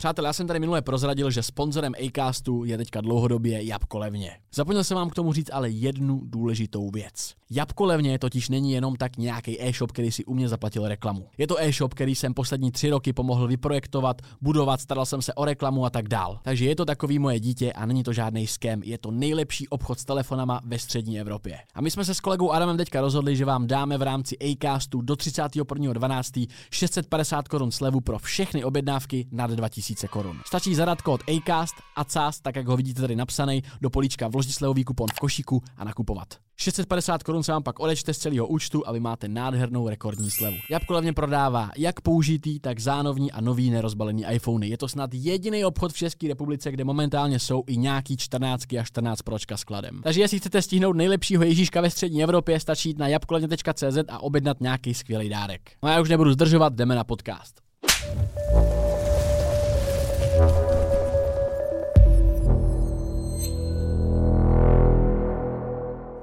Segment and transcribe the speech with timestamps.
[0.00, 4.36] Přátelé, já jsem tady minule prozradil, že sponzorem Acastu je teďka dlouhodobě Jabko Levně.
[4.54, 7.34] Zapomněl jsem vám k tomu říct ale jednu důležitou věc.
[7.50, 11.26] Jabko Levně totiž není jenom tak nějaký e-shop, který si u mě zaplatil reklamu.
[11.38, 15.44] Je to e-shop, který jsem poslední tři roky pomohl vyprojektovat, budovat, staral jsem se o
[15.44, 16.38] reklamu a tak dál.
[16.42, 19.98] Takže je to takový moje dítě a není to žádný scam, je to nejlepší obchod
[19.98, 21.58] s telefonama ve střední Evropě.
[21.74, 25.00] A my jsme se s kolegou Adamem teďka rozhodli, že vám dáme v rámci Acastu
[25.00, 26.48] do 31.12.
[26.70, 30.40] 650 korun slevu pro všechny objednávky nad 2000 korun.
[30.46, 34.52] Stačí zadat kód ACAST a CAST, tak jak ho vidíte tady napsaný, do políčka vložit
[34.52, 36.28] slevový kupon v košíku a nakupovat.
[36.60, 40.56] 650 korun se vám pak odečte z celého účtu a vy máte nádhernou rekordní slevu.
[40.70, 44.68] Jabko levně prodává jak použitý, tak zánovní a nový nerozbalený iPhony.
[44.68, 48.82] Je to snad jediný obchod v České republice, kde momentálně jsou i nějaký 14 a
[48.84, 50.00] 14 pročka skladem.
[50.02, 54.60] Takže jestli chcete stihnout nejlepšího Ježíška ve střední Evropě, stačí jít na jabkolevně.cz a objednat
[54.60, 55.70] nějaký skvělý dárek.
[55.82, 57.60] No a já už nebudu zdržovat, jdeme na podcast.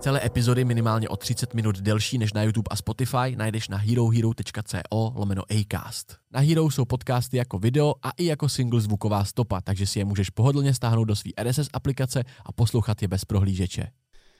[0.06, 5.14] Celé epizody minimálně o 30 minut delší než na YouTube a Spotify najdeš na herohero.co
[5.16, 6.17] lomeno Acast.
[6.34, 10.06] Na Hero jsou podcasty jako video a i jako single zvuková stopa, takže si je
[10.06, 13.88] můžeš pohodlně stáhnout do své RSS aplikace a poslouchat je bez prohlížeče.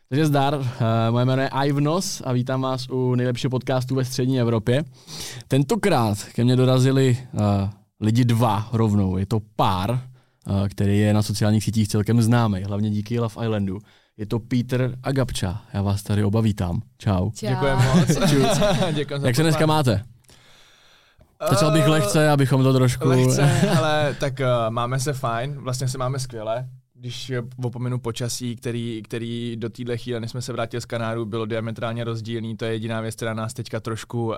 [0.10, 0.66] Takže zdar, uh,
[1.12, 4.84] moje jméno je Ivnos a vítám vás u nejlepšího podcastu ve střední Evropě.
[5.48, 7.40] Tentokrát ke mně dorazili uh,
[8.00, 9.18] lidi dva rovnou.
[9.18, 13.80] Je to pár, uh, který je na sociálních sítích celkem známý, hlavně díky Love Islandu.
[14.18, 15.62] Je to Peter a Gabča.
[15.74, 16.82] Já vás tady oba vítám.
[16.98, 17.32] Čau.
[17.32, 17.48] Čau.
[17.48, 18.08] Děkujeme moc.
[18.94, 20.04] Děkujem Jak se dneska máte?
[21.50, 23.08] Začal bych lehce, abychom to trošku...
[23.08, 26.68] Lehce, ale tak uh, máme se fajn, vlastně se máme skvěle
[27.00, 27.32] když
[27.64, 32.04] opomenu počasí, který, který do téhle chvíle, než jsme se vrátili z Kanáru, bylo diametrálně
[32.04, 34.26] rozdílný, to je jediná věc, která nás teďka trošku...
[34.26, 34.34] Uh,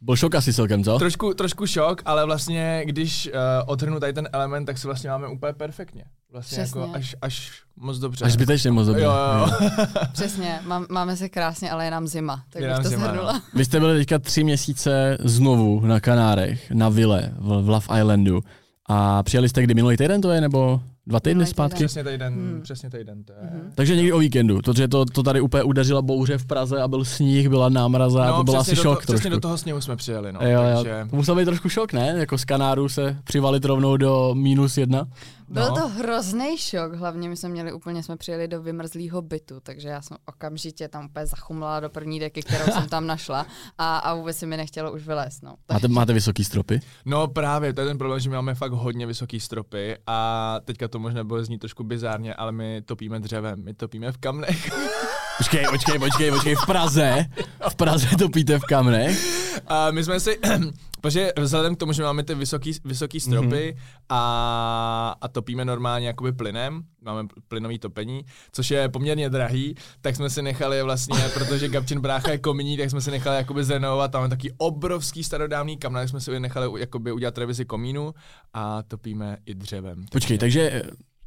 [0.00, 0.98] Byl šok asi celkem, co?
[0.98, 3.32] Trošku, trošku šok, ale vlastně, když uh,
[3.66, 6.04] odhrnu tady ten element, tak se vlastně máme úplně perfektně.
[6.32, 6.80] Vlastně jako Přesně.
[6.80, 8.24] jako až, až moc dobře.
[8.24, 9.02] Až zbytečně moc dobře.
[9.02, 9.46] Jo, jo.
[10.12, 13.32] Přesně, máme se krásně, ale je nám zima, tak je bych to zima, zhrnula.
[13.32, 13.40] No.
[13.54, 18.40] Vy jste byli teďka tři měsíce znovu na Kanárech, na vile v, v Love Islandu.
[18.88, 21.84] A přijeli jste kdy minulý týden to je, nebo dva týdny zpátky?
[21.84, 22.60] Přesně týden, hmm.
[22.62, 23.24] přesně týden.
[23.24, 23.38] To je.
[23.42, 23.72] Hmm.
[23.74, 27.04] Takže někdy o víkendu, protože to, to tady úplně udeřila bouře v Praze a byl
[27.04, 29.12] sníh, byla námraza, no, to byl asi šok to.
[29.12, 30.40] Přesně do toho sněhu jsme přijeli, no.
[30.42, 31.06] Jo, takže...
[31.10, 32.14] To musel být trošku šok, ne?
[32.18, 35.06] Jako z Kanáru se přivalit rovnou do minus jedna.
[35.48, 35.74] Byl no.
[35.74, 40.02] to hrozný šok, hlavně my jsme měli úplně, jsme přijeli do vymrzlého bytu, takže já
[40.02, 43.46] jsem okamžitě tam úplně zachumlala do první deky, kterou jsem tam našla
[43.78, 45.42] a, a vůbec si mi nechtělo už vylézt.
[45.42, 45.54] No.
[45.72, 46.80] Máte, máte vysoký stropy?
[47.04, 50.88] No právě, to je ten problém, že my máme fakt hodně vysoký stropy a teďka
[50.94, 54.70] to možná bude znít trošku bizárně, ale my topíme dřevem, my topíme v kamnech.
[55.38, 57.26] Počkej, počkej, počkej, počkej, v Praze?
[57.68, 59.18] V Praze topíte v kamnech?
[59.66, 60.38] A my jsme si,
[61.00, 64.04] protože vzhledem k tomu, že máme ty vysoký, vysoký stropy mm-hmm.
[64.08, 70.30] a, a topíme normálně jakoby plynem, máme plynový topení, což je poměrně drahý, tak jsme
[70.30, 74.20] si nechali vlastně, protože Gabčin brácha je komíní, tak jsme si nechali jakoby zrenovovat, tam
[74.20, 78.14] máme taky obrovský starodávný kamna, tak jsme si nechali jakoby udělat revizi komínu
[78.52, 80.04] a topíme i dřevem.
[80.12, 80.82] Počkej, takže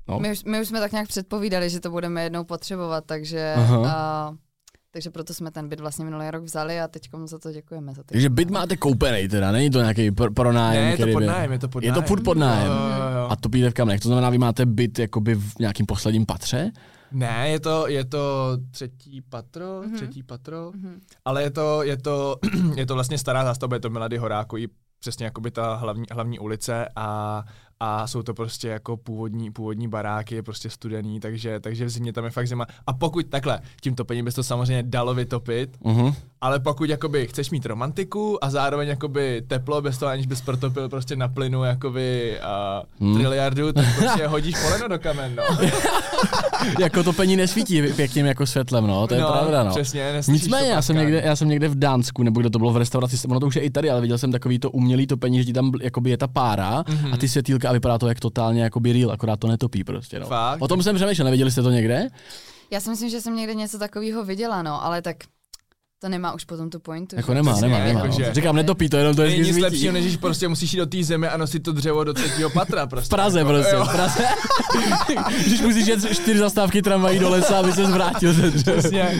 [0.07, 0.19] No.
[0.19, 3.55] My, už, my už jsme tak nějak předpovídali, že to budeme jednou potřebovat, takže,
[3.87, 4.33] a,
[4.91, 7.93] takže proto jsme ten byt vlastně minulý rok vzali a teď za to děkujeme.
[7.93, 10.83] Za takže byt máte koupený teda, není to nějaký pro, pronájem?
[10.83, 11.95] Ne, je to podnájem, je to podnájem.
[11.95, 12.67] Je to furt podnájem.
[12.67, 13.27] Jo, jo, jo.
[13.29, 16.71] A to píte v kamnech, to znamená, vy máte byt jakoby v nějakým posledním patře?
[17.11, 19.95] Ne, je to, je to třetí patro, mm-hmm.
[19.95, 20.99] třetí patro, mm-hmm.
[21.25, 22.35] ale je to, je to,
[22.75, 24.67] je to vlastně stará zástavba, je to Milady Horáku, i
[24.99, 27.43] přesně jakoby ta hlavní, hlavní ulice a
[27.79, 32.13] a jsou to prostě jako původní, původní baráky, je prostě studený, takže, takže v zimě
[32.13, 32.65] tam je fakt zima.
[32.87, 36.15] A pokud takhle, tím topením bys to samozřejmě dalo vytopit, uh-huh.
[36.41, 40.89] Ale pokud jakoby chceš mít romantiku a zároveň jakoby teplo, bez toho aniž bys protopil
[40.89, 42.37] prostě na plynu jakoby
[42.99, 43.17] uh, hmm.
[43.17, 45.43] triliardu, tak prostě hodíš poleno do kamen, no.
[46.79, 49.71] jako topení nesvítí pěkným jako světlem, no, to je no, pravda, no.
[49.71, 52.77] Přesně, Nicméně, já jsem, někde, já jsem někde v Dánsku, nebo kde to bylo v
[52.77, 55.45] restauraci, ono to už je i tady, ale viděl jsem takový to umělý topení, že
[55.45, 57.13] ti tam jakoby je ta pára mm-hmm.
[57.13, 60.19] a ty světýlka a vypadá to jak totálně jako by real, akorát to netopí prostě.
[60.19, 60.25] No.
[60.25, 60.61] Fakt?
[60.61, 62.07] O tom jsem přemýšlel, neviděli jste to někde?
[62.71, 65.17] Já si myslím, že jsem někde něco takového viděla, no, ale tak
[65.99, 67.15] to nemá už potom tu pointu.
[67.15, 67.77] Jako nemá, nemá, nemá.
[67.79, 68.33] nemá jako, no.
[68.33, 71.03] Říkám, netopí to, jenom to je nic lepšího, než když prostě musíš jít do té
[71.03, 72.87] zeme a nosit to dřevo do třetího patra.
[72.87, 73.05] Prostě.
[73.05, 74.23] V Praze jako, prostě, v Praze.
[75.45, 79.19] když musíš jet čtyři zastávky tramvají do lesa, aby se zvrátil ten Přesně.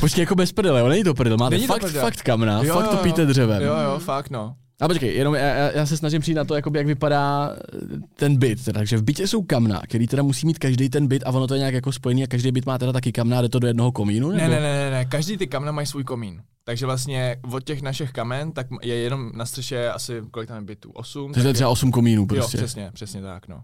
[0.00, 3.26] Počkej, jako bez prdele, není to prdel, máte není fakt, fakt kamna, jo, fakt topíte
[3.26, 3.62] dřevem.
[3.62, 4.54] Jo, jo, fakt no.
[4.84, 7.78] A počkej, jenom já, já, se snažím přijít na to, jakoby, jak vypadá eh,
[8.16, 8.64] ten byt.
[8.64, 8.78] Teda.
[8.80, 11.54] Takže v bytě jsou kamna, který teda musí mít každý ten byt a ono to
[11.54, 13.66] je nějak jako spojený a každý byt má teda taky kamna a jde to do
[13.66, 14.30] jednoho komínu?
[14.30, 14.50] Ne, Nebo?
[14.50, 16.42] ne, ne, ne, ne, každý ty kamna mají svůj komín.
[16.64, 20.62] Takže vlastně od těch našich kamen, tak je jenom na střeše asi, kolik tam je
[20.62, 20.90] bytů?
[20.90, 21.32] Osm?
[21.32, 22.58] Takže to třeba 8 komínů Jo, prostě.
[22.58, 23.62] přesně, přesně tak, no.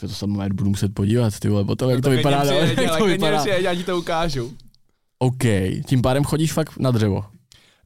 [0.00, 2.40] To, to samozřejmě budu muset podívat, ty vole, potom, jak No to tak vypadá.
[2.40, 3.44] ale jak to vypadá.
[3.44, 4.52] já ti to ukážu.
[5.18, 5.42] OK,
[5.86, 7.24] tím pádem chodíš fakt na dřevo.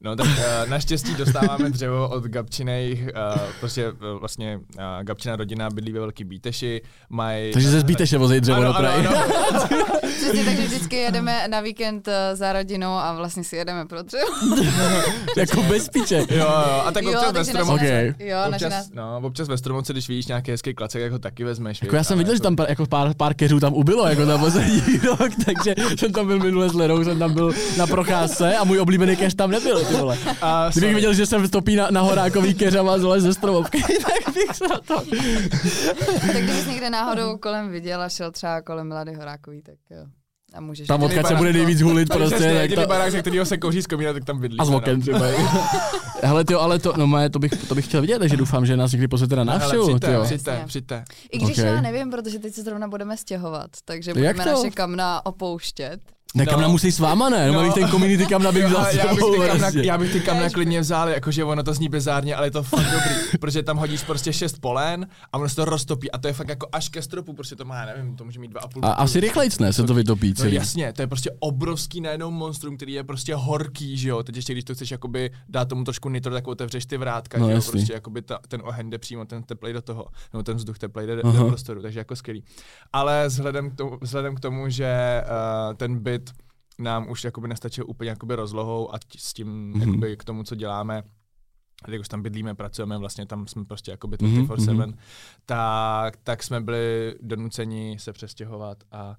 [0.03, 5.69] No tak uh, naštěstí dostáváme dřevo od Gabčinej, uh, prostě uh, vlastně uh, Gabčina rodina
[5.69, 7.51] bydlí ve Velký Bíteši, mají...
[7.53, 9.07] Takže se zbíteše vozej dřevo do ano, Prahy.
[9.07, 9.21] ano.
[10.17, 14.25] Přesně, takže vždycky jedeme na víkend za rodinou a vlastně si jedeme pro dřevo.
[15.37, 16.17] jako bez piče.
[16.17, 16.47] Jo, jo,
[16.85, 19.93] a tak Jo, občas ve takže stromovce, naše- Jo, naše občas, no, občas ve stromovce,
[19.93, 21.81] když vidíš nějaký hezký klacek, jak ho taky vezmeš.
[21.81, 24.37] Jako já jsem viděl, že tam pár- jako pár, pár keřů tam ubylo, jako za
[24.37, 28.63] poslední rok, takže jsem tam byl minule s Lerou, jsem tam byl na procházce a
[28.63, 30.17] můj oblíbený keř tam nebyl, ty vole.
[30.41, 30.95] A Kdybych sorry.
[30.95, 34.77] viděl, že jsem stopí na, na horákový keřama zole ze stromovky, tak bych se na
[34.77, 35.01] to...
[36.33, 40.05] Tak kdybys někde náhodou kolem viděl a šel třeba kolem Milady Horákový, tak jo.
[40.53, 40.87] A můžeš...
[40.87, 42.87] Tam odkud se bude nejvíc hulit prostě, tak jediný to...
[42.87, 44.59] barák, ze kterého se kouří z komína, tak tam bydlí.
[44.59, 45.19] A z oken třeba.
[46.23, 48.77] Hele, ty, ale to, no, moje, to, bych, to bych chtěl vidět, takže doufám, že
[48.77, 49.87] nás někdy pozvete na návštěvu.
[49.87, 50.23] Přijďte, tyjo.
[50.23, 50.67] přijďte, Jasně.
[50.67, 51.03] přijďte.
[51.31, 51.65] I když Ok.
[51.65, 55.99] já nevím, protože teď se zrovna budeme stěhovat, takže Jak budeme naše kamna opouštět.
[56.35, 56.69] Ne, kam No.
[56.69, 57.47] musí s váma, ne?
[57.47, 57.63] No, No.
[57.63, 59.81] bych ten community kam nabík Jo, vzal já, bych kamna, prostě.
[59.83, 62.85] já bych ty kamna klidně vzal, jakože ono to zní bizárně, ale je to fakt
[62.85, 66.33] dobrý, protože tam hodíš prostě šest polen a ono se to roztopí a to je
[66.33, 68.67] fakt jako až ke stropu, prostě to má, já nevím, to může mít dva a
[68.67, 68.85] půl.
[68.85, 70.55] A asi rychlejc, ne, se to vytopí No celý.
[70.55, 74.23] jasně, to je prostě obrovský najednou monstrum, který je prostě horký, že jo.
[74.23, 77.45] Teď ještě, když to chceš jakoby dát tomu trošku nitro, tak otevřeš ty vrátka, No
[77.45, 77.55] že jo.
[77.55, 77.71] jasný.
[77.71, 81.07] Prostě jakoby ta, ten oheň jde přímo, ten teplej do toho, nebo ten vzduch teplej
[81.07, 81.45] jde do Aha.
[81.47, 82.43] prostoru, takže jako skvělý.
[82.93, 85.23] Ale vzhledem k tomu, vzhledem k tomu že
[85.69, 86.20] uh, ten byt
[86.79, 89.73] nám už jakoby nestačil úplně jakoby rozlohou a t- s tím Mhm.
[89.73, 89.87] mm-hmm.
[89.87, 91.03] jakoby k tomu, co děláme,
[91.87, 94.97] jak už tam bydlíme, pracujeme, vlastně tam jsme prostě jakoby Mhm, 24-7, mhm.
[95.45, 99.15] tak, tak jsme byli donuceni se přestěhovat a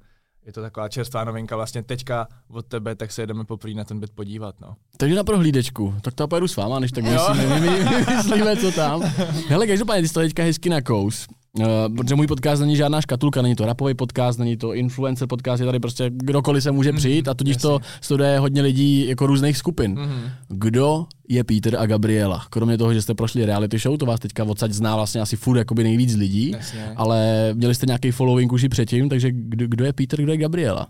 [0.46, 4.00] je to taková čerstvá novinka vlastně teďka od tebe, tak se jedeme poprvé na ten
[4.00, 4.76] byt podívat, no.
[4.96, 8.72] Takže na prohlídečku, tak to pojedu s váma, než tak myslíme, my, my, vymyslíme, co
[8.72, 9.00] tam.
[9.48, 11.26] Hele, každopádně, ty jsi to teďka hezky na kous.
[11.58, 15.60] Uh, protože můj podcast není žádná škatulka, není to rapový podcast, není to influencer podcast,
[15.60, 17.86] je tady prostě kdokoliv se může Mhm, přijít a tudíž to jasně.
[18.00, 19.94] studuje hodně lidí jako různých skupin.
[19.94, 20.30] Mm-hmm.
[20.48, 22.46] Kdo je Peter a Gabriela?
[22.50, 25.58] Kromě toho, že jste prošli reality show, to vás teďka odsaď zná vlastně asi furt
[25.58, 26.92] jakoby nejvíc lidí, Jasně.
[26.96, 30.38] ale měli jste nějaký following už i předtím, takže kdo, kdo je Peter, kdo je
[30.38, 30.86] Gabriela?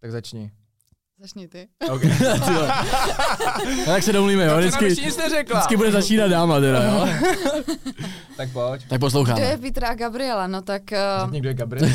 [0.00, 0.50] Tak začni.
[1.26, 1.68] Začni ty.
[1.90, 2.10] Okay.
[3.78, 5.58] No, tak se domluvíme, jo, vždycky, ještě nic neřekla.
[5.58, 7.06] vždycky bude začínat dáma teda, jo?
[8.36, 8.80] Tak pojď.
[8.80, 9.56] Tak Kdo je posloucháme.
[9.60, 10.46] Petra a Gabriela?
[10.46, 10.82] No tak...
[10.92, 11.88] Uh, Řekni, kdo je Gabriel.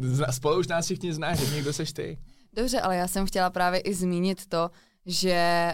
[0.00, 2.18] Zna- Spolu už nás všichni znáš, řekni, kdo seš ty.
[2.56, 4.70] dobře, ale já jsem chtěla právě i zmínit to,
[5.06, 5.72] že...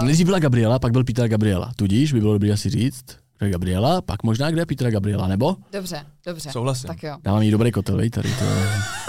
[0.00, 1.72] Uh, Nejdřív byla Gabriela, pak byl Peter a Gabriela.
[1.76, 3.04] Tudíž by bylo dobré asi říct,
[3.44, 5.56] je Gabriela, pak možná kde je Peter a Gabriela, nebo?
[5.72, 6.50] dobře, dobře.
[6.50, 6.88] Souhlasím.
[6.88, 7.16] Tak jo.
[7.22, 8.44] Dávám jí dobrý kotel, vej, tady to.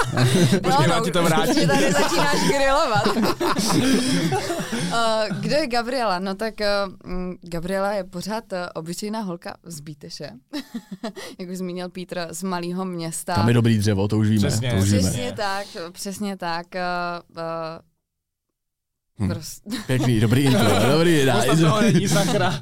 [0.64, 1.30] Počkej, já ti to mě
[1.68, 3.08] tady začínáš grilovat.
[3.08, 3.24] uh,
[5.40, 6.20] kdo je Gabriela?
[6.20, 6.94] No tak uh,
[7.42, 10.30] Gabriela je pořád uh, obyčejná holka z Bíteše.
[11.40, 13.36] Jak už zmínil Pítr, z malého města.
[13.36, 14.48] Tam je dobrý dřevo, to už víme.
[14.48, 14.72] Přesně.
[14.72, 15.00] To už víme.
[15.00, 16.68] Přesně tak, přesně tak.
[16.76, 17.42] Uh,
[19.20, 19.24] Hm.
[19.24, 19.70] uh, prostě.
[19.88, 21.26] Pěkný, dobrý intro, dobrý,
[21.82, 22.62] není sakra.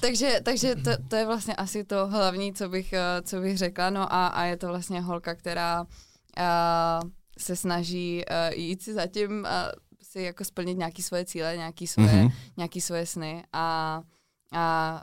[0.00, 3.90] takže takže to, to, je vlastně asi to hlavní, co bych, uh, co bych řekla.
[3.90, 9.30] No a, a je to vlastně holka, která uh, se snaží uh, jít si zatím
[9.30, 9.46] uh,
[10.02, 12.26] si jako splnit nějaké svoje cíle, nějaké svoje, Mhm.
[12.26, 12.32] mm-hmm.
[12.56, 14.00] nějaký svoje sny a,
[14.52, 15.02] a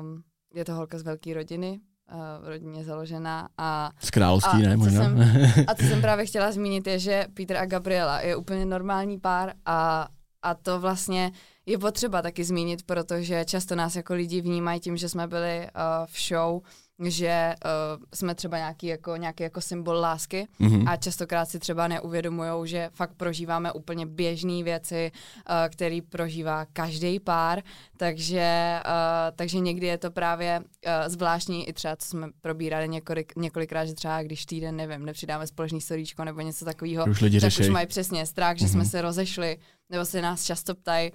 [0.00, 0.22] um,
[0.54, 1.80] je to holka z velké rodiny,
[2.12, 6.52] uh, rodině založená a Z království, A ne, co jsem- a co jsem právě chtěla
[6.52, 10.08] zmínit je, že Peter a Gabriela je úplně normální pár a,
[10.42, 11.32] a to vlastně
[11.66, 16.06] je potřeba taky zmínit, protože často nás jako lidi vnímají tím, že jsme byli uh,
[16.06, 16.60] v show,
[17.06, 20.88] že uh, jsme třeba nějaký jako, nějaký jako symbol lásky Mhm.
[20.88, 25.12] a častokrát si třeba neuvědomují, že fakt prožíváme úplně běžné věci,
[25.50, 27.62] uh, který prožívá každý pár,
[27.96, 33.32] takže, uh, takže někdy je to právě uh, zvláštní i třeba, co jsme probírali několik,
[33.36, 37.50] několikrát, že třeba když týden, nevím, nepřidáme společný storíčko nebo něco takového, Už lidi tak
[37.50, 37.62] řeší.
[37.62, 38.88] už mají přesně strach, že jsme Mhm.
[38.88, 39.58] se rozešli,
[39.90, 41.12] nebo se nás často ptají,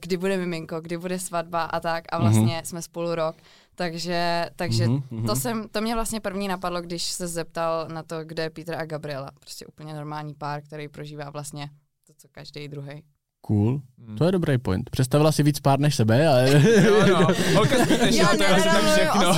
[0.00, 3.36] kdy bude miminko, kdy bude svatba a tak a vlastně jsme spolu rok.
[3.78, 5.26] Takže, takže Mhm, mhm.
[5.26, 8.74] to, jsem, to mě vlastně první napadlo, když se zeptal na to, kde je Peter
[8.74, 9.30] a Gabriela.
[9.40, 11.70] Prostě úplně normální pár, který prožívá vlastně
[12.06, 13.02] to, co každý druhý.
[13.40, 13.80] Cool.
[14.18, 14.90] To je dobrý point.
[14.90, 16.62] Představila si víc pár než sebe, ale...
[16.86, 17.26] Jo, no.
[17.54, 19.34] Holka zbíteš, jo, to je asi tak všechno.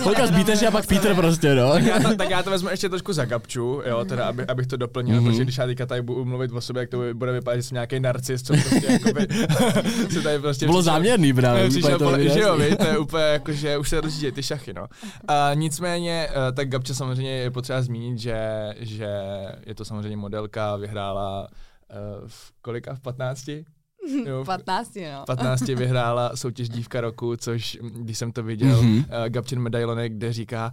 [0.04, 1.72] Holka zbíteš a pak Peter prostě, no.
[1.72, 4.66] Tak já, to, tak já to vezmu ještě trošku za Gabču, jo, teda, aby, abych
[4.66, 5.30] to doplnil, mm-hmm.
[5.30, 7.74] protože když já teďka tady budu mluvit o sobě, jak to bude vypadat, že jsem
[7.74, 9.26] nějaký narcis, co prostě jakoby,
[10.10, 11.68] se tady prostě Bylo přišel, záměrný právě.
[11.68, 14.72] Přišel, to že jo, vy, to je úplně jako, že už se rozjíždějí ty šachy,
[14.72, 14.86] no.
[15.28, 18.38] A nicméně, eh, tak Gabča samozřejmě je potřeba zmínit, že,
[18.80, 19.08] že
[19.66, 21.48] je to samozřejmě modelka, vyhrála
[22.26, 22.94] v kolika?
[22.94, 23.48] V 15?
[24.26, 25.24] Jo, 15, no.
[25.26, 28.96] 15 vyhrála soutěž Dívka roku, což když jsem to viděl, mm-hmm.
[28.96, 30.72] uh, Gabčin medailonek, kde říká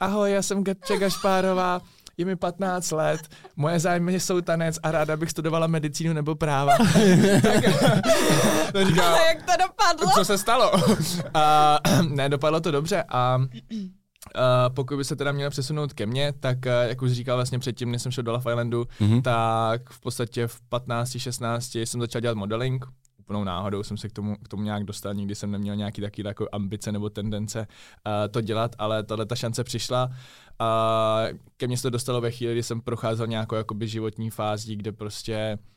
[0.00, 1.80] Ahoj, já jsem Gabča Gašpárová,
[2.16, 3.20] je mi 15 let,
[3.56, 6.78] moje zájmy jsou tanec a ráda bych studovala medicínu nebo práva.
[7.42, 7.64] tak,
[8.72, 10.12] to říká, Ale jak to dopadlo?
[10.14, 10.72] Co se stalo?
[11.34, 11.78] a,
[12.08, 13.38] ne, dopadlo to dobře a
[14.36, 17.58] Uh, pokud by se teda měl přesunout ke mně, tak uh, jak už říkal vlastně
[17.58, 19.22] předtím, než jsem šel do Love Islandu, mm-hmm.
[19.22, 22.84] tak v podstatě v 15, 16 jsem začal dělat modeling.
[23.18, 26.26] Úplnou náhodou jsem se k tomu, k tomu nějak dostal, nikdy jsem neměl nějaký taky
[26.26, 30.06] jako ambice nebo tendence uh, to dělat, ale tahle ta šance přišla.
[30.60, 34.76] Uh, ke mně se to dostalo ve chvíli, kdy jsem procházel nějakou jakoby životní fází,
[34.76, 35.73] kde prostě Uh,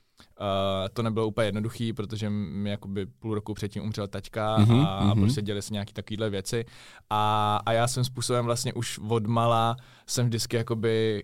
[0.93, 5.19] to nebylo úplně jednoduchý, protože mi jakoby půl roku předtím umřel taťka mm-hmm, a, mm-hmm.
[5.19, 6.65] prostě děli se nějaké takovéhle věci.
[7.09, 11.24] A, a já jsem způsobem vlastně už od mala jsem vždycky jakoby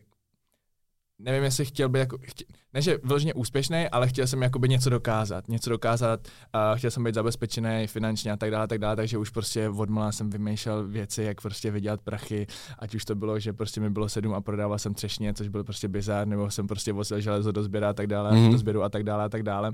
[1.19, 4.89] nevím, jestli chtěl být jako, chtě, ne, že vyloženě úspěšný, ale chtěl jsem jakoby něco
[4.89, 9.17] dokázat, něco dokázat, uh, chtěl jsem být zabezpečený finančně a tak dále, tak dále, takže
[9.17, 12.47] už prostě od malá jsem vymýšlel věci, jak prostě vydělat prachy,
[12.79, 15.63] ať už to bylo, že prostě mi bylo sedm a prodával jsem třešně, což byl
[15.63, 18.51] prostě bizár, nebo jsem prostě vozil železo do sběra a tak dále, mm-hmm.
[18.51, 19.71] do sběru a tak dále a tak dále.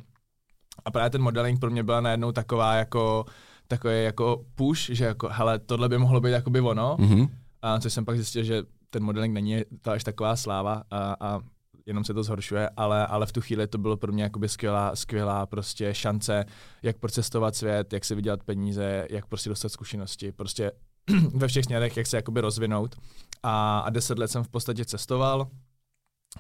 [0.86, 3.26] A právě ten modeling pro mě byla najednou taková jako,
[3.68, 7.30] takový jako push, že jako, hele, tohle by mohlo být jakoby ono, mm-hmm.
[7.62, 11.40] a což jsem pak zjistil, že ten modeling není to až taková sláva a, a
[11.86, 14.96] jenom se to zhoršuje, ale, ale v tu chvíli to bylo pro mě jakoby skvělá,
[14.96, 16.46] skvělá prostě šance,
[16.84, 20.72] jak procestovat svět, jak si vydělat peníze, jak prostě dostat zkušenosti, prostě
[21.36, 22.96] ve všech směrech, jak se jakoby rozvinout.
[23.44, 25.48] A, a deset let jsem v podstatě cestoval,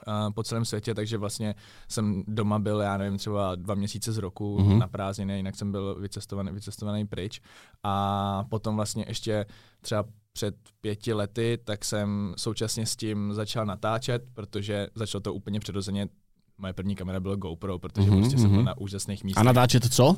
[0.07, 1.55] Uh, po celém světě, takže vlastně
[1.87, 4.77] jsem doma byl, já nevím, třeba dva měsíce z roku mm-hmm.
[4.77, 7.41] na prázdniny, jinak jsem byl vycestovaný, vycestovaný pryč.
[7.83, 9.45] A potom vlastně ještě
[9.81, 15.59] třeba před pěti lety, tak jsem současně s tím začal natáčet, protože začalo to úplně
[15.59, 16.07] přirozeně.
[16.57, 18.65] Moje první kamera byla GoPro, protože mm-hmm, prostě jsem byl mhm.
[18.65, 19.41] na úžasných místech.
[19.41, 20.17] A natáčet co?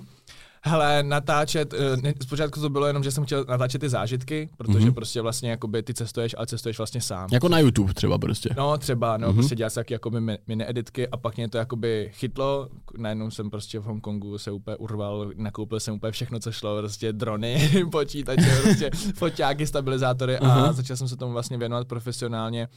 [0.63, 4.93] Hele, natáčet, eh, zpočátku to bylo jenom, že jsem chtěl natáčet ty zážitky, protože mm-hmm.
[4.93, 7.29] prostě vlastně jakoby ty cestuješ, ale cestuješ vlastně sám.
[7.31, 8.49] Jako na YouTube třeba prostě.
[8.57, 9.33] No třeba, no, mm-hmm.
[9.33, 13.79] prostě dělat taky jakoby mini editky a pak mě to jakoby chytlo, najednou jsem prostě
[13.79, 18.91] v Hongkongu se úplně urval, nakoupil jsem úplně všechno, co šlo, prostě drony, počítače, prostě
[19.15, 20.51] foťáky, stabilizátory mm-hmm.
[20.51, 20.73] a mhm.
[20.73, 22.67] začal jsem se tomu vlastně věnovat profesionálně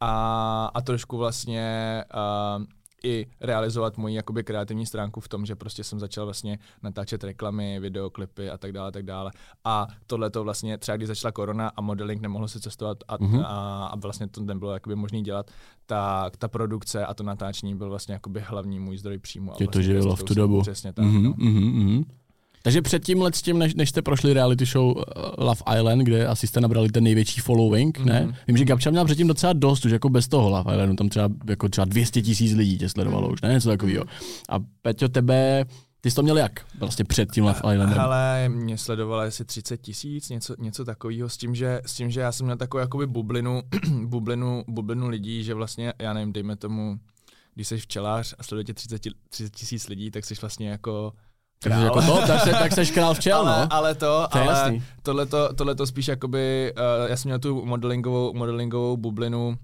[0.00, 2.04] a, a trošku vlastně
[2.58, 2.64] uh,
[3.04, 7.80] i realizovat moji jakoby kreativní stránku v tom, že prostě jsem začal vlastně natáčet reklamy,
[7.80, 9.30] videoklipy a tak dále, tak dále.
[9.64, 13.44] A tohle to vlastně třeba když začala korona a modeling nemohlo se cestovat a, mm-hmm.
[13.46, 15.50] a, a vlastně to nebylo jakoby možné dělat,
[15.86, 19.46] tak ta produkce a to natáčení byl vlastně jakoby hlavní můj zdroj příjmu.
[19.46, 20.62] Tě vlastně to živilo v tu dobu.
[20.62, 21.04] Přesně tak.
[21.04, 21.32] Mm-hmm, no.
[21.32, 22.04] mm-hmm.
[22.68, 25.02] Takže před tím let s tím, než, než jste prošli reality show uh,
[25.38, 28.04] Love Island, kde asi jste nabrali ten největší following, mm-hmm.
[28.04, 28.20] ne?
[28.20, 28.34] Mhm.
[28.48, 31.28] Vím, že Gabča měla předtím docela dost, už jako bez toho Love Islandu, tam třeba,
[31.48, 33.52] jako třeba 200 tisíc lidí tě sledovalo už, ne?
[33.52, 34.04] Něco takového.
[34.48, 35.64] A Peťo, tebe,
[36.00, 38.00] ty jsi to měl jak vlastně před tím Love Islandem?
[38.00, 42.20] Ale mě sledovalo asi 30 tisíc, něco, něco takového, s tím, že, s tím, že
[42.20, 43.62] já jsem měl takovou jakoby bublinu,
[44.04, 46.98] bublinu, bublinu lidí, že vlastně, já nevím, dejme tomu,
[47.54, 49.02] když jsi včelář a sledujete 30
[49.50, 51.12] tisíc lidí, tak jsi vlastně jako
[51.62, 51.84] Král.
[51.84, 53.66] Jako to, tak, se, tak seš král včel, ale, no.
[53.70, 58.96] Ale to, to ale tohleto, tohleto spíš jakoby, uh, já jsem měl tu modelingovou, modelingovou
[58.96, 59.58] bublinu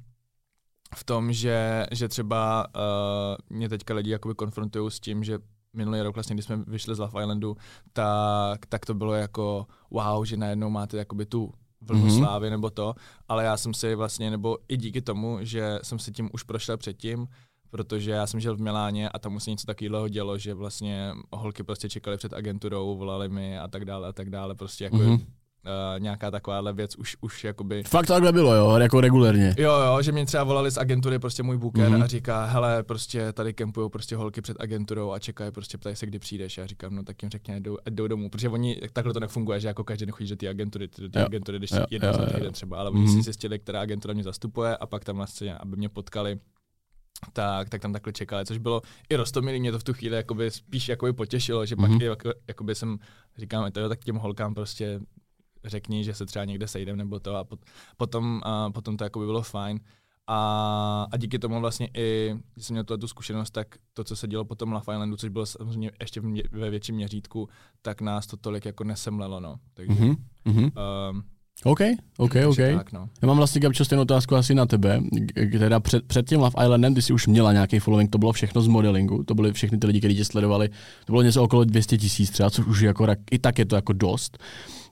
[0.94, 5.38] v tom, že, že třeba uh, mě teďka lidi jakoby konfrontují s tím, že
[5.72, 7.56] minulý rok, vlastně, když jsme vyšli z Love Islandu,
[7.92, 12.18] tak, tak to bylo jako wow, že najednou máte jakoby tu vlnu mm-hmm.
[12.18, 12.94] slávy nebo to,
[13.28, 16.76] ale já jsem si vlastně, nebo i díky tomu, že jsem si tím už prošel
[16.76, 17.28] předtím,
[17.74, 21.62] protože já jsem žil v Miláně a tam se něco takového dělo, že vlastně holky
[21.62, 25.20] prostě čekali před agenturou, volali mi a tak dále a tak dále, prostě jako mm-hmm.
[25.64, 27.82] Uh, nějaká takováhle věc už, už jakoby...
[27.82, 29.54] Fakt takhle bylo, jo, jako regulérně.
[29.58, 32.02] Jo, jo, že mě třeba volali z agentury prostě můj booker mm-hmm.
[32.02, 36.06] a říká, hele, prostě tady kempují prostě holky před agenturou a čekají, prostě ptají se,
[36.06, 36.58] kdy přijdeš.
[36.58, 39.68] Já říkám, no tak jim řekně, jdou, jdou domů, protože oni, takhle to nefunguje, že
[39.68, 42.90] jako každý chodí do té agentury, do té agentury, když jeden za týden třeba, ale
[42.90, 43.16] oni mm-hmm.
[43.16, 46.38] si zjistili, která agentura mě zastupuje a pak tam na scéně, aby mě potkali
[47.32, 50.50] tak, tak tam takhle čekali, což bylo i rostomilý, mě to v tu chvíli jakoby
[50.50, 51.80] spíš jakoby potěšilo, že mm-hmm.
[51.80, 52.00] pak mhm.
[52.02, 52.98] jako, jakoby jsem,
[53.38, 55.00] říkám, to jo, tak těm holkám prostě
[55.64, 57.60] řekni, že se třeba někde sejdem nebo to a pot,
[57.96, 59.80] potom, a potom to jakoby bylo fajn.
[60.26, 64.28] A, a díky tomu vlastně i, když jsem měl tu zkušenost, tak to, co se
[64.28, 67.48] dělo potom Love Islandu, což bylo samozřejmě ještě v mě, ve větším měřítku,
[67.82, 69.56] tak nás to tolik jako nesemlelo, no.
[69.74, 70.72] Takže, mm-hmm.
[71.10, 71.24] Um,
[71.64, 71.80] OK,
[72.16, 72.56] OK, OK.
[72.56, 73.08] Tak, no.
[73.22, 75.00] Já mám vlastně Gabčo stejnou otázku asi na tebe.
[75.58, 78.60] Teda před, před tím Love Islandem, ty jsi už měla nějaký following, to bylo všechno
[78.60, 80.68] z modelingu, to byly všechny ty lidi, kteří tě sledovali,
[81.04, 83.92] to bylo něco okolo 200 tisíc třeba, což už jako, i tak je to jako
[83.92, 84.38] dost.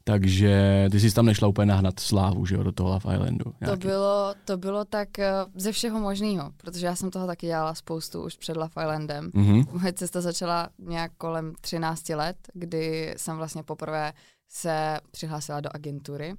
[0.05, 3.45] Takže ty jsi tam nešla úplně nahnat slávu, že jo, do toho Love Islandu.
[3.65, 7.75] To bylo, to bylo tak eh, ze všeho možného, protože já jsem toho taky dělala
[7.75, 9.31] spoustu už před Love Islandem.
[9.31, 9.67] Mm-hmm.
[9.73, 14.13] Moje cesta začala nějak kolem 13 let, kdy jsem vlastně poprvé
[14.49, 16.35] se přihlásila do agentury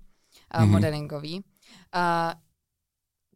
[0.61, 0.69] mm-hmm.
[0.69, 1.43] modelingový.
[1.91, 2.35] A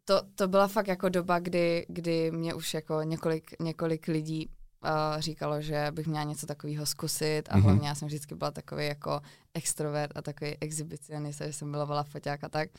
[0.05, 4.50] to, to byla fakt jako doba, kdy, kdy mě už jako několik, několik lidí
[4.83, 7.62] uh, říkalo, že bych měla něco takového zkusit a mm-hmm.
[7.62, 9.21] hlavně já jsem vždycky byla takový jako
[9.53, 12.69] extrovert a takový exhibicionista, že jsem milovala foťák a tak.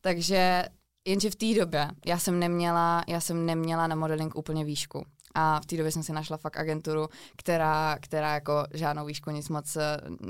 [0.00, 0.64] Takže
[1.06, 5.06] jenže v té době já jsem neměla, já jsem neměla na modeling úplně výšku.
[5.34, 9.48] A v té době jsem si našla fakt agenturu, která, která jako žádnou výšku nic
[9.48, 9.76] moc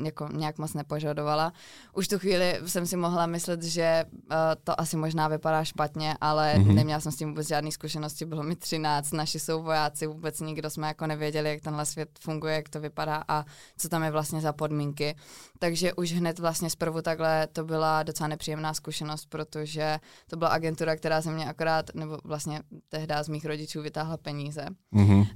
[0.04, 1.52] jako, nějak moc nepožadovala.
[1.92, 6.54] Už tu chvíli jsem si mohla myslet, že uh, to asi možná vypadá špatně, ale
[6.54, 6.74] mm-hmm.
[6.74, 10.70] neměla jsem s tím vůbec žádné zkušenosti, bylo mi 13, naši jsou vojáci, vůbec nikdo
[10.70, 13.44] jsme jako nevěděli, jak tenhle svět funguje, jak to vypadá a
[13.78, 15.16] co tam je vlastně za podmínky.
[15.58, 19.98] Takže už hned vlastně zprvu takhle to byla docela nepříjemná zkušenost, protože
[20.30, 24.66] to byla agentura, která se mě akorát, nebo vlastně tehdy z mých rodičů vytáhla peníze.
[24.94, 25.18] Mm-hmm.
[25.18, 25.26] Uh,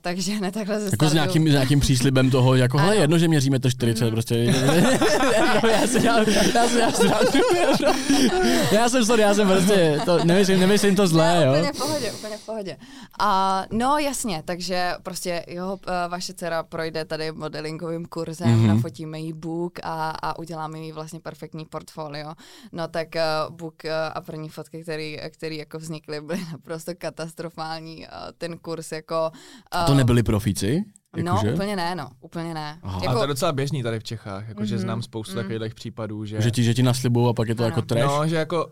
[0.00, 3.28] takže hned takhle ze Jako s nějakým, s nějakým příslibem toho, jako hele, jedno, že
[3.28, 4.10] měříme to 40, mm.
[4.10, 4.34] prostě.
[5.70, 7.90] já jsem, já, já, jsem, já, jsem,
[8.72, 11.52] já jsem sorry, já jsem prostě, to, nemyslím, nemyslím to zlé, jo.
[11.52, 12.76] Úplně v pohodě, úplně v pohodě.
[13.20, 18.66] A no jasně, takže prostě jo, eh, vaše dcera projde tady modelingovým kurzem, mm-hmm.
[18.66, 22.32] nafotíme jí book a, a uděláme jí vlastně perfektní portfolio.
[22.72, 27.98] No tak uh, book uh, a první fotky, který, který jako vznikly, byly naprosto katastrofální.
[27.98, 28.06] Uh,
[28.38, 29.30] ten kurz jako...
[29.32, 30.84] Uh, a to nebyli profíci?
[31.16, 31.52] Jako no, že?
[31.52, 32.78] úplně ne, no, úplně ne.
[32.82, 33.00] Aha.
[33.02, 33.10] Jako...
[33.10, 34.80] A to je docela běžný tady v Čechách, jakože mm-hmm.
[34.80, 35.42] znám spoustu mm.
[35.42, 36.42] takových případů, že...
[36.42, 37.68] Že ti, že ti naslibují a pak je to ano.
[37.68, 38.06] jako trash?
[38.06, 38.70] No, že jako uh,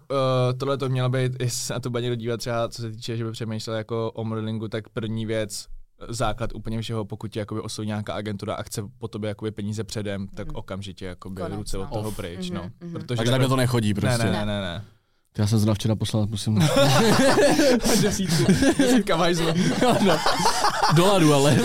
[0.59, 3.17] tohle to mělo být, jestli se na to bude někdo dívat třeba, co se týče,
[3.17, 5.67] že by přemýšlel jako o modelingu, tak první věc,
[6.09, 9.85] základ úplně všeho, pokud tě jakoby osloví nějaká agentura a chce po tobě jakoby peníze
[9.85, 10.57] předem, tak mm.
[10.57, 11.89] okamžitě jakoby Konec, ruce od no.
[11.89, 12.17] toho Off.
[12.17, 12.41] pryč.
[12.41, 12.63] Mm-hmm, no.
[12.63, 12.93] Mm-hmm.
[12.93, 14.25] Protože Takže takhle to nechodí prostě.
[14.25, 14.85] Ne, ne, ne, ne.
[15.39, 16.59] Já jsem zrovna včera poslal, musím...
[18.03, 18.53] Desítku.
[18.79, 19.37] Desítka máš
[20.07, 20.17] no.
[20.95, 21.57] Dolarů, ale.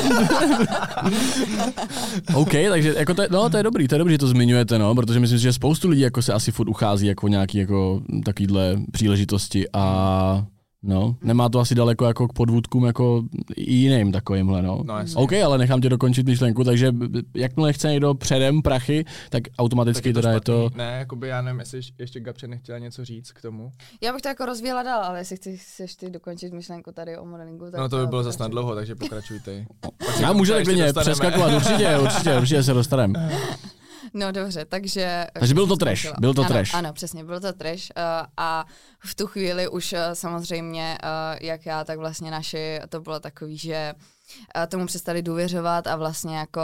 [2.33, 4.79] OK, takže jako to, je, no, to je dobrý, to je dobrý, že to zmiňujete,
[4.79, 8.01] no, protože myslím si, že spoustu lidí jako se asi furt uchází jako nějaký jako
[8.25, 10.45] takovýhle příležitosti a
[10.83, 13.23] No, nemá to asi daleko jako k podvůdkům jako
[13.55, 14.83] i jiným takovýmhle, no.
[14.83, 16.91] no OK, ale nechám tě dokončit myšlenku, takže
[17.35, 20.53] jakmile chce někdo předem prachy, tak automaticky tak je to teda špatný.
[20.53, 20.77] je to...
[20.77, 23.71] Ne, jakoby já nevím, jestli ještě Gabře nechtěla něco říct k tomu.
[24.01, 27.25] Já bych to jako rozvíjela dál, ale jestli chci, chceš ty dokončit myšlenku tady o
[27.25, 29.65] modelingu, tak No to by bylo zase na dlouho, takže pokračujte.
[30.21, 33.31] já můžu klidně přeskakovat, určitě, určitě, určitě se dostaneme.
[34.13, 35.27] No dobře, takže...
[35.33, 36.75] Takže byl to trash, byl to ano, trash.
[36.75, 38.03] Ano, přesně, byl to trash uh,
[38.37, 38.65] a
[39.05, 43.57] v tu chvíli už uh, samozřejmě, uh, jak já, tak vlastně naši, to bylo takový,
[43.57, 46.61] že uh, tomu přestali důvěřovat a vlastně jako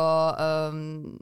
[0.72, 1.18] um,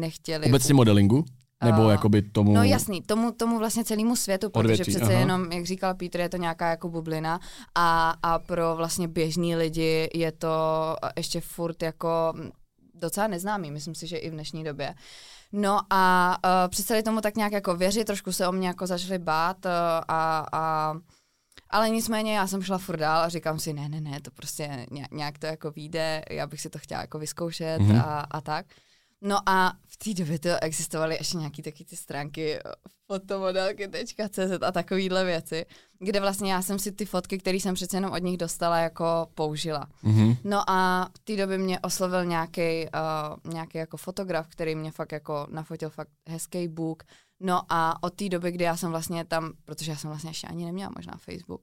[0.00, 0.46] nechtěli...
[0.46, 1.24] Obecně modelingu?
[1.64, 2.52] Nebo uh, jakoby tomu...
[2.52, 5.20] No jasný, tomu, tomu vlastně celému světu, protože odvětví, přece aha.
[5.20, 7.40] jenom, jak říkal Peter, je to nějaká jako bublina
[7.74, 12.34] a, a pro vlastně běžní lidi je to ještě furt jako
[12.94, 14.94] docela neznámý, myslím si, že i v dnešní době.
[15.52, 19.18] No a uh, přestali tomu tak nějak jako věřit, trošku se o mě jako začali
[19.18, 19.72] bát uh,
[20.08, 20.94] a, a
[21.70, 24.86] ale nicméně já jsem šla furt dál a říkám si, ne, ne, ne, to prostě
[25.10, 28.04] nějak to jako vyjde, já bych si to chtěla jako vyzkoušet mm-hmm.
[28.04, 28.66] a, a tak.
[29.20, 32.58] No a v té době to existovaly ještě nějaký taky ty stránky
[33.06, 35.66] fotomodelky.cz a takovýhle věci,
[35.98, 39.28] kde vlastně já jsem si ty fotky, které jsem přece jenom od nich dostala, jako
[39.34, 39.88] použila.
[40.04, 40.36] Mm-hmm.
[40.44, 42.86] No a v té době mě oslovil nějaký
[43.44, 47.02] uh, nějaký jako fotograf, který mě fakt jako nafotil fakt hezký book.
[47.40, 50.46] No a od té doby, kdy já jsem vlastně tam, protože já jsem vlastně ještě
[50.46, 51.62] ani neměla možná Facebook,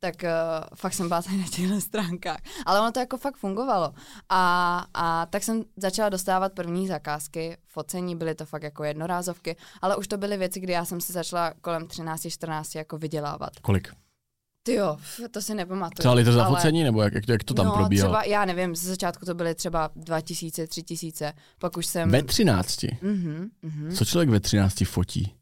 [0.00, 0.30] tak uh,
[0.74, 2.38] fakt jsem byla tady na těchto stránkách.
[2.66, 3.94] Ale ono to jako fakt fungovalo.
[4.28, 9.96] A, a tak jsem začala dostávat první zakázky, focení, byly to fakt jako jednorázovky, ale
[9.96, 13.50] už to byly věci, kdy já jsem si začala kolem 13-14 jako vydělávat.
[13.62, 13.88] Kolik?
[14.62, 14.96] Ty jo,
[15.30, 15.98] to si nepamatuju.
[15.98, 16.56] Třeba litr za ale...
[16.56, 18.12] focení, nebo jak, jak, jak to tam no, probíhalo?
[18.12, 22.10] třeba, já nevím, ze začátku to byly třeba 2000, 3000, pak už jsem...
[22.10, 22.82] Ve 13?
[23.02, 23.92] Mhm, mhm.
[23.92, 25.37] Co člověk ve 13 fotí?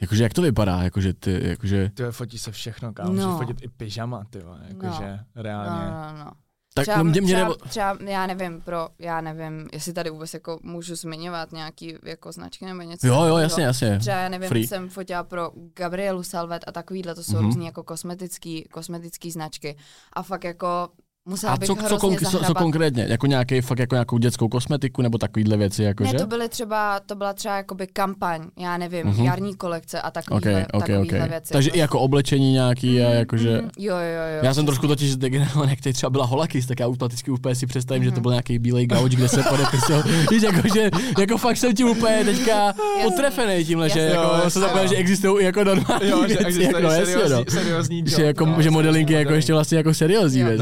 [0.00, 1.90] Jakože jak to vypadá, jakože ty, jakože...
[1.94, 3.38] Ty fotí se všechno, kámo, no.
[3.38, 5.42] fotit i pyžama, ty jakože no.
[5.42, 5.90] reálně.
[5.90, 6.30] No, no, no.
[6.76, 7.54] Tak třeba, mě, mě třeba, nebo...
[7.54, 12.64] třeba, já nevím, pro, já nevím, jestli tady vůbec jako můžu zmiňovat nějaký jako značky
[12.64, 13.06] nebo něco.
[13.06, 13.98] Jo, jo, jasně, jasně.
[13.98, 14.66] Třeba já nevím, Free.
[14.66, 17.40] jsem fotila pro Gabrielu Salvet a takovýhle, to jsou Mhm.
[17.42, 17.46] mm-hmm.
[17.46, 19.76] různý jako kosmetický, kosmetický značky.
[20.12, 20.88] A fakt jako
[21.28, 23.06] musela A bych co, co, konk- co, co konkrétně?
[23.08, 26.12] Jako nějaký, fakt jako nějakou dětskou kosmetiku nebo takovýhle věci, jakože?
[26.12, 29.16] Ne, to byly třeba, to byla třeba jakoby kampaň, já nevím, Mhm.
[29.16, 29.24] mm-hmm.
[29.24, 31.28] jarní kolekce a takovýhle, ok, takovýhle ok.
[31.30, 31.52] věci.
[31.52, 33.50] Takže i jako oblečení nějaký a jakože...
[33.62, 34.40] Mm, jo, jo, jo.
[34.42, 37.66] Já jsem trošku totiž zdegenerovaný, jak teď třeba byla Holakis, tak já automaticky úplně si
[37.66, 38.06] představím, mm-hmm.
[38.06, 40.02] že to byl nějaký bílej gauč, kde se podepisoval.
[40.30, 44.14] Víš, jako, že, jako fakt jsem tím úplně teďka potrefený tímhle, že Jasně.
[44.16, 46.92] jako, Jo, se jasně, zapomněl, že existují i jako normální Jo, že věci, existuje jako,
[46.92, 47.20] jasně, no.
[47.20, 50.46] seriózní, seriózní job, Že, jako, no, že modeling je jako ještě vlastně jako seriózní Jo,
[50.46, 50.60] věc,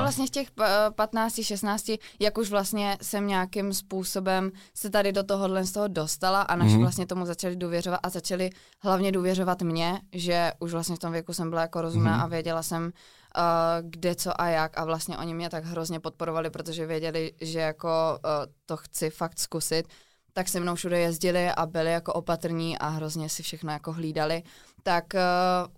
[0.00, 5.12] já vlastně v těch eh, 15, 16, jak už vlastně jsem nějakým způsobem se tady
[5.12, 6.80] do tohohle z toho dostala a naši Mhm.
[6.80, 8.50] vlastně tomu začali důvěřovat a začali
[8.82, 12.20] hlavně důvěřovat mě, že už vlastně v tom věku jsem byla jako rozumná Mhm.
[12.20, 13.42] a věděla jsem, uh,
[13.90, 17.88] kde co a jak a vlastně oni mě tak hrozně podporovali, protože věděli, že jako
[18.24, 18.30] uh,
[18.66, 19.88] to chci fakt zkusit
[20.32, 24.42] tak se mnou všude jezdili a byli jako opatrní a hrozně si všechno jako hlídali.
[24.82, 25.20] Tak uh,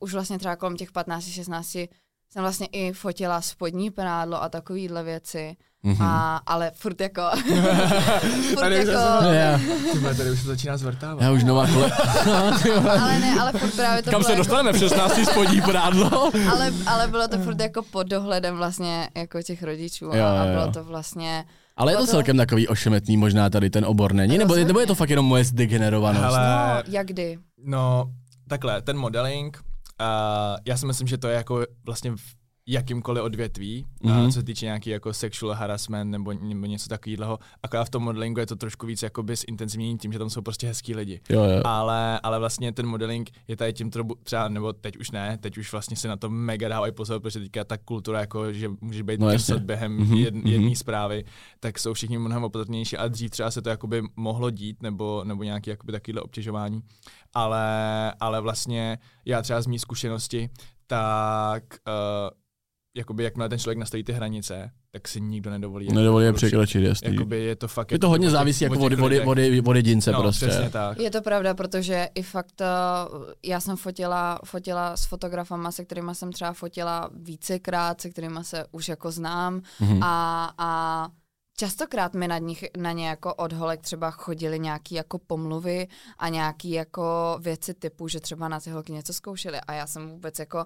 [0.00, 1.88] už vlastně třeba kolem těch 15-16
[2.32, 5.56] jsem vlastně i fotila spodní prádlo a takovýhle věci.
[5.82, 6.02] Mhm.
[6.02, 7.22] A, ale furt jako...
[8.48, 9.00] furt Tady už jako
[9.92, 11.22] Tyhle, tady už se začíná zvrtávat.
[11.22, 11.90] já už nová kole...
[13.00, 15.18] ale ne, ale furt právě to Kam bylo se jako, dostaneme v 16.
[15.30, 16.30] spodní prádlo?
[16.52, 20.44] ale, ale bylo to furt jako pod dohledem vlastně jako těch rodičů a, Jo, a
[20.44, 20.72] jo, bylo jo.
[20.72, 21.44] to vlastně...
[21.76, 24.38] Ale je to Bylo celkem takový ošemetný možná tady ten obor, není?
[24.38, 26.24] Nebo, nebo je to fakt jenom moje zdegenerovanost?
[26.24, 26.38] Hele,
[26.76, 27.38] No, jak kdy?
[27.64, 28.04] No,
[28.48, 29.58] takhle, ten modeling,
[30.64, 32.14] já si myslím, že to je jako vlastně
[32.66, 34.12] jakýmkoliv odvětví, Mhm.
[34.14, 34.26] mm-hmm.
[34.26, 37.38] co se týče nějaký jako sexual harassment nebo, nebo něco takového.
[37.62, 40.42] Akorát v tom modelingu je to trošku víc jakoby s intenzivněním tím, že tam jsou
[40.42, 41.20] prostě hezký lidi.
[41.30, 41.62] Jo, jo.
[41.64, 45.58] Ale, ale vlastně ten modeling je tady tím trobu, třeba, nebo teď už ne, teď
[45.58, 49.02] už vlastně si na to mega dávají pozor, protože teďka ta kultura, jako, že může
[49.04, 50.46] být No během Mhm, mm-hmm, jed, mhm.
[50.46, 51.24] jedné zprávy,
[51.60, 55.42] tak jsou všichni mnohem opatrnější a dřív třeba se to jakoby mohlo dít, nebo, nebo
[55.42, 56.82] nějaké jakoby takovéhle obtěžování.
[57.34, 60.50] Ale, ale vlastně já třeba z mý zkušenosti,
[60.86, 62.41] tak uh,
[62.96, 65.86] jakoby jakmile ten člověk nastaví ty hranice, tak si nikdo nedovolí.
[65.86, 66.46] jako Nedovolí je porušit.
[66.46, 67.14] překročit, jasný.
[67.14, 67.92] Jakoby je to fakt...
[67.92, 69.26] Je to hodně závisí jako o těch vody, vody, lidech.
[69.26, 70.46] vody, vody jedince no, prostě.
[70.46, 70.98] přesně tak.
[70.98, 76.14] Je to pravda, protože i fakt, uh, já jsem fotila, fotila s fotografama, se kterými
[76.14, 80.02] jsem třeba fotila vícekrát, se kterými se už jako znám Mhm.
[80.02, 81.08] a, a
[81.56, 86.28] častokrát mi na, nich, na ně jako od holek třeba chodily nějaký jako pomluvy a
[86.28, 90.38] nějaký jako věci typu, že třeba na ty holky něco zkoušely a já jsem vůbec
[90.38, 90.64] jako,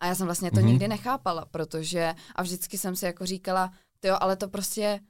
[0.00, 0.64] a já jsem vlastně to Mhm.
[0.64, 0.68] mm-hmm.
[0.70, 3.72] nikdy nechápala, protože a vždycky jsem si jako říkala,
[4.04, 5.00] jo, ale to prostě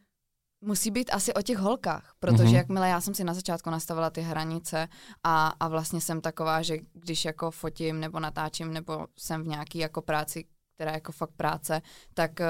[0.65, 2.53] musí být asi o těch holkách, protože Mhm.
[2.53, 2.57] mm-hmm.
[2.57, 4.89] jakmile já jsem si na začátku nastavila ty hranice
[5.25, 9.79] a, a vlastně jsem taková, že když jako fotím nebo natáčím nebo jsem v nějaký
[9.79, 11.83] jako práci, která je jako fakt práce,
[12.15, 12.47] tak uh,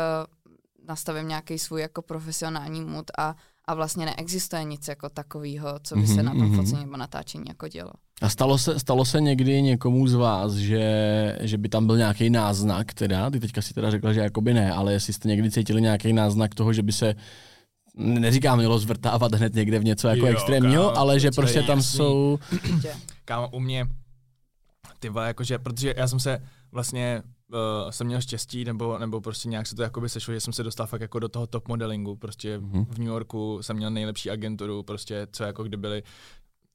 [0.86, 6.06] nastavím nějaký svůj jako profesionální mood a, a vlastně neexistuje nic jako takového, co by
[6.06, 6.56] se Mhm, na tom mhm.
[6.56, 7.92] focení nebo natáčení jako dělo.
[8.22, 12.30] A stalo se, stalo se někdy někomu z vás, že, že by tam byl nějaký
[12.30, 15.82] náznak, teda, ty teďka si teda řekla, že jakoby ne, ale jestli jste někdy cítili
[15.82, 17.14] nějaký náznak toho, že by se
[17.94, 21.78] neříkám, mělo zvrtávat hned někde v něco jako Jo, extrémního, kámo, ale že prostě tam
[21.78, 21.96] jasný.
[21.96, 22.38] jsou...
[23.24, 23.86] Kámo, u mě,
[24.98, 27.22] ty vole, jakože, protože já jsem se vlastně,
[27.84, 30.62] uh, jsem měl štěstí, nebo, nebo prostě nějak se to jakoby sešlo, že jsem se
[30.62, 32.84] dostal fakt jako do toho top modelingu, prostě Mhm.
[32.84, 36.02] v New Yorku jsem měl nejlepší agenturu, prostě co jako kdy byly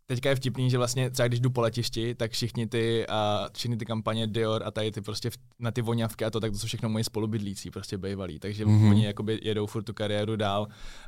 [0.06, 3.78] Teďka je vtipný, že vlastně třeba když jdu po letišti, tak všichni ty, a všechny
[3.78, 6.58] ty kampaně Dior a tady ty prostě v, na ty voňavky a to, tak to
[6.58, 8.40] jsou všechno moji spolubydlící, prostě bývalí.
[8.40, 8.76] Takže Mhm.
[8.76, 8.90] mm-hmm.
[8.90, 10.68] oni jakoby jedou furt tu kariéru dál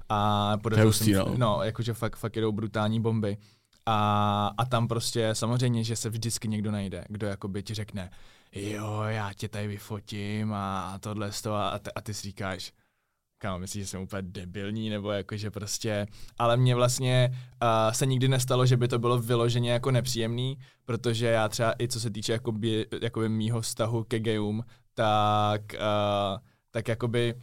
[0.09, 1.33] a podařilo se no.
[1.37, 3.37] no, jakože fakt, fakt jedou brutální bomby.
[3.85, 8.09] A, a tam prostě samozřejmě, že se vždycky někdo najde, kdo jakoby ti řekne,
[8.51, 12.71] jo, já tě tady vyfotím a tohle z toho a, ty, a ty si říkáš,
[13.45, 18.27] kámo, myslíš, že jsem úplně debilní, nebo jakože prostě, ale mně vlastně uh, se nikdy
[18.27, 22.31] nestalo, že by to bylo vyloženě jako nepříjemný, protože já třeba i co se týče
[22.31, 26.37] jakoby, jakoby mýho vztahu ke gayům, tak, uh,
[26.71, 27.33] tak jakoby,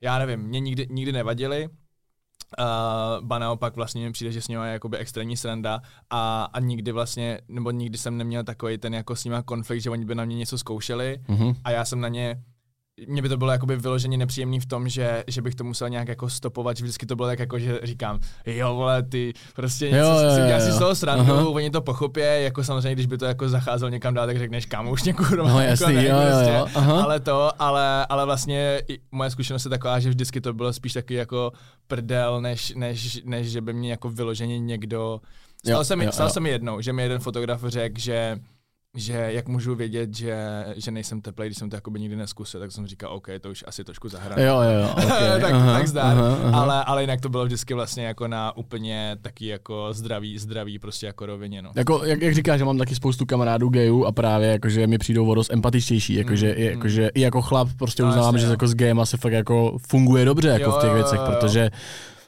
[0.00, 1.68] já nevím, mě nikdy, nikdy nevadili,
[2.58, 6.60] Uh, ba naopak vlastně mi přijde, že s nimi je jakoby extrémní sranda a, a
[6.60, 10.14] nikdy vlastně, nebo nikdy jsem neměl takový ten jako s nimi konflikt, že oni by
[10.14, 11.54] na mě něco zkoušeli Mhm.
[11.64, 12.42] a já jsem na ně
[13.06, 16.08] mně by to bylo jakoby vyloženě nepříjemný v tom, že, že bych to musel nějak
[16.08, 19.96] jako stopovat, že vždycky to bylo tak jako, že říkám, jo vole, ty prostě něco,
[19.98, 20.74] Jo, jo, si jo, si jo.
[20.74, 21.48] z toho srandu, Aha.
[21.48, 24.90] oni to pochopí, jako samozřejmě, když by to jako zacházel někam dál, tak řekneš, kámo,
[24.90, 26.52] už mě kurva, No jako jasný, ne, jo, jo, prostě.
[26.52, 27.02] jo, aha.
[27.02, 28.82] ale to, ale, ale vlastně
[29.12, 31.52] moje zkušenost je taková, že vždycky to bylo spíš taky jako
[31.86, 35.20] prdel, než, než, než že by mě jako vyloženě někdo,
[35.64, 36.32] stalo, Jo, se mi, jo, stalo jo.
[36.32, 38.38] se mi jednou, že mi jeden fotograf řekl, že
[38.96, 42.72] že jak můžu vědět, že, že nejsem teplej, když jsem to jakoby nikdy neskusil, tak
[42.72, 44.44] jsem říkal, OK, to už asi trošku zahrané.
[44.44, 44.90] Jo, jo, jo.
[44.92, 45.40] Okay.
[45.40, 46.18] tak, aha, tak zdár.
[46.18, 46.60] Aha, aha.
[46.60, 51.06] Ale, ale jinak to bylo vždycky vlastně jako na úplně taky jako zdravý, zdravý prostě
[51.06, 51.62] jako rovině.
[51.62, 51.70] No.
[51.74, 55.26] Jako, jak, jak říkáš, že mám taky spoustu kamarádů gayů a právě jakože mi přijdou
[55.28, 57.08] o dost empatičtější, jakože, mm, jakože mm.
[57.14, 58.50] i jako chlap prostě no, uznávám, že jo.
[58.50, 61.36] jako s gayem se fakt jako funguje dobře jako jo, v těch věcech, jo, jo.
[61.40, 61.70] protože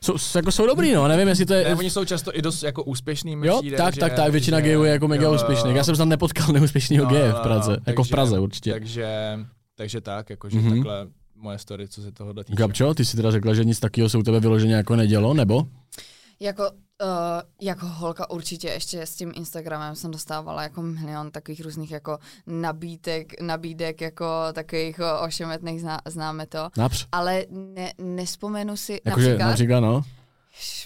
[0.04, 1.64] jsou, jako jsou dobrý, no, nevím, jestli to je...
[1.64, 3.36] Ne, oni jsou často i dost jako úspěšný.
[3.42, 5.74] Jo, přijde, tak, že, tak, tak, většina gayů je jako mega jo, úspěšný.
[5.74, 8.70] Já jsem snad nepotkal neúspěšného no, geje v Praze, no, jako takže, v Praze určitě.
[8.72, 9.38] Takže,
[9.74, 10.70] takže tak, jakože mm-hmm.
[10.70, 12.56] takhle moje story, co se toho týče.
[12.56, 15.66] Gabčo, ty si teda řekla, že nic takového se u tebe vyloženě jako nedělo, nebo?
[16.40, 16.70] Jako
[17.02, 17.08] Uh,
[17.60, 23.40] jako holka určitě ještě s tím Instagramem jsem dostávala jako milion takových různých jako nabídek,
[23.40, 26.68] nabídek jako takových ošemetných, zná, známe to.
[26.76, 27.06] Např.
[27.12, 29.48] Ale ne, nespomenu si jako například...
[29.48, 30.02] například, no.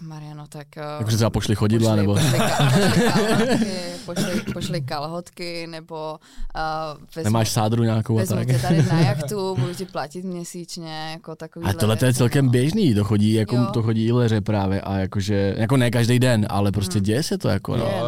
[0.03, 0.67] Mariano, tak...
[0.77, 2.15] Uh, Takže třeba pošli chodidla, pošli, nebo...
[2.15, 3.71] Pošli, kalhotky,
[4.05, 6.19] pošli, pošli kalhotky, nebo...
[6.57, 8.63] Uh, vezmu, Nemáš sádru nějakou vezmu a tak.
[8.63, 11.67] tady na jachtu, budu ti platit měsíčně, jako takový.
[11.67, 12.51] A tohle to je celkem no.
[12.51, 16.47] běžný, to chodí, jako, to chodí i leře právě a jakože, jako ne každý den,
[16.51, 17.05] ale prostě hmm.
[17.05, 17.85] děje se to jako, no.
[17.85, 18.07] Je, no.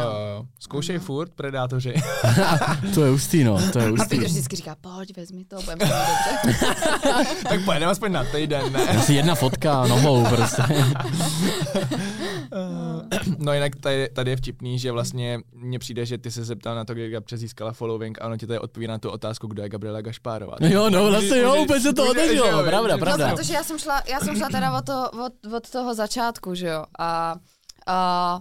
[0.60, 1.94] Zkoušej furt, predátoři.
[2.94, 4.16] to je hustý, no, to je hustý.
[4.16, 6.58] A Petr vždycky říká, pojď, vezmi to, budeme dobře.
[7.48, 8.88] tak pojedeme aspoň na týden, ne?
[8.98, 10.62] Asi jedna fotka nohou prostě.
[13.38, 16.84] no jinak tady, tady, je vtipný, že vlastně mně přijde, že ty se zeptal na
[16.84, 19.68] to, kde Gabče získala following a ono ti tady odpoví na tu otázku, kdo je
[19.68, 20.56] Gabriela Gašpárová.
[20.60, 23.28] Jo, no vlastně jo, úplně se to odežilo, pravda, pravda.
[23.28, 26.54] No, protože já jsem šla, já jsem šla teda od, to, od, od toho začátku,
[26.54, 27.36] že jo, a,
[27.86, 28.40] a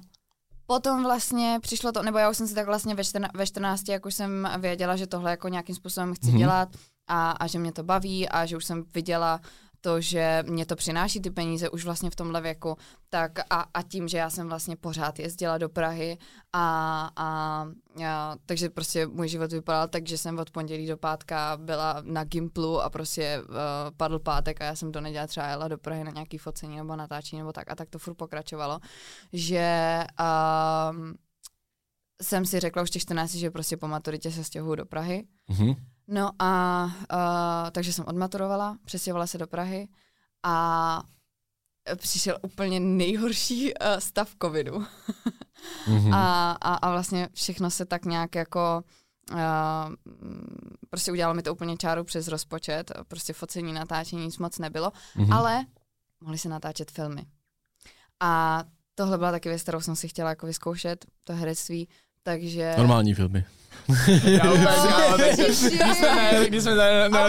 [0.68, 3.90] Potom vlastně přišlo to, nebo já už jsem si tak vlastně ve, 14, ve 14,
[3.90, 6.38] jak už jsem věděla, že tohle jako nějakým způsobem chci mm-hmm.
[6.38, 6.70] dělat
[7.08, 9.42] a, a že mě to baví a že už jsem viděla
[9.86, 12.78] to, že mě to přináší ty peníze už vlastně v tomhle věku,
[13.10, 16.18] tak a, a tím, že já jsem vlastně pořád jezdila do Prahy
[16.54, 16.66] a,
[17.16, 17.68] a,
[18.06, 22.24] a takže prostě můj život vypadal tak, že jsem od pondělí do pátka byla na
[22.24, 23.56] Gimplu a prostě uh,
[23.98, 26.96] padl pátek a já jsem do neděle třeba jela do Prahy na nějaký focení nebo
[26.96, 28.80] natáčení nebo tak a tak to furt pokračovalo,
[29.34, 31.14] že uh,
[32.22, 35.28] jsem si řekla už těch 14, že prostě po maturitě se stěhuju do Prahy.
[35.50, 35.76] Mm-hmm.
[36.08, 39.88] No a uh, takže jsem odmaturovala, přestěhovala se do Prahy
[40.44, 41.04] a
[41.96, 44.86] přišel úplně nejhorší uh, stav covidu.
[45.88, 46.14] mm-hmm.
[46.16, 48.84] a, a, a vlastně všechno se tak nějak jako
[49.32, 49.96] Uh,
[50.90, 55.36] prostě udělalo mi to úplně čáru přes rozpočet, prostě focení, natáčení nic moc nebylo, mm-hmm.
[55.36, 55.66] ale
[56.22, 57.26] mohli se natáčet filmy.
[58.20, 58.64] A
[58.96, 61.88] tohle byla taky věc, kterou jsem si chtěla jako vyzkoušet, to herectví,
[62.24, 62.74] takže...
[62.78, 63.46] Normální filmy.
[64.24, 65.58] Já úplně říkám, když
[65.98, 66.76] jsme, když jsme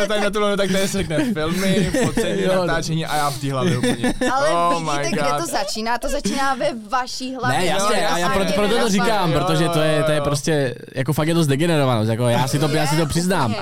[0.08, 3.78] tady na tu tak tady se řekne filmy, focení, natáčení a já v té hlavě
[3.78, 4.14] úplně.
[4.32, 5.98] Ale oh vidíte, kde to začíná?
[5.98, 7.58] To začíná ve vaší hlavě.
[7.58, 11.12] Ne, jasně, a já proto, proto to říkám, protože to je, to je prostě, jako
[11.12, 13.54] fakt je to zdegenerovanost, jako já si to, já si to přiznám.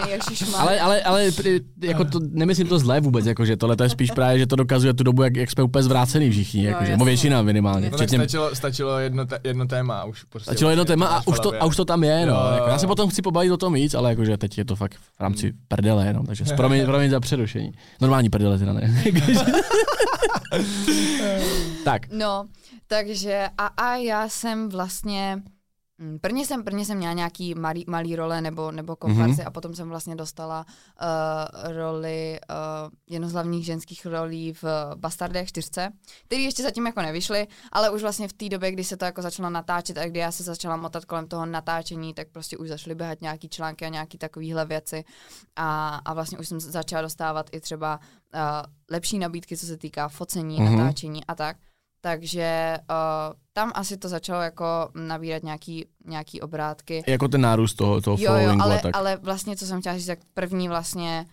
[0.59, 1.31] Ale, ale, ale
[1.83, 4.57] jako to, nemyslím to zlé vůbec, jako že tohle to je spíš právě, že to
[4.57, 7.91] dokazuje tu dobu, jak, jak jsme úplně zvrácený všichni, jako, že, většina minimálně.
[7.91, 10.51] No, stačilo, stačilo jedno, jedno téma a už prostě.
[10.51, 12.35] Stačilo jedno téma a už to, a už to tam je, no.
[12.75, 15.21] Já se potom chci pobavit o tom víc, ale jakože teď je to fakt v
[15.21, 15.59] rámci hmm.
[15.69, 17.73] prdele jenom, takže promiň, promiň za přerušení.
[18.01, 19.05] Normální prdele teda ne.
[21.85, 22.03] tak.
[22.13, 22.45] No,
[22.87, 25.43] takže a, a já jsem vlastně
[26.21, 29.47] prvně jsem, prvně jsem měla nějaký malý, malý role nebo, nebo komparzy mm-hmm.
[29.47, 34.65] a potom jsem vlastně dostala uh, roli, uh, jednu z hlavních ženských rolí v
[34.95, 35.93] Bastardech čtyřce,
[36.25, 39.23] který ještě zatím jako nevyšly, ale už vlastně v té době, kdy se to jako
[39.23, 42.95] začalo natáčet a kdy já se začala motat kolem toho natáčení, tak prostě už začaly
[42.95, 45.05] běhat nějaký články a nějaký takovýhle věci
[45.57, 48.01] a, a vlastně už jsem začala dostávat i třeba
[48.35, 48.41] uh,
[48.91, 50.77] lepší nabídky, co se týká focení, mm-hmm.
[50.77, 51.57] natáčení a tak.
[52.05, 57.05] Takže uh, tam asi to začalo jako nabírat nějaký, nějaký obrátky.
[57.07, 58.97] Jako ten nárůst toho, toho jo, jo, ale, tak.
[58.97, 61.27] ale vlastně, co jsem chtěla říct, tak první vlastně,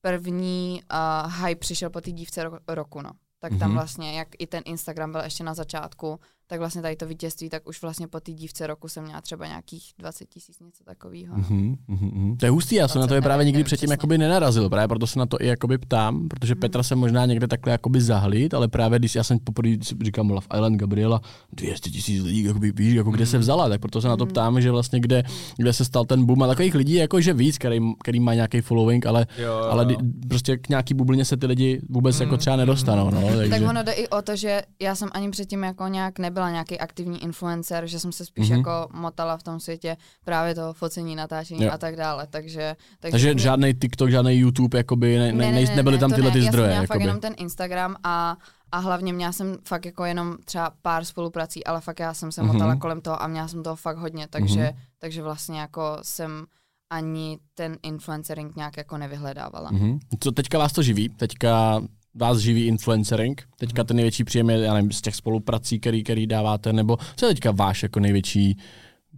[0.00, 3.10] první uh, hype přišel po té dívce ro- roku, no.
[3.38, 3.58] Tak mm-hmm.
[3.58, 3.78] tam mhm.
[3.78, 7.68] vlastně, jak i ten Instagram byl ještě na začátku, tak vlastně tady to vítězství, tak
[7.68, 11.36] už vlastně po té dívce roku jsem měla třeba nějakých 20 tisíc, něco takového.
[11.36, 12.36] Mm-hmm, mm-hmm.
[12.36, 15.06] To je hustý, já jsem na to je právě nikdy předtím jakoby nenarazil, právě proto
[15.06, 16.60] se na to i jakoby ptám, protože mm.
[16.60, 20.46] Petra se možná někde takhle jakoby zahlít, ale právě když já jsem poprvé říkám Love
[20.54, 21.20] Island Gabriela,
[21.52, 23.30] 200 tisíc lidí, jakoby, víš, jako kde mm.
[23.30, 24.30] se vzala, tak proto se na to mhm.
[24.30, 25.22] ptám, že vlastně kde,
[25.56, 28.60] kde se stal ten boom a takových lidí jako že víc, který, který má nějaký
[28.60, 29.68] following, ale, jo, jo.
[29.70, 29.96] ale
[30.28, 32.22] prostě k nějaký bublině se ty lidi vůbec mm.
[32.22, 33.10] jako třeba nedostanou.
[33.10, 33.50] No, takže...
[33.50, 36.50] Tak ono jde i o to, že já jsem ani předtím jako nějak nebyla nebyla
[36.50, 38.58] nějaký aktivní influencer, že jsem se spíš Mhm.
[38.60, 38.68] mm-hmm.
[38.70, 41.70] jako motala v tom světě právě toho focení, natáčení Jo.
[41.72, 42.76] a tak dále, takže...
[43.00, 46.34] Takže mě- žádný TikTok, žádný YouTube, jakoby ne, ne, ne, nebyly tam to tyhle ne.
[46.38, 46.68] ty Já zdroje.
[46.68, 48.36] jsem měla fakt jenom ten Instagram a,
[48.72, 52.42] a hlavně měla jsem fakt jako jenom třeba pár spoluprací, ale fakt já jsem se
[52.42, 52.52] Mhm.
[52.52, 54.76] motala kolem toho a měla jsem toho fakt hodně, takže, Mhm.
[54.98, 56.44] takže vlastně jako jsem
[56.90, 59.70] ani ten influencering nějak jako nevyhledávala.
[59.70, 59.98] Mhm.
[60.20, 61.08] Co teďka vás to živí?
[61.08, 61.80] Teďka
[62.18, 63.48] vás živí influencering?
[63.58, 67.26] Teďka ten největší příjem je, já nevím, z těch spoluprací, který, který dáváte, nebo co
[67.26, 68.58] je teďka váš jako největší,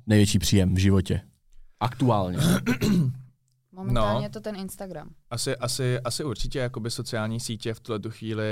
[0.07, 1.21] největší příjem v životě?
[1.81, 2.39] Aktuálně.
[3.73, 4.23] Momentálně No.
[4.23, 5.09] je to ten Instagram.
[5.31, 8.45] Asi, asi, asi určitě jakoby sociální sítě v tuhle tu chvíli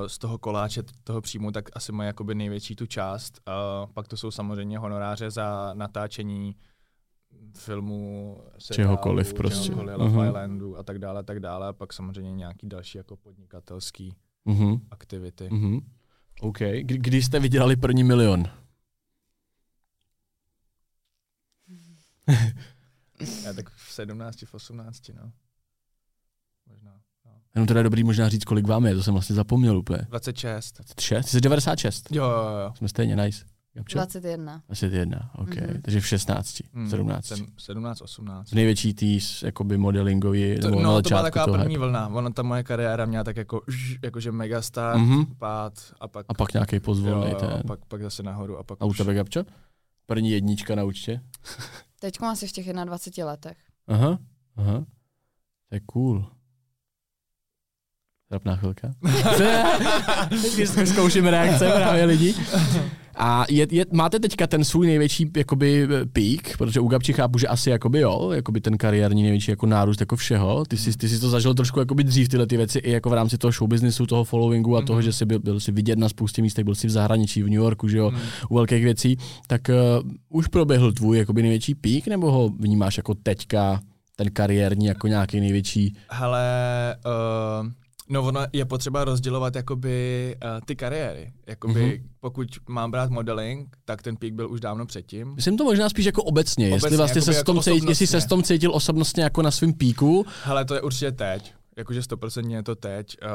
[0.00, 3.40] uh, z toho koláče toho příjmu, tak asi mají jakoby největší tu část.
[3.48, 6.56] Uh, pak to jsou samozřejmě honoráře za natáčení
[7.56, 9.66] filmů, seriálů, Čehokoliv prostě.
[9.66, 9.96] čehokoliv.
[9.96, 11.68] Love Islandu a tak dále, a tak dále.
[11.68, 14.80] A pak samozřejmě nějaký další jako podnikatelský Mhm.
[14.90, 15.48] aktivity.
[15.52, 15.78] Mhm.
[16.40, 16.58] OK.
[16.58, 18.44] Kdy, kdy jste vydělali první milion?
[23.44, 25.32] Já tak v 17, v 18, no.
[26.66, 27.00] Možná.
[27.24, 27.32] No.
[27.54, 29.98] Jenom teda je dobrý možná říct, kolik vám je, to jsem vlastně zapomněl úplně.
[30.08, 31.00] 26.
[31.00, 31.24] 6?
[31.26, 32.12] Ty jsi 96?
[32.12, 32.30] Jo, jo,
[32.64, 32.72] jo.
[32.76, 33.44] Jsme stejně nice.
[33.74, 33.98] Gabčo?
[33.98, 34.62] 21.
[34.66, 35.54] 21, OK.
[35.56, 35.82] Mhm.
[35.82, 37.26] Takže v 16, Hmm, 17.
[37.26, 38.48] Jsem 17, 18.
[38.50, 41.78] V největší tý jakoby modelingový, To, nebo na no, to byla taková toho první hype.
[41.84, 42.08] vlna.
[42.08, 45.26] Ona ta moje kariéra měla tak jako, ž- jakože mega start, Mhm.
[45.38, 47.50] pád a pak, A pak nějaký pozvolný ten.
[47.50, 48.98] jo, pak, pak zase nahoru a pak A u už.
[48.98, 49.44] tebe, Gabčo?
[50.06, 51.20] První jednička na účtě?
[52.00, 53.56] Teď asi v těch 21 letech.
[53.88, 54.18] Aha,
[54.56, 54.84] aha.
[55.68, 56.26] To je cool.
[58.28, 58.94] Trapná chvilka.
[60.30, 62.34] Vždycky zkoušíme reakce právě lidí.
[63.20, 67.46] A je, je, máte teďka ten svůj největší jakoby pík, protože u Gabči chápu, že
[67.48, 70.64] asi jakoby jo, jakoby ten kariérní největší jako nárůst jako všeho.
[70.68, 73.12] Ty jsi, ty jsi to zažil trošku jakoby dřív tyhle ty věci i jako v
[73.12, 75.02] rámci toho showbiznisu, toho followingu a toho, Mhm.
[75.04, 77.54] že jsi byl, byl si vidět na spoustě místech, byl si v zahraničí, v New
[77.60, 78.20] Yorku, že jo, Hmm.
[78.50, 79.60] u velkých věcí, tak
[80.02, 83.80] uh, už proběhl tvůj jakoby největší pík, nebo ho vnímáš jako teďka
[84.16, 85.96] ten kariérní jako nějaký největší?
[86.10, 86.46] Hele,
[87.62, 87.70] uh,
[88.10, 91.32] no ono je potřeba rozdělovat jakoby uh, ty kariéry.
[91.46, 92.08] Jakoby Mhm.
[92.20, 95.34] pokud mám brát modeling, tak ten pík byl už dávno předtím.
[95.34, 97.88] Myslím to možná spíš jako obecně, jestli Obecně, vlastně se jakoby s tom jako cítil,
[97.88, 98.28] jestli se s osobnostně.
[98.28, 101.54] tom cítil osobnostně jako na svém píku, Hele, to je určitě teď.
[101.76, 103.28] Jakože 100% je to teď uh,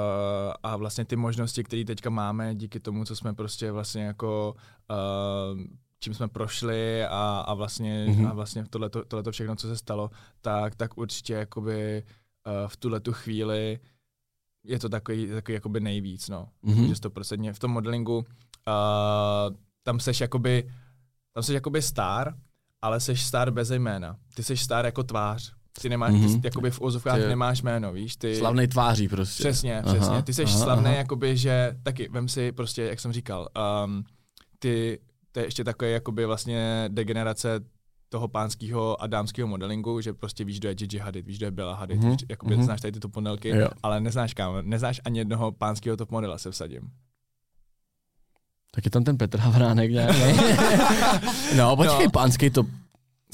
[0.63, 4.55] a vlastně ty možnosti, které teďka máme díky tomu, co jsme prostě vlastně jako
[5.53, 5.59] uh,
[5.99, 8.17] čím jsme prošli a, a vlastně, Mhm.
[8.25, 8.29] mm-hmm.
[8.29, 10.09] a vlastně tohleto, tohleto všechno, co se stalo,
[10.41, 12.03] tak, tak určitě jakoby
[12.47, 13.79] uh, v tuhle tu chvíli
[14.65, 16.47] je to takový, takový jakoby nejvíc, no.
[16.61, 16.75] Mhm.
[16.83, 16.87] Mm-hmm.
[16.87, 18.23] Že 100% v tom modelingu uh,
[19.83, 20.69] tam seš jakoby,
[21.33, 22.33] tam seš jakoby star,
[22.81, 24.17] ale seš star bez jména.
[24.35, 25.53] Ty seš star jako tvář.
[25.81, 26.25] Ty nemáš, Mhm.
[26.25, 26.41] mm-hmm.
[26.41, 28.15] ty jakoby v úzovkách Ty- nemáš jméno, víš?
[28.15, 29.43] Ty, slavnej tváří prostě.
[29.43, 30.21] Přesně, Aha, přesně.
[30.23, 30.95] Ty jsi aha, slavný, aha.
[30.95, 33.49] jakoby, že taky, vem si prostě, jak jsem říkal,
[33.85, 34.03] um,
[34.59, 34.99] ty,
[35.31, 37.59] to je ještě takový jakoby vlastně degenerace
[38.13, 41.51] toho pánského a dámského modelingu, že prostě víš, kdo je Gigi Hadid, víš, kdo je
[41.51, 42.11] Bella Hadid, Mhm, mm-hmm.
[42.11, 42.63] víš, jakoby mhm.
[42.63, 43.67] znáš tady ty top modelky, Jo.
[43.83, 46.81] ale neznáš kam, neznáš ani jednoho pánského top modela se vsadím.
[48.71, 50.19] Tak je tam ten Petr Havránek nějaký.
[51.57, 52.11] no, počkej, No.
[52.11, 52.49] pánský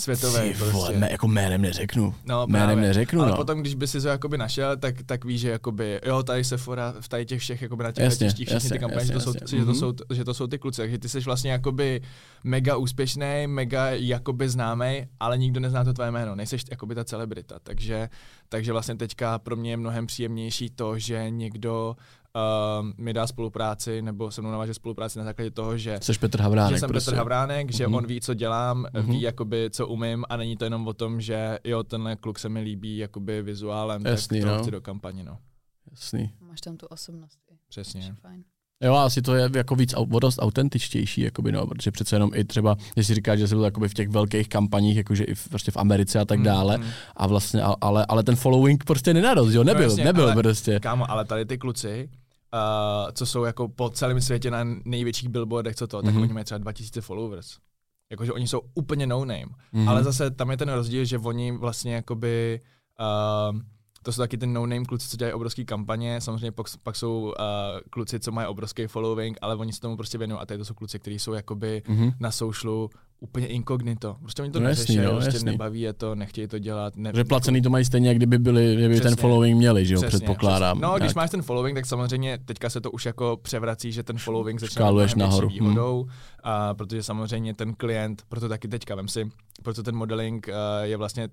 [0.05, 0.97] Ty vole, prostě.
[0.97, 2.15] mé, jako jménem neřeknu.
[2.25, 2.87] No, Jménem právě.
[2.87, 3.37] neřeknu, Ale no.
[3.37, 6.93] potom, když by si to jakoby našel, tak, tak víš, že jakoby, jo, tady Sephora,
[6.99, 9.13] v tady těch všech, jakoby na těch Jasně, letištích, všechny jasně, ty kampaně, jasně, že,
[9.13, 9.57] to jsou, jasně.
[9.59, 9.79] že, to Mhm.
[9.79, 12.01] jsou, že to jsou ty kluci, takže ty jsi vlastně jakoby
[12.43, 17.55] mega úspěšný, mega jakoby známý, ale nikdo nezná to tvoje jméno, nejseš jakoby ta celebrita,
[17.63, 18.09] takže,
[18.49, 21.95] takže vlastně teďka pro mě je mnohem příjemnější to, že někdo
[22.35, 26.41] uh, mi dá spolupráci, nebo se mnou naváže spolupráci na základě toho, že Jsi Petr
[26.41, 27.11] Havránek že jsem prostě.
[27.11, 27.95] Petr Havránek, že Mhm.
[27.95, 29.11] on ví, co dělám, Mhm.
[29.11, 32.49] ví, jakoby, co umím a není to jenom o tom, že jo, tenhle kluk se
[32.49, 34.61] mi líbí jakoby vizuálem, Jasný, tak to no.
[34.61, 35.37] chci do kampaně, no.
[35.91, 36.33] Jasný.
[36.41, 37.39] Máš tam tu osobnost.
[37.51, 37.55] i.
[37.69, 38.01] Přesně.
[38.01, 38.43] Což je Fajn.
[38.83, 42.43] Jo, asi to je jako víc, o dost autentičtější, jakoby, no, protože přece jenom i
[42.43, 45.71] třeba, jestli říkáš, že jsi byl jakoby v těch velkých kampaních, jakože i v, prostě
[45.71, 46.83] v Americe a tak Mm, dále, mm.
[47.15, 50.79] a vlastně, ale, ale ten following prostě nenarost, jo, nebyl, No jasně, nebyl ale- prostě.
[50.79, 52.09] Kámo, ale tady ty kluci,
[52.53, 56.23] uh, co jsou jako po celém světě na největších billboardech, co to, tak Mhm.
[56.23, 57.57] oni mají třeba 2000 followers.
[58.11, 59.45] Jakože oni jsou úplně no name.
[59.71, 59.89] Mhm.
[59.89, 62.61] Ale zase tam je ten rozdíl, že oni vlastně jakoby,
[63.51, 63.59] uh,
[64.03, 67.33] to jsou taky ty no-name kluci, co dělají obrovské kampaně, samozřejmě pak, pak jsou uh,
[67.89, 70.73] kluci, co mají obrovský following, ale oni se tomu prostě věnují a tady to jsou
[70.73, 72.11] kluci, kteří jsou jakoby Mhm.
[72.19, 74.15] na socialu úplně inkognito.
[74.21, 75.51] Prostě oni to No jasný, neřeší, no, prostě jasný.
[75.51, 76.95] nebaví je to, nechtějí to dělat.
[76.95, 79.21] Ne, Že placený to mají stejně, jak kdyby byli, kdyby ten Přesně.
[79.21, 80.77] following měli, že jo, Přesně, předpokládám.
[80.77, 80.91] Přesně.
[80.93, 84.17] No, když máš ten following, tak samozřejmě teďka se to už jako převrací, že ten
[84.17, 85.63] following začne Škáluješ být nahoru, větší hm.
[85.69, 86.07] výhodou,
[86.43, 89.31] a protože samozřejmě ten klient, proto taky teďka, vem si,
[89.63, 91.29] proto ten modeling uh, je vlastně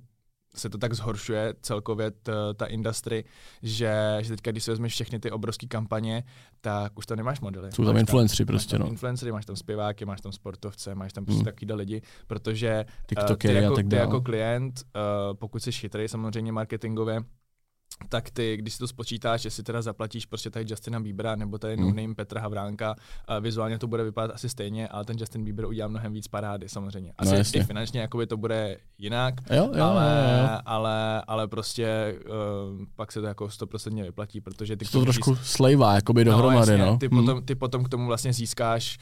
[0.59, 3.25] se to tak zhoršuje celkově t, ta industry,
[3.63, 6.25] že, že teďka, když si vezmeš všechny ty obrovské kampaně,
[6.61, 7.73] tak už to nemáš modely.
[7.73, 8.93] Jsou tam influencery prostě, máš tam no.
[8.93, 11.45] influencery, máš tam zpěváky, máš tam sportovce, máš tam prostě hmm.
[11.45, 15.73] takovýhle lidi, protože uh, ty TikTokery a jako, tak ty jako klient, uh, pokud jsi
[15.73, 17.21] chytrý samozřejmě marketingově,
[18.09, 21.77] tak ty, když si to spočítáš, jestli teda zaplatíš prostě tady Justina Biebera nebo tady
[21.77, 21.89] Hmm.
[21.89, 22.95] no name Petra Havránka,
[23.41, 27.09] vizuálně to bude vypadat asi stejně, ale ten Justin Bieber udělá mnohem víc parády samozřejmě.
[27.09, 27.61] No, Asi jasně.
[27.61, 30.59] i finančně jakoby to bude jinak, Jo, jo, ale, jo, jo.
[30.67, 32.15] ale, ale prostě
[32.79, 36.87] uh, pak se to jako stoprocentně vyplatí, protože ty To trošku slejvá, jakoby dohromady, jasně,
[36.87, 36.99] no.
[36.99, 37.11] Ty, Hm.
[37.17, 38.99] potom, ty potom k tomu vlastně získáš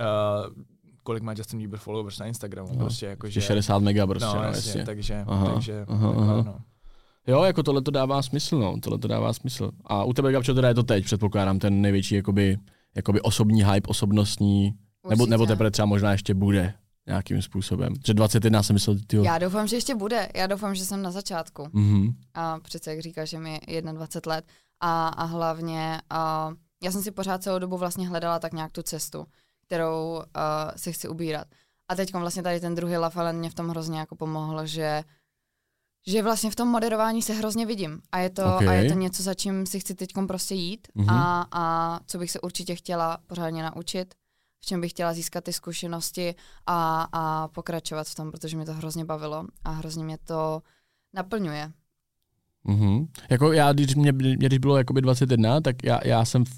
[0.00, 0.64] uh,
[1.02, 3.40] kolik má Justin Bieber followers na Instagramu, No, prostě jako, že...
[3.40, 4.84] 60 mega prostě, no, no, jasně, jasně.
[4.84, 6.42] takže, Aha, takže aha, takhle, aha.
[6.46, 6.58] no.
[7.26, 9.70] Jo, jako tohle to dává smysl, no, tohle to dává smysl.
[9.84, 12.58] A u tebe, Gabčo, teda je to teď, předpokládám, ten největší jakoby,
[12.94, 14.64] jakoby osobní hype, osobnostní,
[15.08, 15.30] nebo, Určitě.
[15.30, 16.74] nebo teprve třeba možná ještě bude
[17.06, 17.94] nějakým způsobem.
[18.06, 20.28] Že 21 jsem myslel, ty Já doufám, že ještě bude.
[20.34, 21.68] Já doufám, že jsem na začátku.
[21.72, 22.14] Mhm.
[22.34, 24.44] A přece, jak říkáš, že mi je 21 let.
[24.80, 26.52] A, a hlavně, a
[26.82, 29.26] já jsem si pořád celou dobu vlastně hledala tak nějak tu cestu,
[29.66, 30.22] kterou uh,
[30.76, 31.46] si chci ubírat.
[31.88, 35.02] A teď vlastně tady ten druhý Lafalen mě v tom hrozně jako pomohl, že
[36.06, 38.00] že vlastně v tom moderování se hrozně vidím.
[38.12, 38.62] A je to, Ok.
[38.62, 41.10] a je to něco, za čím si chci teď prostě jít Mhm.
[41.10, 44.14] a, a co bych se určitě chtěla pořádně naučit,
[44.60, 46.34] v čem bych chtěla získat ty zkušenosti
[46.66, 50.62] a, a pokračovat v tom, protože mě to hrozně bavilo a hrozně mě to
[51.14, 51.72] naplňuje.
[52.64, 53.06] Mhm.
[53.30, 56.50] Jako já, když mě, mě když bylo jakoby 21, tak já, já jsem, v,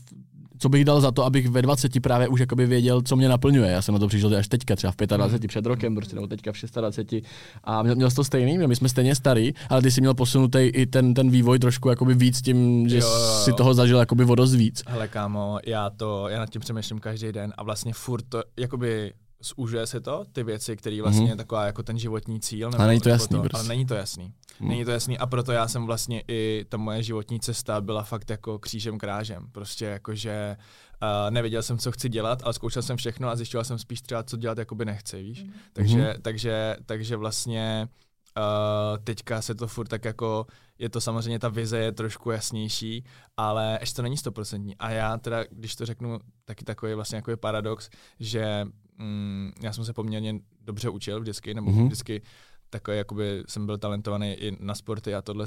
[0.59, 3.71] co bych dal za to, abych ve 20 právě už jakoby věděl, co mě naplňuje.
[3.71, 6.53] Já jsem na to přišel až teďka, třeba v 25 před rokem, prostě, nebo teďka
[6.53, 7.25] v 26.
[7.65, 10.59] A měl, měl jsi to stejný, my jsme stejně starý, ale ty jsi měl posunutý
[10.59, 13.41] i ten, ten vývoj trošku jakoby víc tím, že Jo, jo, jo.
[13.45, 14.83] si toho zažil jakoby o dost víc.
[14.87, 19.13] Hele kámo, já to, já nad tím přemýšlím každý den a vlastně furt to, jakoby
[19.41, 21.31] zúžuje se to, ty věci, které vlastně Mhm.
[21.31, 22.71] je taková jako ten životní cíl.
[22.79, 23.57] Ale není to nebo jasný prostě.
[23.59, 24.33] Ale není to jasný.
[24.59, 24.69] Hmm.
[24.69, 28.31] Není to jasný a proto já jsem vlastně i ta moje životní cesta byla fakt
[28.31, 29.47] jako křížem krážem.
[29.53, 30.57] Prostě jako, že
[31.03, 34.23] uh, nevěděl jsem, co chci dělat, ale zkoušel jsem všechno a zjišťoval jsem spíš třeba,
[34.23, 35.43] co dělat jakoby nechci, víš.
[35.43, 35.53] Mhm.
[35.73, 37.89] Takže, takže, takže vlastně
[38.37, 40.47] uh, teďka se to furt tak jako,
[40.79, 43.05] je to samozřejmě, ta vize je trošku jasnější,
[43.37, 44.77] ale ještě to není stoprocentní.
[44.77, 48.65] A já teda, když to řeknu, taky takový vlastně jako je paradox, že
[48.99, 51.81] mm, já jsem se poměrně dobře učil vždycky, nebo Mhm.
[51.81, 51.87] mm-hmm.
[51.87, 52.23] vždycky
[52.71, 55.47] takový, jakoby jsem byl talentovaný i na sporty a tohle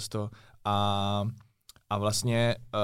[0.66, 1.24] a
[1.90, 2.80] a vlastně uh,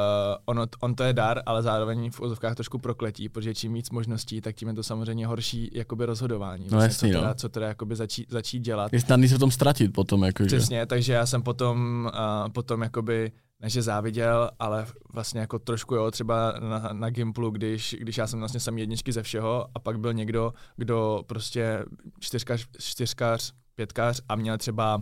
[0.46, 4.42] ono, on to je dar, ale zároveň v úzovkách trošku prokletí, protože čím víc možností,
[4.42, 6.68] tak tím je to samozřejmě horší jakoby rozhodování.
[6.72, 7.34] No jasný, co teda, no.
[7.34, 8.94] co teda jakoby začít, začít dělat.
[8.94, 10.48] Je snadný se v tom ztratit potom, jakože.
[10.58, 13.32] Přesně, takže já jsem potom, uh, potom jakoby,
[13.62, 18.28] ne že záviděl, ale vlastně jako trošku jo, třeba na, na Gimplu, když, když já
[18.28, 21.86] jsem vlastně sam jedničky ze všeho a pak byl někdo, kdo prostě
[22.20, 25.02] čtyřkař, čtyřkař pětkař a měl třeba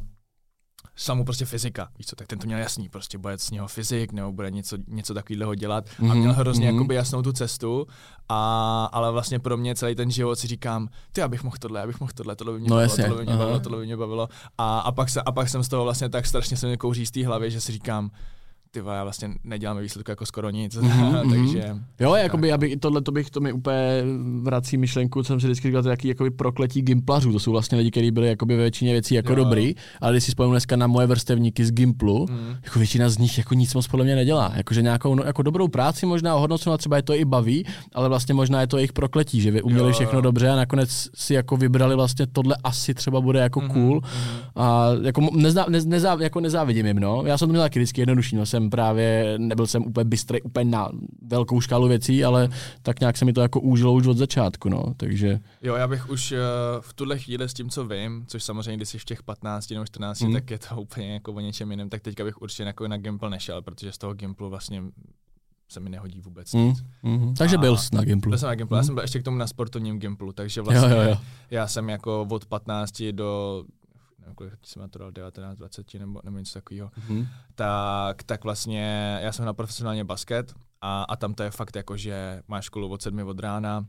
[0.96, 4.12] samou prostě fyzika, víš co, tak ten to měl jasný, prostě bude z něho fyzik,
[4.12, 5.90] nebo bude něco, něco takového dělat.
[6.00, 6.76] A Mhm, měl hrozně mhm.
[6.76, 7.88] jakoby jasnou tu cestu,
[8.30, 12.00] a, ale vlastně pro mě celý ten život si říkám, ty, abych mohl tohle, abych
[12.00, 14.30] mohl tohle, tohle by mě No bavilo, tohle by mě bavilo, tohle by mě bavilo.
[14.58, 17.06] A, a, pak se, a pak jsem z toho vlastně tak strašně se mi kouří
[17.06, 18.12] z té hlavy, že si říkám,
[18.74, 21.76] ty já vlastně nedělám ve výsledku jako skoro nic, Mhm, takže...
[22.00, 24.04] Jo, jakoby, aby tohle to bych, to mi úplně
[24.42, 27.32] vrací myšlenku, co jsem si vždycky říkal, to jaký jakoby prokletí gimplařů.
[27.32, 29.36] To jsou vlastně lidi, kteří byli jakoby ve většině věcí jako Jo.
[29.36, 32.56] dobrý, ale když si spomenu dneska na moje vrstevníky z Gimplu, Mm.
[32.66, 34.52] jako většina z nich jako nic moc podle mě nedělá.
[34.56, 38.10] Jakože nějakou no, jako dobrou práci možná ohodnocenou a třeba je to i baví, ale
[38.10, 41.34] vlastně možná je to jejich prokletí, že vy uměli Jo, všechno dobře a nakonec si
[41.34, 43.96] jako vybrali vlastně tohle asi třeba bude jako Mhm, cool.
[43.96, 44.40] mhm.
[44.56, 47.24] A jako nezá, ne, nezá, jako nezávidím jim, no.
[47.26, 48.46] Já jsem to měl taky vždycky jednodušší, no.
[48.46, 50.90] Jsem právě, nebyl jsem úplně bystrý, úplně na
[51.22, 52.50] velkou škálu věcí, ale
[52.82, 54.84] tak nějak se mi to jako úžilo už od začátku, no.
[54.98, 56.38] Takže, Jo, já bych už uh,
[56.82, 59.86] v tuhle chvíli s tím, co vím, což samozřejmě, když jsi v těch 15 nebo
[59.86, 60.30] 14, Mhm.
[60.30, 60.34] mm.
[60.36, 63.30] tak je to úplně jako o něčem jiném, tak teďka bych určitě jako na Gimple
[63.30, 64.84] nešel, protože z toho Gimplu vlastně
[65.70, 66.84] se mi nehodí vůbec mm, nic.
[67.04, 68.30] mm, takže A- byl jsi na Gimplu.
[68.30, 68.86] Byl jsem na Gimplu, já Mhm.
[68.86, 71.18] jsem byl ještě k tomu na sportovním Gimplu, takže vlastně Jo, jo, jo.
[71.52, 73.64] já jsem jako od 15 do
[74.24, 77.28] nevím, kolik jsem maturoval, 19, 20 nebo, nebo něco takového, Mhm.
[77.56, 81.98] tak, tak vlastně já jsem na profesionálně basket a, a tam to je fakt jako,
[81.98, 83.86] že máš školu od sedmi od rána,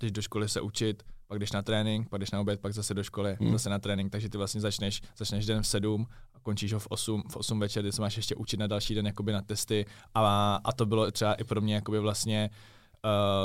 [0.00, 2.94] jdeš do školy se učit, pak jdeš na trénink, pak jdeš na oběd, pak zase
[2.94, 3.52] do školy, Hmm.
[3.52, 6.86] zase na trénink, takže ty vlastně začneš, začneš den v sedm a končíš ho v
[6.90, 9.86] 8, v 8 večer, kdy se máš ještě učit na další den jakoby na testy
[10.14, 12.50] a, a to bylo třeba i pro mě jakoby vlastně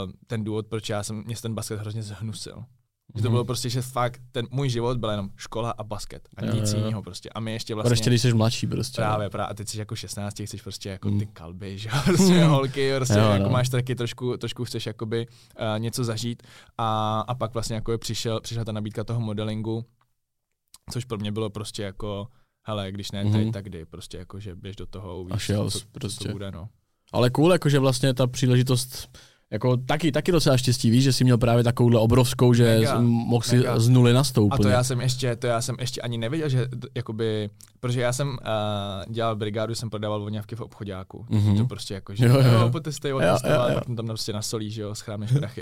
[0.05, 2.63] uh, ten důvod, proč já jsem, mě ten basket hrozně zhnusil.
[3.15, 3.31] Že to Mhm.
[3.33, 6.71] bylo prostě, že fakt ten můj život byl jenom škola a basket a Jo, nic
[6.73, 7.29] jo, jiného prostě.
[7.29, 9.01] A my ještě Vlastně, ještě když jsi mladší prostě.
[9.01, 9.07] no.
[9.07, 9.51] Právě, právě.
[9.51, 11.19] A teď jsi jako 16, chceš prostě jako Mm.
[11.19, 13.49] ty kalby, že jo, prostě holky, prostě Jo, jako no.
[13.49, 16.43] máš taky trošku, trošku chceš jakoby uh, něco zažít
[16.77, 19.85] a, a pak vlastně jako přišel, přišla ta nabídka toho modelingu,
[20.91, 22.27] což pro mě bylo prostě jako
[22.67, 23.51] hele, když ne teď, mm-hmm.
[23.51, 26.17] tak kdy, prostě jako, že běž do toho, uvidíš, A šel co, co, prostě.
[26.17, 26.69] co to bude, no.
[27.13, 29.17] Ale cool, jakože vlastně ta příležitost
[29.51, 33.41] jako taky, taky docela štěstí, víš, že jsi měl právě takovouhle obrovskou, že Mega, mohl
[33.43, 33.79] si mega.
[33.79, 34.53] z nuly nastoupit.
[34.53, 38.13] A to já jsem ještě, to já jsem ještě ani nevěděl, že jakoby, protože já
[38.13, 41.25] jsem uh, dělal brigádu, jsem prodával voňavky v obchodáku.
[41.29, 41.41] Mhm.
[41.53, 41.57] Mm-hmm.
[41.57, 42.69] To prostě jako, že Jo, jo, jo, jo, jo.
[42.69, 43.19] potestej, Jo,
[43.79, 45.61] potom tam prostě nasolíš, že jo, schrámeš prachy.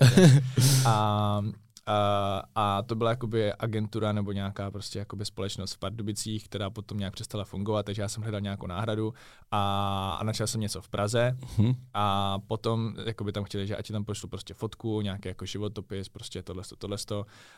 [0.85, 1.41] a,
[1.87, 6.97] a, a to byla jakoby agentura nebo nějaká prostě jakoby společnost v Pardubicích, která potom
[6.97, 9.13] nějak přestala fungovat, takže já jsem hledal nějakou náhradu
[9.51, 11.73] a, a načal jsem něco v Praze Mhm.
[11.93, 16.43] a potom jakoby tam chtěli, že ať tam pošlu prostě fotku, nějaký jako životopis, prostě
[16.43, 16.97] tohle, tohle,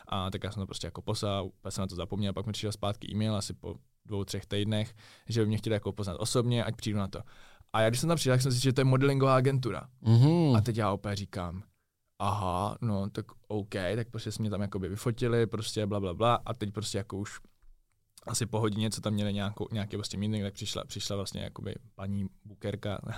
[0.08, 2.52] a tak já jsem to prostě jako poslal, úplně jsem na to zapomněl, pak mi
[2.52, 3.74] přišel zpátky e-mail asi po
[4.06, 4.94] dvou, třech týdnech,
[5.28, 7.20] že by mě chtěli jako poznat osobně, ať přijdu na to.
[7.72, 9.88] A já když jsem tam přišel, tak jsem si že to je modelingová agentura.
[10.00, 10.56] Mhm.
[10.56, 11.62] A teď já opět říkám,
[12.18, 16.34] aha, no tak OK, tak prostě jsme mě tam jakoby vyfotili, prostě bla, bla, bla
[16.46, 17.40] a teď prostě jako už
[18.26, 21.74] asi po hodině, co tam měli nějakou, nějaký prostě meeting, tak přišla, přišla vlastně jakoby
[21.94, 22.98] paní bukerka,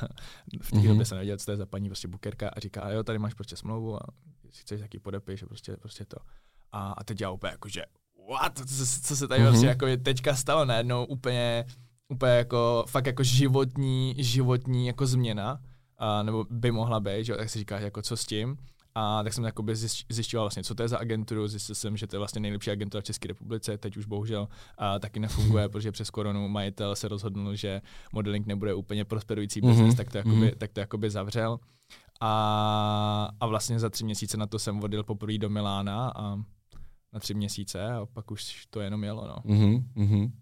[0.62, 0.84] v té Mhm.
[0.84, 0.88] mm-hmm.
[0.88, 3.18] době jsem nevěděl, co to je za paní prostě bukerka a říká, a jo, tady
[3.18, 4.06] máš prostě smlouvu a
[4.44, 6.16] jestli chceš taky podepiš a prostě, prostě to.
[6.72, 7.82] A, a teď já úplně jakože,
[8.30, 9.48] what, co, se- co se tady Mhm.
[9.48, 9.52] mm-hmm.
[9.52, 11.64] prostě jako teďka stalo najednou úplně,
[12.08, 15.60] úplně jako, fakt jako životní, životní jako změna,
[15.98, 18.56] a, nebo by mohla být, že jo, tak si říkáš, jako co s tím.
[18.94, 22.06] A tak jsem jakoby zjiš- zjišťoval vlastně, co to je za agenturu, zjistil jsem, že
[22.06, 25.92] to je vlastně nejlepší agentura v České republice, teď už bohužel a, taky nefunguje, protože
[25.92, 27.80] přes koronu majitel se rozhodl, že
[28.12, 30.50] modeling nebude úplně prosperující Mhm, business, tak to jakoby, mhm.
[30.58, 31.58] tak to jakoby zavřel.
[32.20, 36.36] A, a vlastně za tři měsíce na to jsem odjel poprvé do Milána a
[37.12, 39.36] na tři měsíce a pak už to jenom jelo, no.
[39.54, 40.32] Mhm, mhm.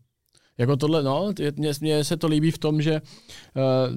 [0.59, 1.33] Jako tohle, no,
[1.81, 3.97] mně se to líbí v tom, že uh,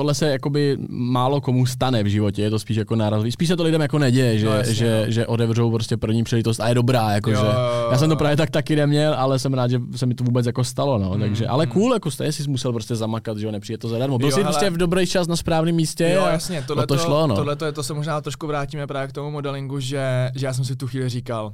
[0.00, 3.32] tohle se jakoby málo komu stane v životě, je to spíš jako nárazový.
[3.32, 5.12] Spíš se to lidem jako neděje, že, No, jasně, že, no.
[5.12, 7.36] že otevřou prostě první příležitost a je dobrá, jakože.
[7.36, 10.14] Jo, jo, Já jsem to právě tak taky neměl, ale jsem rád, že se mi
[10.14, 11.10] to vůbec jako stalo, no.
[11.14, 11.72] Mm, Takže, ale mm.
[11.72, 14.18] cool, jako stejně jsi musel prostě zamakat, že jo, nepřijde to zadarmo.
[14.18, 14.52] Byl Jo, jsi hele.
[14.52, 17.36] prostě v dobrý čas na správném místě Jo, jasně, tohle to šlo, no.
[17.36, 20.64] Tohle je to se možná trošku vrátíme právě k tomu modelingu, že, že já jsem
[20.64, 21.52] si tu chvíli říkal,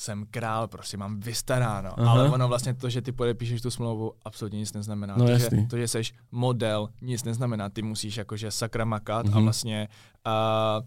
[0.00, 2.00] jsem král, prostě mám vystaráno.
[2.00, 2.10] Aha.
[2.10, 5.14] Ale ono vlastně to, že ty podepíšeš tu smlouvu, absolutně nic neznamená.
[5.16, 7.68] No, to, že, to, že jsi model, nic neznamená.
[7.70, 9.36] Ty musíš jakože sakra makat Mhm.
[9.36, 9.88] a vlastně
[10.26, 10.86] uh,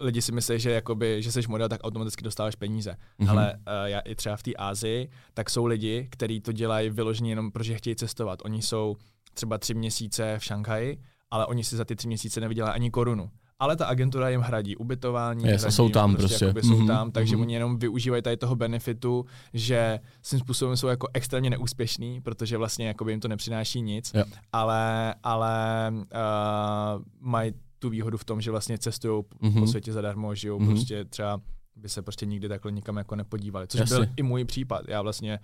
[0.00, 2.96] lidi si myslí, že, jakoby, že jsi model, tak automaticky dostáváš peníze.
[3.18, 3.28] Mhm.
[3.28, 3.32] Mm-hmm.
[3.32, 7.30] Ale uh, já i třeba v té Ázii, tak jsou lidi, kteří to dělají vyloženě
[7.32, 8.38] jenom, protože chtějí cestovat.
[8.44, 8.96] Oni jsou
[9.34, 10.98] třeba tři měsíce v Šanghaji,
[11.30, 13.30] ale oni si za ty tři měsíce nevydělají ani korunu.
[13.60, 16.44] Ale ta agentura jim hradí ubytování, Yes, hradí jsou tam prostě.
[16.44, 17.42] jakoby jsou Mhm, tam, takže mhm.
[17.42, 22.86] oni jenom využívají tady toho benefitu, že svým způsobem jsou jako extrémně neúspěšní, protože vlastně
[22.86, 24.24] jakoby jim to nepřináší nic, Jo.
[24.52, 25.58] ale, ale
[25.92, 29.52] uh, mají tu výhodu v tom, že vlastně cestují Mhm.
[29.52, 29.60] mm-hmm.
[29.60, 30.68] po světě zadarmo, žijou Mhm.
[30.68, 30.72] mm-hmm.
[30.72, 31.40] prostě třeba
[31.76, 33.96] by se prostě nikdy takhle nikam jako nepodívali, což Jasně.
[33.96, 34.82] byl i můj případ.
[34.88, 35.38] Já vlastně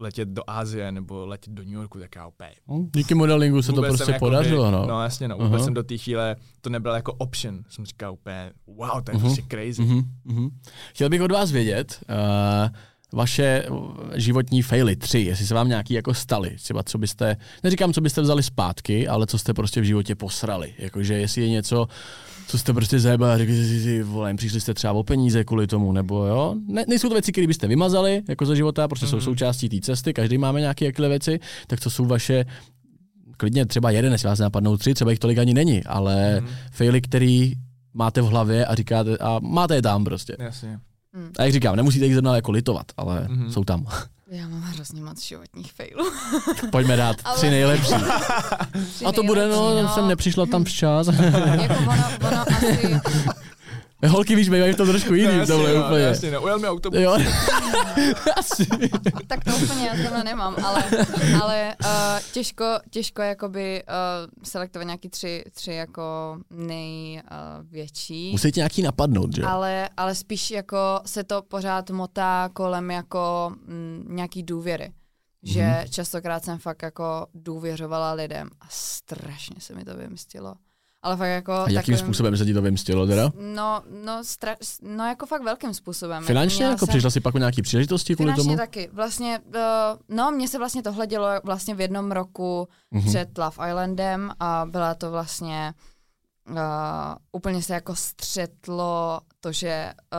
[0.00, 3.72] letět do Ázie nebo letět do New Yorku, tak já opět No, Díky modelingu se
[3.72, 4.86] to prostě jakoby- podařilo, no.
[4.86, 5.36] No jasně, no.
[5.36, 5.64] Vůbec Aha.
[5.64, 7.62] jsem do té chvíle, to nebylo jako option.
[7.68, 9.20] Jsem říkal úplně, wow, to je Mhm.
[9.20, 9.82] prostě crazy.
[9.82, 10.48] Mhm, mhm.
[10.94, 12.76] Chtěl bych od vás vědět, uh,
[13.18, 13.66] vaše
[14.14, 18.20] životní faily, tři, jestli se vám nějaký jako staly, třeba co byste, neříkám, co byste
[18.20, 21.86] vzali zpátky, ale co jste prostě v životě posrali, jakože jestli je něco,
[22.46, 25.66] co jste prostě zajebali a řekli si, ty vole, přišli jste třeba o peníze kvůli
[25.66, 29.10] tomu, nebo jo, ne, nejsou to věci, které byste vymazali jako ze života, prostě mm-hmm.
[29.10, 29.24] jsou Mhm.
[29.24, 32.44] součástí té cesty, každý máme nějaké jakové věci, tak co jsou vaše
[33.36, 36.50] klidně třeba jeden, jestli vás napadnou tři, třeba jich tolik ani není, ale Mhm.
[36.72, 37.52] faily, který
[37.94, 40.36] máte v hlavě a říkáte, a máte je tam prostě.
[40.38, 40.78] Jasně.
[41.38, 43.42] A jak říkám, nemusíte jich zrovna jako litovat, ale Mhm.
[43.44, 43.50] mm-hmm.
[43.50, 43.86] jsou tam.
[44.30, 46.10] Já mám hrozně moc životních failů.
[46.72, 47.92] Pojďme dát Ale- tři nejlepší.
[48.94, 51.06] Tři A to bude, no, nejlepší, jsem nepřišla tam včas.
[51.06, 53.00] jako ono, ono asi,
[54.04, 56.04] Holky, víš, bývají v tom trošku jiný, jasně, tohle no, úplně.
[56.04, 57.00] jasně, no, ujel mi autobus.
[57.00, 57.12] Jo.
[58.36, 58.66] Asi.
[59.26, 60.84] tak to úplně já tohle nemám, ale,
[61.42, 61.90] ale uh,
[62.32, 63.94] těžko, těžko jakoby uh,
[64.44, 68.26] selektovat nějaký tři, tři jako největší.
[68.28, 69.48] Uh, Musí tě nějaký napadnout, že jo?
[69.48, 74.92] ale, ale spíš jako se to pořád motá kolem jako mm, nějaký důvěry.
[75.42, 75.70] Že Mhm.
[75.72, 75.90] mm-hmm.
[75.90, 80.54] častokrát jsem fakt jako důvěřovala lidem a strašně se mi to vymstilo.
[81.06, 81.52] Ale fakt jako...
[81.52, 83.30] A jakým způsobem se ti to vymstilo teda?
[83.54, 86.24] No, no, stra- no jako fakt velkým způsobem.
[86.24, 86.56] Finančně?
[86.58, 88.56] Měla Jako jsem- přišla si pak o nějaký příležitosti kvůli Finančně tomu?
[88.56, 88.90] taky.
[88.92, 93.04] Vlastně, uh, no, mně se vlastně tohle dělo vlastně v jednom roku Mhm.
[93.08, 95.74] před Love Islandem a byla to vlastně
[96.50, 96.56] uh,
[97.32, 100.18] úplně se jako střetlo to, že uh,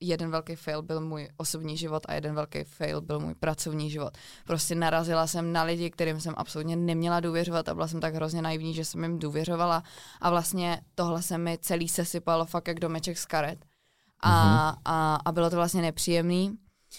[0.00, 4.18] jeden velký fail byl můj osobní život a jeden velký fail byl můj pracovní život.
[4.44, 8.42] Prostě narazila jsem na lidi, kterým jsem absolutně neměla důvěřovat a byla jsem tak hrozně
[8.42, 9.82] naivní, že jsem jim důvěřovala
[10.20, 13.64] a vlastně tohle se mi celý sesypalo fakt jak domeček z karet.
[14.22, 16.52] A, a, a bylo to vlastně nepříjemný.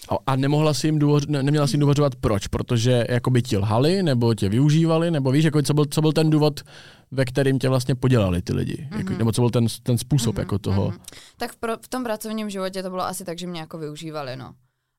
[0.08, 2.46] A, a nemohla si jim důvoř, ne, neměla si jim důvodovat proč?
[2.46, 6.12] Protože jako by ti lhali, nebo tě využívali, nebo víš, jako co byl, co byl
[6.12, 6.60] ten důvod,
[7.10, 8.88] ve kterým tě vlastně podělali ty lidi?
[8.90, 8.98] Mm-hmm.
[8.98, 9.18] Jako, Mhm.
[9.18, 10.38] nebo co byl ten, ten způsob mm-hmm.
[10.38, 10.88] jako toho?
[10.88, 10.98] Mhm.
[11.36, 14.36] Tak v, pro, v tom pracovním životě to bylo asi tak, že mě jako využívali,
[14.36, 14.54] no.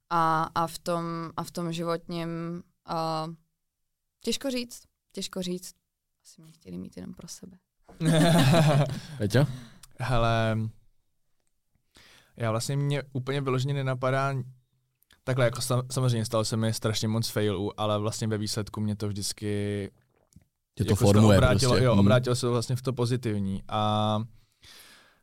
[0.09, 1.03] A, a, v, tom,
[1.37, 2.29] a v tom životním,
[2.91, 3.33] uh,
[4.23, 4.81] těžko říct,
[5.11, 5.73] těžko říct,
[6.23, 7.57] asi mě chtěli mít jenom pro sebe.
[9.17, 9.47] Peťa?
[9.99, 10.57] Hele,
[12.37, 14.33] já vlastně mě úplně vyloženě nenapadá
[15.23, 18.95] Takhle, jako sam, samozřejmě stalo se mi strašně moc failů, ale vlastně ve výsledku mě
[18.95, 19.89] to vždycky
[20.75, 21.85] Tě to jako formuje obrátilo, prostě.
[21.85, 21.99] Jo, Mm.
[21.99, 23.63] obrátilo se to vlastně v to pozitivní.
[23.69, 24.21] A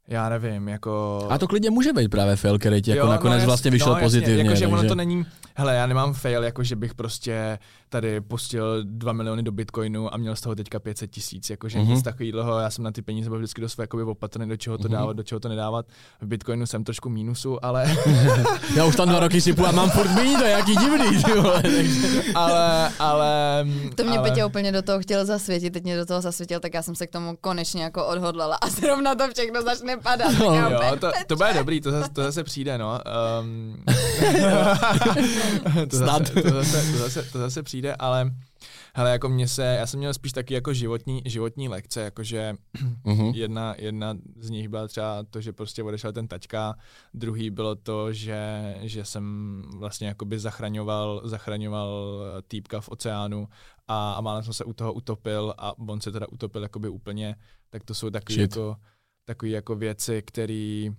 [0.09, 1.27] já nevím, jako...
[1.31, 3.93] A to klidně může být právě fail, který ti jako Jo, nakonec jas- vlastně vyšel
[3.93, 4.43] jasně, pozitivně.
[4.43, 7.59] Jakože ono to není, hele, já nemám fail, jako že bych prostě
[7.91, 11.87] tady pustil 2 miliony do Bitcoinu a měl z toho teďka 500 tisíc, jakože Mhm.
[11.89, 11.95] mm-hmm.
[11.95, 14.89] nic takového, já jsem na ty peníze byl vždycky dost jakoby opatrný, do čeho to
[14.89, 14.93] Mhm.
[14.93, 15.87] dávat, do čeho to nedávat.
[16.21, 17.97] V Bitcoinu jsem trošku mínusu, ale,
[18.77, 21.33] Já už tam dva roky sypu a mám furt míň, to je jaký divný, ty
[21.41, 21.63] vole.
[21.63, 23.67] takže- ale, ale...
[23.95, 26.75] To mě ale, Petě úplně do toho chtěl zasvětit, teď mě do toho zasvětil, tak
[26.75, 30.33] já jsem se k tomu konečně jako odhodlala a zrovna to všechno začne padat.
[30.39, 33.01] No, Jo, to, to bude dobrý, to zase, to zase přijde, no.
[33.43, 33.77] Um,
[35.91, 36.27] to, Snad.
[36.27, 38.35] zase, to, zase, to, zase, to zase přijde, ale
[38.95, 42.55] hele, jako mě se, já jsem měl spíš taky jako životní, životní lekce, jakože
[43.05, 43.27] Mhm.
[43.35, 46.75] jedna, jedna z nich byla třeba to, že prostě odešel ten tačka,
[47.15, 53.49] druhý bylo to, že, že jsem vlastně jakoby zachraňoval, zachraňoval týpka v oceánu
[53.89, 57.37] a, a málem jsem se u toho utopil a on se teda utopil jakoby úplně,
[57.71, 58.51] tak to jsou takový Shit.
[58.57, 58.77] jako,
[59.25, 60.91] takový jako věci, který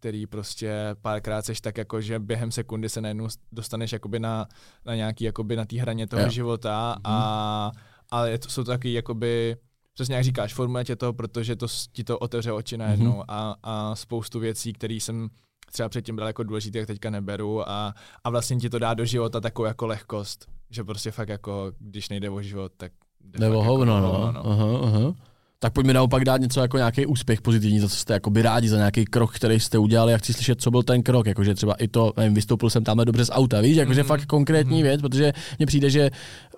[0.00, 4.46] který prostě párkrát seš tak jako, že během sekundy se najednou dostaneš jakoby na,
[4.86, 6.28] na nějaký jakoby na té hraně toho Jo.
[6.30, 7.70] života a,
[8.10, 9.56] a je to, jsou takový jakoby
[9.94, 13.22] přesně jak říkáš, formuje tě to, protože to ti to otevře oči najednou Mhm.
[13.28, 15.28] a, a spoustu věcí, které jsem
[15.72, 17.94] třeba předtím bral jako důležité, jak teďka neberu a,
[18.24, 22.08] a vlastně ti to dá do života takovou jako lehkost, že prostě fakt jako, když
[22.08, 22.92] nejde o život, tak
[23.24, 24.32] jde Nebo fakt hovno, jako no.
[24.32, 24.46] no.
[24.46, 25.14] Aha, aha.
[25.62, 28.76] Tak pojďme naopak dát něco jako nějaký úspěch pozitivní, za co jste jakoby rádi, za
[28.76, 31.88] nějaký krok, který jste udělali a chci slyšet, co byl ten krok, jakože třeba i
[31.88, 34.08] to, nevím, vystoupil jsem tamhle dobře z auta, víš, jakože Mhm.
[34.08, 34.82] fakt konkrétní Mhm.
[34.82, 36.10] věc, protože mně přijde, že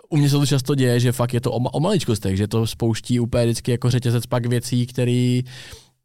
[0.09, 2.49] u mě se to často děje, že fakt je to o, ma- o maličkostech, že
[2.49, 5.43] to spouští úplně vždycky jako řetězec pak věcí, který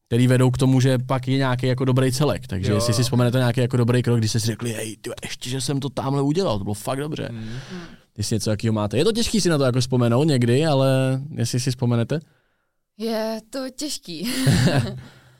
[0.07, 2.47] který vedou k tomu, že pak je nějaký jako dobrý celek.
[2.47, 2.77] Takže Jo.
[2.77, 5.61] jestli si vzpomenete nějaký jako dobrý krok, když jste si řekli, hej, ty, ještě, že
[5.61, 7.29] jsem to tamhle udělal, to bylo fakt dobře.
[7.31, 7.49] Mm.
[8.17, 8.97] Jestli něco jakého máte.
[8.97, 12.19] Je to těžký si na to jako vzpomenout někdy, ale jestli si vzpomenete.
[12.97, 14.29] Je to těžký.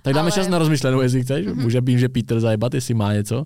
[0.01, 1.45] Tak dáme Ale- čas na rozmyšlenou, jestli chceš.
[1.45, 1.61] Mhm.
[1.61, 3.45] Může být, že Peter zajebat, jestli má něco.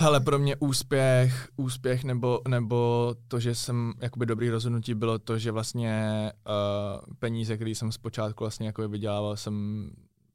[0.00, 5.38] Hele, pro mě úspěch, úspěch nebo, nebo to, že jsem jakoby dobrý rozhodnutí, bylo to,
[5.38, 6.02] že vlastně
[6.46, 9.86] uh, peníze, které jsem zpočátku vlastně jako vydělával, jsem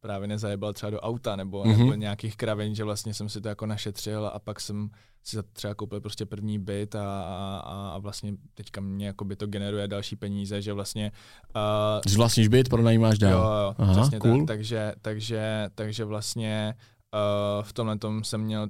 [0.07, 1.73] právě nezajebal třeba do auta nebo, Mhm.
[1.73, 1.79] mm-hmm.
[1.79, 4.89] nebo nějakých kravin, že vlastně jsem si to jako našetřil a pak jsem
[5.23, 7.21] si třeba koupil prostě první byt a,
[7.59, 11.11] a, a vlastně teďka mě jakoby to generuje další peníze, že vlastně
[11.55, 13.31] uh, Když vlastníš byt, pronajímáš dál.
[13.31, 14.37] Jo, jo, Aha, přesně cool.
[14.37, 14.47] tak.
[14.47, 16.73] Takže, takže, takže vlastně
[17.13, 18.67] uh, v tomhle tom jsem měl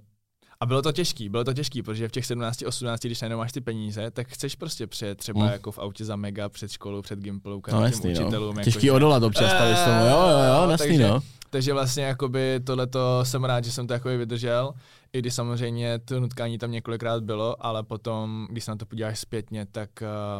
[0.60, 3.52] a bylo to těžký, bylo to těžký, protože v těch 17, 18, když najednou máš
[3.52, 5.52] ty peníze, tak chceš prostě přijet třeba Hmm.
[5.52, 8.56] jako v autě za mega před školou, před Gimplu, k No jasný, učitelům.
[8.56, 8.60] no.
[8.62, 10.00] jako, Těžký že- odolat občas tady z tomu.
[10.00, 11.20] Jo, jo, jo, Eh, jasný, takže- no.
[11.50, 14.74] Takže vlastně jakoby tohleto jsem rád, že jsem to jako vydržel,
[15.14, 19.20] i když samozřejmě to nutkání tam několikrát bylo, ale potom, když se na to podíváš
[19.20, 19.90] zpětně, tak,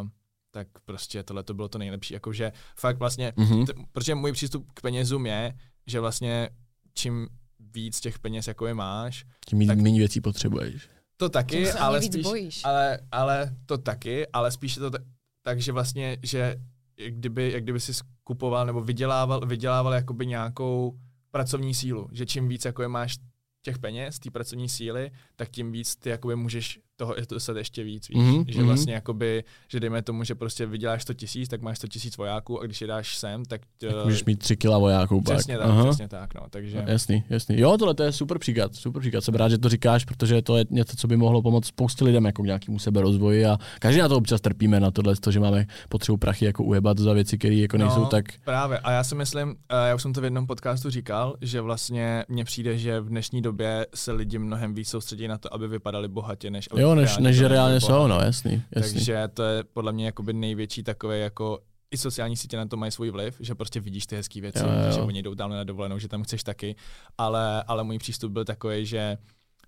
[0.02, 0.08] uh,
[0.52, 2.14] tak prostě tohle to bylo to nejlepší.
[2.14, 3.66] Jakože fakt vlastně, Mhm.
[3.66, 5.54] t- protože můj přístup k penězům je,
[5.88, 6.50] že vlastně
[6.94, 7.28] čím
[7.74, 10.90] víc těch peněz jako je máš, Tím méně tak- méně věcí potřebuješ.
[11.18, 12.62] to taky, ani ale spíš, bojíš.
[12.64, 15.02] ale, ale to taky, ale spíš je to tak,
[15.42, 16.58] tak že vlastně, že
[16.98, 21.00] jak kdyby, jak kdyby si skupoval nebo vydělával, vydělával jakoby nějakou
[21.32, 23.18] pracovní sílu, že čím víc jako je máš
[23.62, 28.10] těch peněz, té pracovní síly, tak tím víc ty jakoby můžeš toho dostat ještě víc,
[28.10, 28.18] víš?
[28.18, 28.68] Mhm, že mhm.
[28.68, 32.62] vlastně jakoby, že dejme tomu, že prostě vyděláš 100 tisíc, tak máš 100 tisíc vojáků
[32.62, 35.36] a když je dáš sem, tak, Tak eh, můžeš mít tři kila vojáků pak.
[35.36, 35.84] přesně tak, Aha.
[35.86, 36.84] přesně tak, no, takže...
[36.88, 37.60] Jasný, jasný.
[37.60, 39.24] Jo, tohle to je super příklad, super příklad.
[39.24, 42.26] Jsem rád, že to říkáš, protože to je něco, co by mohlo pomoct spoustě lidem
[42.26, 45.66] jako k nějakému seberozvoji a každý na to občas trpíme, na tohle, to, že máme
[45.90, 48.26] potřebu prachy jako ujebat za věci, které jako nejsou No, tak...
[48.46, 48.80] Právě.
[48.80, 52.26] A já si myslím, eh, já už jsem to v jednom podcastu říkal, že vlastně
[52.28, 56.08] mně přijde, že v dnešní době se lidi mnohem víc soustředí na to, aby vypadali
[56.08, 58.94] bohatě, než aby Jo, než, než že byli reálně jsou, no jasný, jasný.
[58.94, 61.60] Takže to je podle mě jakoby největší takové jako
[61.92, 64.70] i sociální sítě na to mají svůj vliv, že prostě vidíš ty hezké věci, Jo,
[64.86, 64.92] jo.
[64.92, 66.76] že oni jdou tam na dovolenou, že tam chceš taky,
[67.18, 69.18] ale, ale můj přístup byl takový, že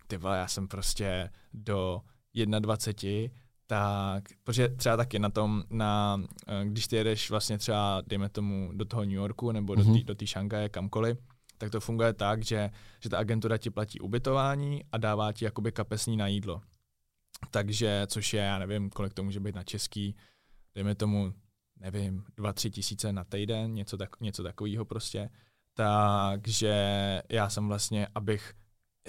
[0.07, 2.01] ty vole, já jsem prostě do
[2.59, 3.29] 21,
[3.67, 8.71] tak, protože třeba taky na tom, na, eh, když ty jedeš vlastně třeba, dejme tomu,
[8.73, 9.97] do toho New Yorku nebo do Mhm.
[9.97, 11.17] té do té Šangaje, kamkoliv,
[11.57, 12.69] tak to funguje tak, že,
[13.03, 16.61] že ta agentura ti platí ubytování a dává ti jakoby kapesní na jídlo.
[17.51, 20.15] Takže, což je, já nevím, kolik to může být na český,
[20.75, 21.33] dejme tomu,
[21.79, 25.29] nevím, dva, tři tisíce na týden, něco, tak, něco takového prostě.
[25.73, 26.75] Takže
[27.29, 28.53] já jsem vlastně, abych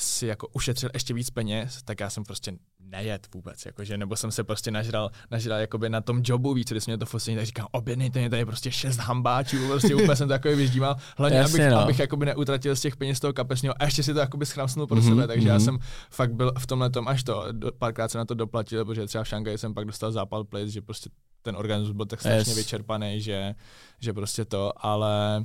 [0.02, 4.30] si jako ušetřil ještě víc peněz, tak já jsem prostě nejet vůbec, jakože, nebo jsem
[4.30, 7.66] se prostě nažral, nažral jakoby na tom jobu víc, když mě to fosení, tak říkám,
[7.70, 11.80] objednejte mě tady prostě šest hambáčů, prostě úplně jsem takový vyždímal, hlavně Jasně, abych, no.
[11.80, 14.96] abych jakoby neutratil z těch peněz toho kapesního a ještě si to jakoby schramsnul pro
[14.96, 15.50] mm-hmm, sebe, takže mm-hmm.
[15.50, 15.64] já mhm.
[15.64, 15.78] jsem
[16.10, 19.24] fakt byl v tomhle tom až to, do, párkrát jsem na to doplatil, protože třeba
[19.24, 21.10] v Šangaji jsem pak dostal zápal plic, že prostě
[21.42, 22.58] ten organismus byl tak strašně yes.
[22.58, 23.54] vyčerpaný, že,
[24.00, 25.44] že prostě to, ale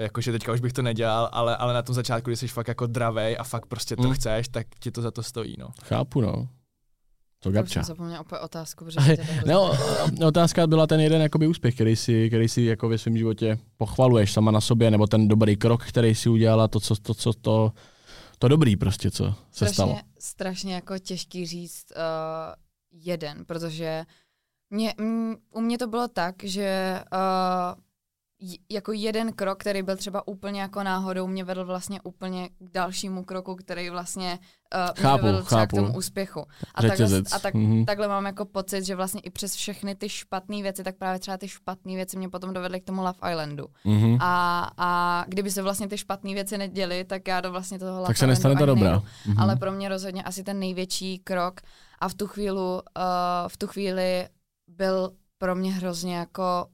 [0.00, 2.86] jakože teďka už bych to nedělal, ale, ale na tom začátku, když jsi fakt jako
[2.86, 4.14] dravej a fakt prostě to mm.
[4.14, 5.68] chceš, tak ti to za to stojí, no.
[5.82, 6.48] Chápu, no.
[7.42, 7.82] To Gabča.
[7.82, 8.84] Jsem zapomněl opět otázku.
[8.84, 9.72] Protože no,
[10.26, 14.32] otázka byla ten jeden jakoby úspěch, který si, který si jako ve svém životě pochvaluješ
[14.32, 17.72] sama na sobě, nebo ten dobrý krok, který si udělala, to, co, to, co to,
[18.38, 19.98] to dobrý prostě, co se strašně, stalo.
[20.18, 22.02] Strašně jako těžký říct uh,
[22.92, 24.04] jeden, protože
[24.70, 27.80] mě, m, u mě to bylo tak, že uh,
[28.70, 33.24] jako jeden krok, který byl třeba úplně jako náhodou, mě vedl vlastně úplně k dalšímu
[33.24, 34.38] kroku, který vlastně
[34.74, 35.76] uh, chápu, mě vedl třeba chápu.
[35.76, 36.44] k tomu úspěchu.
[36.74, 37.84] A, takhle, a tak, mm-hmm.
[37.84, 41.36] takhle mám jako pocit, že vlastně i přes všechny ty špatné věci, tak právě třeba
[41.36, 43.66] ty špatné věci mě potom dovedly k tomu Love Islandu.
[43.84, 44.18] Mm-hmm.
[44.20, 48.06] A, a kdyby se vlastně ty špatné věci neděly, tak já do vlastně toho Love
[48.06, 48.98] Tak se nestane to dobrá.
[48.98, 49.34] Mm-hmm.
[49.38, 51.60] Ale pro mě rozhodně asi ten největší krok
[51.98, 52.80] a v tu chvíli, uh,
[53.48, 54.28] v tu chvíli
[54.68, 56.66] byl pro mě hrozně jako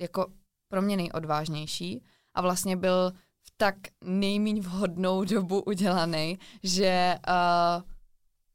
[0.00, 0.26] jako
[0.68, 2.02] pro mě nejodvážnější
[2.34, 3.12] a vlastně byl
[3.42, 7.82] v tak nejméně vhodnou dobu udělaný, že, uh,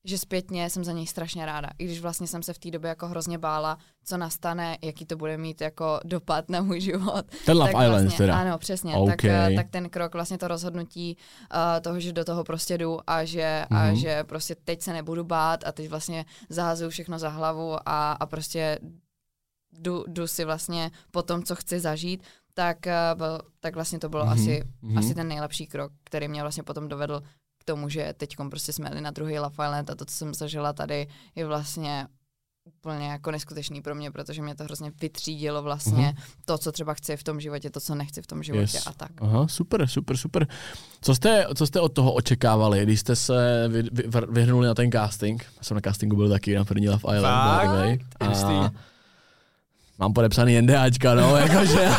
[0.03, 1.69] že zpětně jsem za něj strašně ráda.
[1.79, 5.15] I když vlastně jsem se v té době jako hrozně bála, co nastane, jaký to
[5.15, 7.25] bude mít jako dopad na můj život.
[7.45, 8.39] Ten Love tak Island vlastně, teda.
[8.39, 8.95] Ano, přesně.
[8.95, 9.15] Okay.
[9.15, 13.23] Tak, tak ten krok, vlastně to rozhodnutí uh, toho, že do toho prostě jdu a
[13.23, 13.77] že, mm-hmm.
[13.77, 13.95] a mhm.
[13.95, 18.25] že prostě teď se nebudu bát a teď vlastně zahazuju všechno za hlavu a, a
[18.25, 18.79] prostě
[19.79, 22.77] jdu, jdu si vlastně po tom, co chci zažít, tak,
[23.15, 24.31] byl, tak vlastně to bylo mm-hmm.
[24.31, 24.99] asi, mm-hmm.
[24.99, 27.21] asi ten nejlepší krok, který mě vlastně potom dovedl
[27.59, 30.33] k tomu, že teď prostě jsme jeli na druhý Love Island a to, co jsem
[30.33, 32.07] zažila tady, je vlastně
[32.65, 36.35] úplně jako neskutečný pro mě, protože mě to hrozně vytřídilo vlastně mm-hmm.
[36.45, 38.87] to, co třeba chci v tom životě, to, co nechci v tom životě yes.
[38.87, 39.11] a tak.
[39.21, 40.47] Aha, super, super, super.
[41.01, 44.91] Co jste, co jste od toho očekávali, když jste se vy, vy, vyhrnuli na ten
[44.91, 45.45] casting?
[45.57, 47.61] Já jsem na castingu byl taky na první Love Island.
[47.61, 48.01] Fakt?
[48.19, 48.71] A,
[49.99, 51.89] Mám podepsaný NDAčka, no, jakože.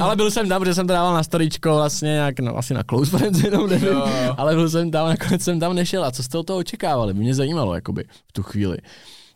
[0.00, 2.82] ale byl jsem tam, protože jsem to dával na storičko vlastně nějak, no asi na
[2.82, 4.02] close friends jenom, nevím,
[4.36, 6.04] ale byl jsem tam, nakonec jsem tam nešel.
[6.04, 7.14] A co jste od toho očekávali?
[7.14, 8.76] Mě zajímalo, jakoby, v tu chvíli.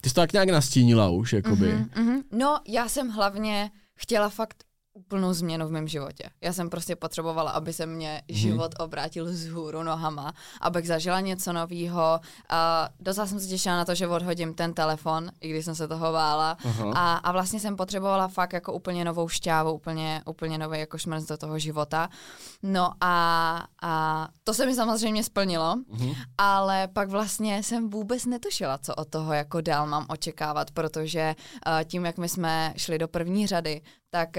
[0.00, 1.66] Ty jsi to tak nějak nastínila už, jakoby.
[1.66, 2.22] Mm-hmm, mm-hmm.
[2.32, 4.64] No, já jsem hlavně chtěla fakt
[4.98, 6.24] úplnou změnu v mém životě.
[6.40, 8.38] Já jsem prostě potřebovala, aby se mě hmm.
[8.38, 12.20] život obrátil z hůru nohama, abych zažila něco nového.
[12.48, 15.88] A docela jsem se těšila na to, že odhodím ten telefon, i když jsem se
[15.88, 16.56] toho bála.
[16.94, 21.24] A, a vlastně jsem potřebovala fakt jako úplně novou šťávu, úplně, úplně nový jako šmrz
[21.24, 22.08] do toho života.
[22.62, 26.16] No a, a to se mi samozřejmě splnilo, uh-huh.
[26.38, 31.84] ale pak vlastně jsem vůbec netušila, co od toho jako dál mám očekávat, protože uh,
[31.84, 33.80] tím, jak my jsme šli do první řady,
[34.10, 34.36] tak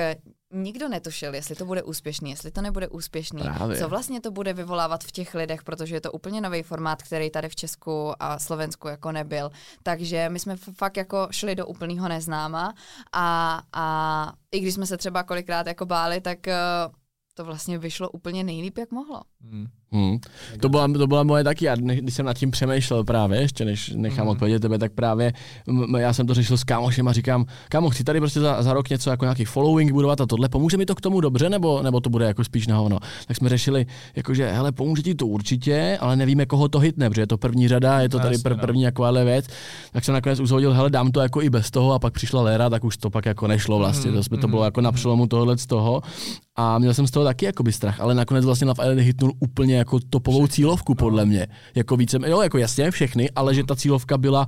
[0.54, 3.78] nikdo netušil, jestli to bude úspěšný, jestli to nebude úspěšný, Právě.
[3.78, 7.30] co vlastně to bude vyvolávat v těch lidech, protože je to úplně nový formát, který
[7.30, 9.52] tady v Česku a Slovensku jako nebyl.
[9.84, 12.74] Takže my jsme fakt jako šli do úplného neznáma
[13.14, 16.94] a, a i když jsme se třeba kolikrát jako báli, tak uh,
[17.34, 19.22] to vlastně vyšlo úplně nejlíp, jak mohlo.
[19.42, 19.68] Hmm.
[19.92, 20.18] Hmm.
[20.60, 23.92] To, byla, to byla moje taky, já když jsem nad tím přemýšlel právě, ještě než
[23.96, 24.28] nechám hmm.
[24.28, 25.34] odpovědět tebe, tak právě
[25.98, 28.90] já jsem to řešil s kámošem a říkám, kámo, chci tady prostě za, za rok
[28.90, 32.00] něco jako nějaký following budovat a tohle, pomůže mi to k tomu dobře, nebo, nebo
[32.00, 33.00] to bude jako spíš na hovno.
[33.28, 33.86] Tak jsme řešili,
[34.16, 37.68] jakože, hele, pomůže ti to určitě, ale nevíme, koho to hitne, protože je to první
[37.68, 38.58] řada, je to tady pr- no.
[38.58, 39.46] první jako věc.
[39.92, 42.70] Tak jsem nakonec uzhodil, hele, dám to jako i bez toho a pak přišla léra,
[42.70, 44.24] tak už to pak jako nešlo vlastně, hmm.
[44.24, 46.02] to, to bylo jako na přelomu tohle z toho.
[46.56, 49.79] A měl jsem z toho taky jakoby strach, ale nakonec vlastně na Island hitnul úplně
[49.80, 51.48] jako topovou cílovku, podle mě.
[51.76, 54.48] Jako více, jo, jako jasně všechny, ale že ta cílovka byla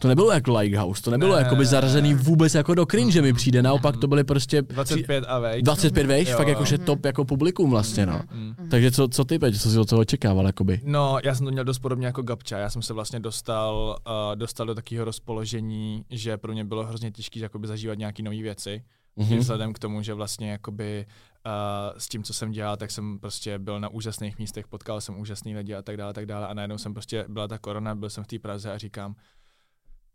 [0.00, 3.32] to nebylo jako Lighthouse, to nebylo ne, jako by zarazený vůbec jako do cringe, mi
[3.32, 4.62] přijde, naopak to byly prostě...
[4.62, 5.62] 25 a vejš.
[5.62, 8.20] 25 vejš, fakt jakože top jako publikum vlastně, no.
[8.32, 8.54] Mm.
[8.70, 10.80] Takže co, co ty, Peť, co jsi od toho očekával, jakoby?
[10.84, 14.36] No, já jsem to měl dost podobně jako Gabča, já jsem se vlastně dostal, uh,
[14.36, 18.82] dostal do takového rozpoložení, že pro mě bylo hrozně těžké jakoby zažívat nějaké nové věci,
[19.18, 19.38] mm-hmm.
[19.38, 21.06] vzhledem k tomu, že vlastně jakoby
[21.46, 25.20] uh, s tím, co jsem dělal, tak jsem prostě byl na úžasných místech, potkal jsem
[25.20, 28.10] úžasný lidi a tak dále, tak dále a najednou jsem prostě, byla ta korona, byl
[28.10, 29.14] jsem v té Praze a říkám,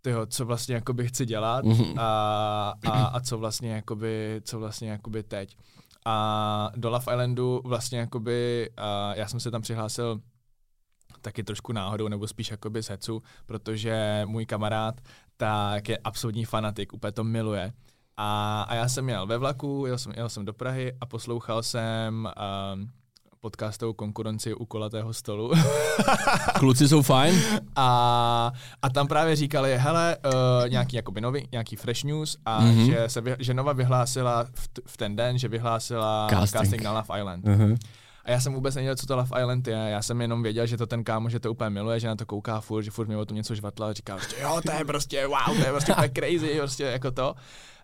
[0.01, 1.99] tyho, co vlastně jakoby chci dělat mm-hmm.
[1.99, 5.57] a, a, a, co vlastně jakoby, co vlastně jakoby teď.
[6.05, 10.21] A do Love Islandu vlastně jakoby, uh, já jsem se tam přihlásil
[11.21, 15.01] taky trošku náhodou, nebo spíš jakoby z hecu, protože můj kamarád
[15.38, 17.74] tak je absolutní fanatik, úplně to miluje.
[18.18, 21.64] A, a já jsem jel ve vlaku, jel jsem, jel jsem do Prahy a poslouchal
[21.64, 22.30] jsem
[22.76, 22.89] um,
[23.43, 25.51] podcastovou konkurenci u kolatého stolu.
[26.59, 27.41] Kluci jsou fajn.
[27.76, 28.51] A,
[28.82, 32.86] a tam právě říkali, hele, uh, nějaký jakoby nový, nějaký fresh news a mm-hmm.
[32.86, 36.61] že, se vy, že Nova vyhlásila v, t, v ten den, že vyhlásila Casting.
[36.61, 37.45] casting na Love Island.
[37.45, 37.78] Uh-huh.
[38.26, 39.74] A já jsem vůbec nevěděl, co to Love Island je.
[39.74, 42.26] Já jsem jenom věděl, že to ten kámo, že to úplně miluje, že na to
[42.26, 44.86] kouká furt, že furt mi o tom něco žvatla a říká, prostě, jo, to je
[44.86, 47.36] prostě wow, to je prostě crazy, prostě jako to.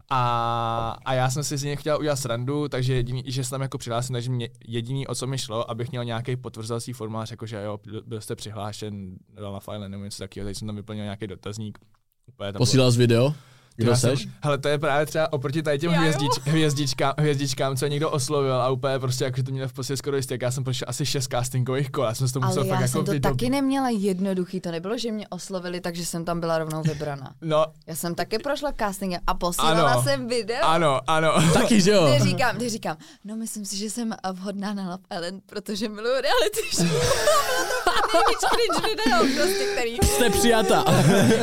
[0.10, 3.62] A, a já jsem si z něj chtěl udělat srandu, takže jediný, že jsem tam
[3.62, 7.45] jako přihlásil, takže mě, jediný, o co mi šlo, abych měl nějaký potvrzovací formulář, jako
[7.45, 11.03] že jo, byl- jste přihlášen do Love Island nebo něco takového, teď jsem tam vyplnil
[11.03, 11.80] nějaký dotazník.
[12.28, 13.34] Úplně tam bylo- Posílal jsi video?
[13.80, 14.21] Kdo já seš?
[14.21, 18.53] Jsem, hele, to je právě třeba oproti tady těm hvězdič, hvězdičkám, hvězdičkám, co někdo oslovil
[18.61, 21.05] a úplně prostě, jakože to měl v podstatě skoro jistě, jak já jsem prošel asi
[21.05, 23.39] šest castingových kol, já jsem si to musel Ale fakt já jako jsem to vydobít.
[23.39, 27.34] taky neměla jednoduchý, to nebylo, že mě oslovili, takže jsem tam byla rovnou vybraná.
[27.41, 30.03] No, Já jsem taky prošla castingem a posílala Ano.
[30.03, 30.63] jsem video.
[30.63, 31.34] ano, ano.
[31.53, 32.05] Taky, že jo?
[32.07, 36.13] Kde říkám, kde říkám, no myslím si, že jsem vhodná na Love Island, protože miluju
[36.21, 37.01] reality show.
[38.13, 40.83] Nejvíc cringe video, prostě, který, Jste přijata.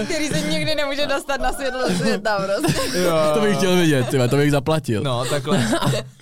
[0.04, 2.98] který se nikdy nemůže dostat na světlo světa, prostě.
[2.98, 3.12] Jo.
[3.34, 5.02] to bych chtěl vidět, tyhle, to bych zaplatil.
[5.02, 5.68] No, takhle,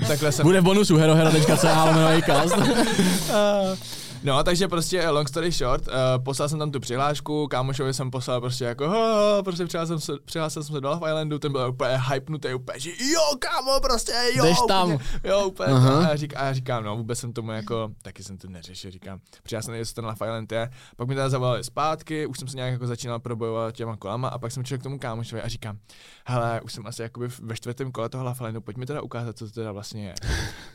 [0.09, 2.09] takhle jsem Bude v bonusu herohero.ch lomeno.
[4.25, 5.95] No, takže prostě long story short, uh,
[6.25, 10.20] poslal jsem tam tu přihlášku, kámošovi jsem poslal prostě jako, "Ha, prostě přihlásil jsem, se,
[10.25, 14.12] přihlásil jsem se do Love Islandu, ten byl úplně hypnutý, úplně, že jo, kámo, prostě,
[14.35, 14.93] jo, Jdeš tam.
[14.93, 15.99] Úplně, jo, úplně, to.
[15.99, 18.91] a, já řík, a já říkám, no, vůbec jsem tomu jako, taky jsem to neřešil,
[18.91, 22.49] říkám, přijel jsem co ten Love Island je, pak mi teda zavolali zpátky, už jsem
[22.49, 25.49] se nějak jako začínal probojovat těma kolama a pak jsem přišel k tomu kámošovi a
[25.49, 25.79] říkám,
[26.27, 29.39] hele, už jsem asi jakoby ve čtvrtém kole toho Love Islandu, pojď mi teda ukázat,
[29.39, 30.14] co to teda vlastně je.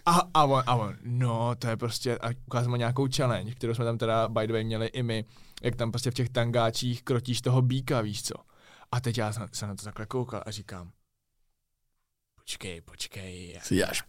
[0.05, 3.85] A, a, on, a on, no, to je prostě, a ukázal nějakou challenge, kterou jsme
[3.85, 5.25] tam teda by the way měli i my,
[5.63, 8.33] jak tam prostě v těch tangáčích krotíš toho býka, víš co.
[8.91, 10.91] A teď já jsem, na to takhle koukal a říkám,
[12.35, 14.03] počkej, počkej, Si děláš.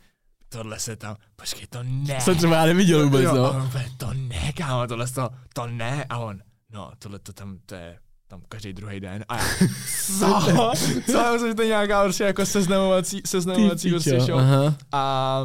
[0.48, 2.20] tohle se tam, počkej, to ne.
[2.20, 3.50] Jsem třeba já neviděl vůbec, no.
[3.50, 6.04] on to ne, kámo, tohle to, to ne.
[6.04, 9.24] A on, no, tohle to tam, to je tam každý druhý den.
[9.28, 9.44] A já,
[10.06, 10.72] co?
[11.06, 11.12] co?
[11.12, 14.38] Já myslím, že to je nějaká prostě jako seznamovací, seznamovací prostě show.
[14.38, 14.74] Aha.
[14.92, 15.44] A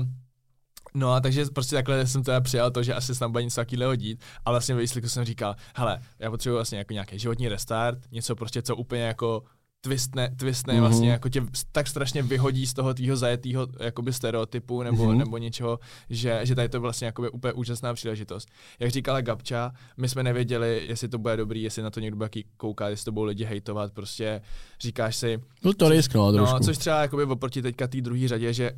[0.96, 3.96] No a takže prostě takhle jsem teda přijal to, že asi tam bude něco takového
[3.96, 8.00] dít, ale vlastně ve výsledku jsem říkal, hele, já potřebuji vlastně jako nějaký životní restart,
[8.12, 9.44] něco prostě, co úplně jako
[9.82, 10.84] twistne, twistne Mhm.
[10.84, 10.88] mm-hmm.
[10.88, 11.42] vlastně jako tě
[11.72, 15.12] tak strašně vyhodí z toho tvýho zajetého jakoby stereotypu nebo, Mhm.
[15.14, 15.18] mm-hmm.
[15.18, 15.80] nebo něčeho,
[16.10, 18.50] že, že tady to je vlastně jakoby úplně úžasná příležitost.
[18.80, 22.26] Jak říkala Gabča, my jsme nevěděli, jestli to bude dobrý, jestli na to někdo bude
[22.26, 24.42] jaký koukat, jestli to budou lidi hejtovat, prostě
[24.80, 26.54] říkáš si, Byl to risk, no, trošku.
[26.54, 28.72] No, což třeba jakoby oproti teďka té druhé řadě, že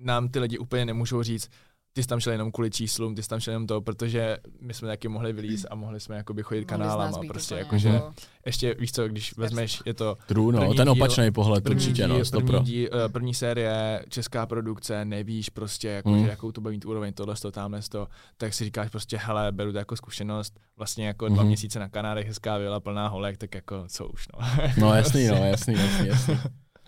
[0.00, 1.48] nám ty lidi úplně nemůžou říct,
[1.92, 4.74] ty jsi tam šel jenom kvůli číslům, ty jsi tam šel jenom to, protože my
[4.74, 8.12] jsme taky mohli vylízt a mohli jsme jakoby chodit kanálama, prostě úplně jakože, jako-
[8.46, 11.92] ještě víš co, když vezmeš, je to True, no, ten díl- opačný pohled první, určitě,
[12.02, 12.58] díl, no, první, stopro.
[12.58, 16.24] díl, eh, první série, česká produkce, nevíš prostě, jako, Mm.
[16.24, 19.52] že jakou to bude mít úroveň, tohle, to, tamhle, to, tak si říkáš prostě, hele,
[19.52, 21.46] beru to jako zkušenost, vlastně jako dva Mhm.
[21.46, 24.46] měsíce na Kanárech, hezká vila, plná holek, tak jako co už, no.
[24.78, 26.38] No jasný, no, jasný, jasný, jasný.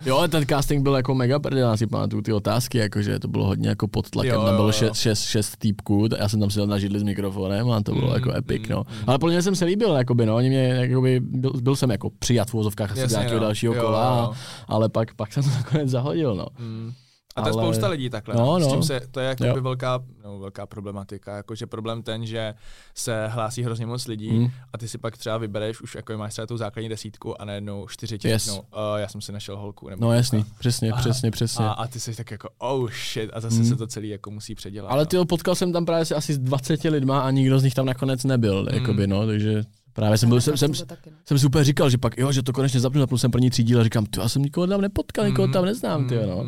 [0.05, 3.27] Jo, ale ten casting byl jako mega prdel, já si pamatuju ty otázky, jakože to
[3.27, 6.49] bylo hodně jako pod tlakem, Jo, tam bylo šest, šest, šest týpků, já jsem tam
[6.49, 8.77] seděl na židli s mikrofonem a to bylo Mm, jako epic, mm, no.
[8.89, 9.03] mm.
[9.07, 12.09] Ale podle mě jsem se líbil, jakoby, no, oni mě, jakoby, byl, byl jsem jako
[12.19, 13.45] přijat v úvozovkách asi do nějakého no.
[13.45, 14.33] dalšího Jo, kola, jo.
[14.67, 16.45] ale pak, pak jsem to nakonec zahodil, no.
[16.59, 16.91] Mm.
[17.35, 18.35] A to je Ale- spousta lidí takhle.
[18.35, 18.69] No, No, no.
[18.69, 19.61] S čím se, to je jako Jo.
[19.61, 21.35] velká, no, velká problematika.
[21.37, 22.53] Jakože problém ten, že
[22.95, 24.47] se hlásí hrozně moc lidí Mm.
[24.73, 27.87] a ty si pak třeba vybereš, už jako máš třeba tu základní desítku a najednou
[27.87, 28.45] čtyři tě Yes.
[28.45, 28.65] řeknou, uh,
[28.97, 29.89] já jsem si našel holku.
[29.89, 31.65] Nebo No jasný, přesně, A- přesně, přesně.
[31.65, 33.65] A, a ty jsi tak jako, oh shit, a zase Mm.
[33.65, 34.91] se to celý jako musí předělat.
[34.91, 35.05] Ale no.
[35.05, 38.23] ty potkal jsem tam právě asi s 20 lidma a nikdo z nich tam nakonec
[38.23, 38.75] nebyl, Mm.
[38.79, 39.63] jakoby, no, takže
[39.93, 41.17] právě jsem byl, jsem, jsem, taky, no.
[41.25, 43.63] jsem si úplně říkal, že pak, jo, že to konečně zapnu, zapnul jsem první tří
[43.63, 46.45] díl a říkám, ty, já jsem nikoho tam nepotkal, nikoho tam neznám, ty, no.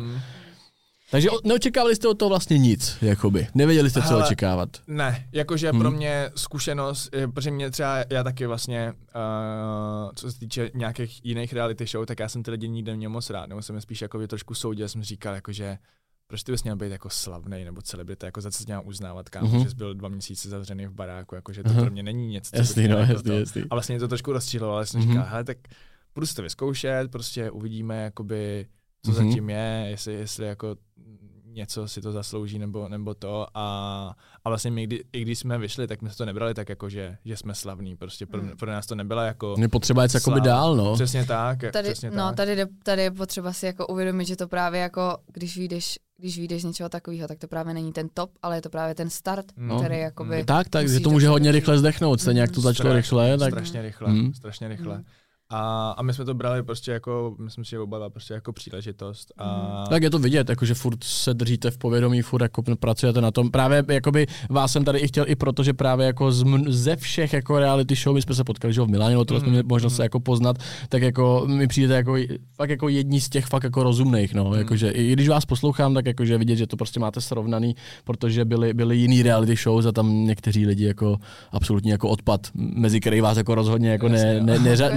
[1.16, 3.46] Takže neočekávali jste od toho vlastně nic, jakoby.
[3.54, 4.68] Nevěděli jste, co Hele, očekávat.
[4.86, 5.80] Ne, jakože Hmm.
[5.80, 11.52] pro mě zkušenost, protože mě třeba, já taky vlastně, uh, co se týče nějakých jiných
[11.52, 14.02] reality show, tak já jsem ty lidi nikdy neměl moc rád, nebo jsem je spíš
[14.02, 15.78] jako trošku soudil, jsem říkal, jakože
[16.26, 19.28] proč ty bys měl být jako slavný nebo celebrita, jako za co se měl uznávat,
[19.28, 19.62] kámo, Mhm.
[19.62, 21.80] že jsi byl dva měsíce zavřený v baráku, jakože to Aha.
[21.82, 23.38] pro mě není něco, co Jasný, no, jako jasný, to.
[23.38, 23.62] jasný.
[23.70, 25.10] A vlastně mě to trošku rozčílo, ale jsem Mhm.
[25.10, 25.56] říkal, hele, tak
[26.14, 28.66] budu si to vyzkoušet, prostě uvidíme, jakoby,
[29.12, 29.28] co Mhm.
[29.28, 30.76] zatím je, jestli, jestli jako
[31.44, 35.58] něco si to zaslouží nebo, nebo to a, a vlastně my, kdy, i když jsme
[35.58, 38.50] vyšli, tak my jsme to nebrali tak jako, že, že jsme slavní, prostě pro, Hmm.
[38.56, 40.46] pro nás to nebyla jako Je potřeba jít jakoby sláva.
[40.46, 40.94] dál, no.
[40.94, 42.36] Přesně tak, Tady, přesně no, tak.
[42.36, 46.62] tady, tady je potřeba si jako uvědomit, že to právě jako, když vyjdeš, když vyjdeš
[46.62, 49.46] z něčeho takového, tak to právě není ten top, ale je to právě ten start,
[49.56, 49.78] No.
[49.78, 50.44] který jakoby...
[50.44, 53.50] Tak, tak, že to může hodně rychle zdechnout, stejně jak to začalo Stra- rychle, tak
[53.52, 54.34] Strašně rychle, Mm.
[54.34, 54.98] strašně rychle.
[54.98, 55.04] Mm.
[55.50, 58.52] A, a my jsme to brali prostě jako, myslím si, že oba dva prostě jako
[58.52, 59.32] příležitost.
[59.38, 63.30] A, Tak je to vidět, jakože furt se držíte v povědomí, furt jako pracujete na
[63.30, 63.50] tom.
[63.50, 67.32] Právě jakoby vás jsem tady i chtěl i proto, že právě jako z, ze všech
[67.32, 69.92] jako reality show, my jsme se potkali, že v Miláně, to jsme Mhm, měli možnost
[69.92, 69.96] mhm.
[69.96, 70.56] se jako poznat,
[70.88, 72.16] tak jako mi přijdete jako
[72.56, 76.06] fakt jako jedni z těch fakt jako rozumných, no, jakože i když vás poslouchám, tak
[76.06, 80.24] jakože vidět, že to prostě máte srovnaný, protože byly, byly jiný reality shows a tam
[80.24, 81.16] někteří lidi jako
[81.52, 84.88] absolutně jako odpad, mezi který vás jako rozhodně jako ne, ne, neřa,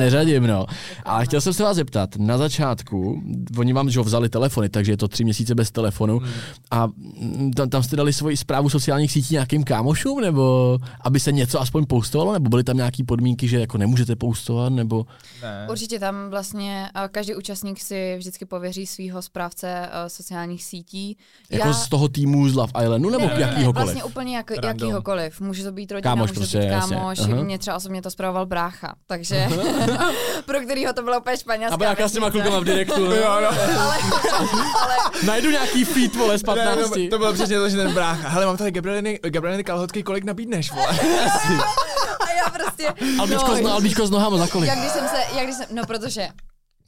[0.41, 0.65] neřadím, no.
[1.05, 3.21] Ale chtěl jsem se vás zeptat, na začátku,
[3.57, 6.29] oni vám že vzali telefony, takže je to tři měsíce bez telefonu Hmm.
[6.71, 11.31] a mm, tam, tam jste dali svoji zprávu sociálních sítí nějakým kámošům, nebo aby se
[11.31, 15.05] něco aspoň postovalo, nebo byly tam nějaké podmínky, že jako nemůžete postovat, nebo
[15.41, 15.67] ne.
[15.71, 21.17] Určitě tam vlastně uh, každý účastník si vždycky pověří svého správce uh, sociálních sítí.
[21.51, 23.85] jako z toho týmu z Love Islandu, nebo ne, ne, ne, jakýhokoliv?
[23.85, 24.67] Vlastně úplně jak, Random.
[24.69, 25.41] jakýhokoliv.
[25.41, 26.95] Může to být rodina, Kámoš může prostě, to být jasně.
[26.95, 27.19] kámoš.
[27.43, 29.47] Mě třeba osobně to spravoval brácha, takže
[30.45, 33.15] pro kterýho to bylo úplně španělská A brácha s těma klukama v direktu, no.
[33.15, 33.29] Jo, no.
[33.29, 33.47] ale,
[34.81, 36.89] ale Najdu nějaký feed, vole, z Ne, 15.
[36.89, 38.29] to, to bylo přesně to, že ten brácha.
[38.29, 40.87] Hele, mám tady Gabrieliny, Gabrieliny kalhotky, kolik nabídneš, vole?
[42.19, 42.93] a já prostě...
[43.19, 44.69] Albíčko, no, albíčko s nohama za kolik?
[44.69, 46.27] jak když jsem se, jak když jsem, no protože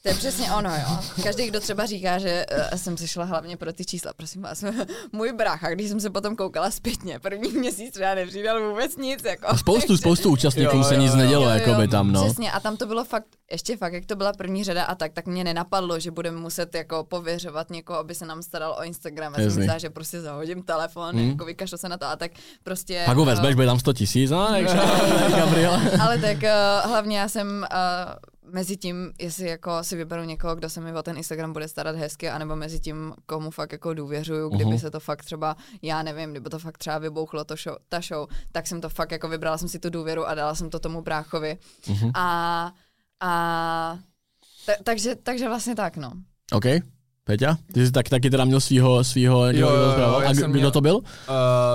[0.01, 0.99] to je přesně ono, jo.
[1.23, 4.63] Každý, kdo třeba říká, že uh, jsem si šla hlavně pro ty čísla, prosím vás,
[5.11, 9.57] můj brácha, když jsem se potom koukala zpětně, první měsíc třeba nepřidal vůbec nic, jako.
[9.57, 12.25] Spoustu, spoustu účastníků Jo, se jo, nic nedělo, Jo, jo, jakoby tam, no.
[12.25, 15.13] Přesně, a tam to bylo fakt, ještě fakt, jak to byla první řada a tak,
[15.13, 19.33] tak mě nenapadlo, že budeme muset jako pověřovat někoho, aby se nám staral o Instagram.
[19.37, 21.29] Já jsem myslela, že prostě zahodím telefon, Hmm.
[21.29, 22.31] jako vykašlu se na to a tak
[22.63, 23.03] prostě...
[23.05, 24.47] Pak ho eh, vezmeš, bude tam 100 tisíc, no,
[25.37, 25.81] Gabriela.
[26.01, 28.13] Ale tak uh, hlavně já jsem uh,
[28.51, 31.95] mezi tím, jestli jako si vyberu někoho, kdo se mi o ten Instagram bude starat
[31.95, 34.79] hezky, anebo mezi tím, komu fakt jako důvěřuju, kdyby Mhm.
[34.79, 38.27] se to fakt třeba, já nevím, kdyby to fakt třeba vybouchlo to show, ta show,
[38.51, 41.01] tak jsem to fakt jako vybrala jsem si tu důvěru a dala jsem to tomu
[41.01, 41.57] bráchovi.
[41.87, 42.11] Mhm.
[42.13, 42.71] A,
[43.19, 43.97] a
[44.65, 46.11] ta, takže, takže vlastně tak, no.
[46.53, 46.65] OK.
[47.23, 50.51] Peťa, ty jsi tak, taky teda měl svýho, svýho Jo, jo, jo, a kdo jsem
[50.51, 50.95] kdo měl- to byl?
[50.95, 51.03] Uh,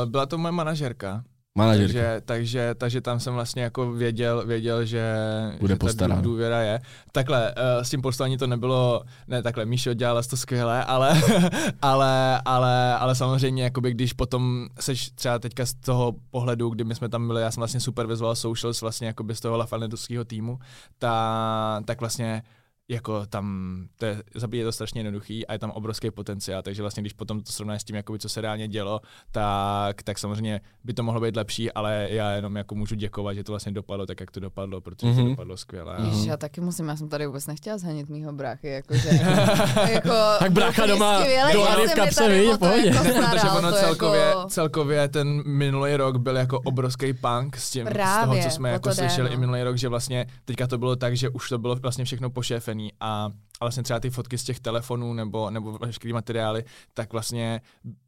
[0.06, 1.24] byla to moje manažerka.
[1.56, 1.92] Manažerka.
[1.92, 5.14] Takže, takže, takže tam jsem vlastně jako věděl, věděl že,
[5.60, 6.22] Bude že ta postaráno.
[6.22, 6.80] důvěra je.
[7.12, 11.22] Takhle, uh, s tím postování to nebylo, ne takhle, Míšo dělala to skvěle, ale,
[11.82, 16.94] ale, ale, ale samozřejmě, jakoby, když potom seš třeba teďka z toho pohledu, kdy my
[16.94, 20.58] jsme tam byli, já jsem vlastně supervizoval socials vlastně jakoby z toho Lafanetovského týmu,
[20.98, 22.42] ta, tak vlastně
[22.88, 27.00] jako tam, to je, zabíje to strašně jednoduchý a je tam obrovský potenciál, takže vlastně
[27.02, 29.00] když potom to srovnáš s tím, jakoby, co se reálně dělo,
[29.32, 33.44] tak, tak samozřejmě by to mohlo být lepší, ale já jenom jako můžu děkovat, že
[33.44, 35.22] to vlastně dopadlo tak, jak to dopadlo, protože Mhm.
[35.24, 35.96] to dopadlo skvěle.
[36.04, 36.28] Ježiš, Mhm.
[36.28, 39.08] já taky musím, já jsem tady vůbec nechtěla zhanit mýho bráchy, jakože,
[39.92, 42.86] jako, Tak brácha doma skvěle, do v kapse, o v to pohodě.
[42.86, 44.44] jako Ne, protože ono to celkově, jako...
[44.48, 48.70] celkově ten minulý rok byl jako obrovský punk s tím, Právě, z toho, co jsme
[48.70, 49.34] jako slyšeli no.
[49.34, 52.30] i minulý rok, že vlastně teďka to bylo tak, že už to bylo vlastně všechno
[53.00, 57.60] a, a vlastně třeba ty fotky z těch telefonů nebo, nebo veškerý materiály, tak vlastně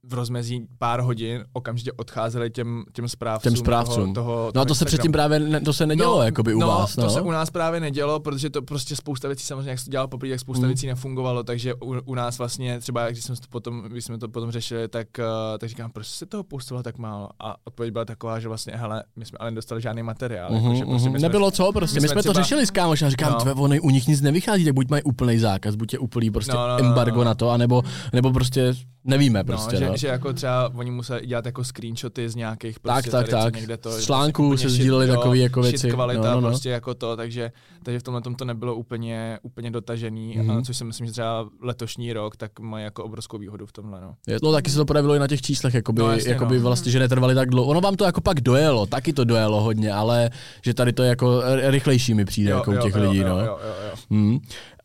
[0.03, 3.53] v rozmezí pár hodin okamžitě odcházely těm, těm správcům.
[3.53, 4.15] Těm správcům.
[4.15, 6.69] Toho, toho, No a to se předtím právě, ne, to se nedělo, jakoby u no,
[6.69, 7.05] vás, no.
[7.05, 9.91] to se u nás právě nedělo, protože to prostě spousta věcí samozřejmě, jak se to
[9.91, 10.69] dělalo poprvé, tak spousta Mm.
[10.69, 14.29] věcí nefungovalo, takže u, u, nás vlastně třeba, když jsme to potom, když jsme to
[14.29, 15.25] potom řešili, tak, uh,
[15.59, 17.29] tak říkám, proč se toho postovalo tak málo?
[17.41, 20.49] A odpověď byla taková, že vlastně, hele, my jsme ale nedostali žádný materiál.
[20.53, 21.19] Mhm, jako, že prostě mhm.
[21.19, 22.01] jsme, Nebylo co, prostě.
[22.01, 23.39] my My jsme jsme to třeba- řešili s kámošem a říkám, No.
[23.41, 26.53] tve, oni, u nich nic nevychází, tak buď mají úplný zákaz, buď je úplný prostě
[26.53, 27.25] No, no, no, embargo no.
[27.25, 27.83] na to, anebo,
[28.13, 28.75] nebo prostě
[29.05, 29.97] nevíme No, prostě, že, no.
[29.97, 33.57] že, jako třeba oni museli dělat jako screenshoty z nějakých prostě tak, tady, co tak.
[33.57, 35.91] někde to, článků prostě se jo, takový jako věci.
[35.91, 36.49] kvalita No, no, no.
[36.49, 40.51] prostě jako to, takže, takže v tomhle tom to nebylo úplně, úplně dotažený, Mhm.
[40.51, 44.01] a což si myslím, že třeba letošní rok tak má jako obrovskou výhodu v tomhle.
[44.01, 44.15] No.
[44.27, 46.57] Je- No taky se to projevilo i na těch číslech, jakoby, No, no, jasně, jakoby
[46.57, 46.63] no.
[46.63, 47.69] vlastně, že netrvali tak dlouho.
[47.71, 50.31] Ono vám to jako pak dojelo, taky to dojelo hodně, ale
[50.65, 53.39] že tady to je jako rychlejší mi přijde jako u těch jo, lidí, jo, no.
[53.39, 53.97] Jo, jo, jo.
[54.11, 54.39] Hmm.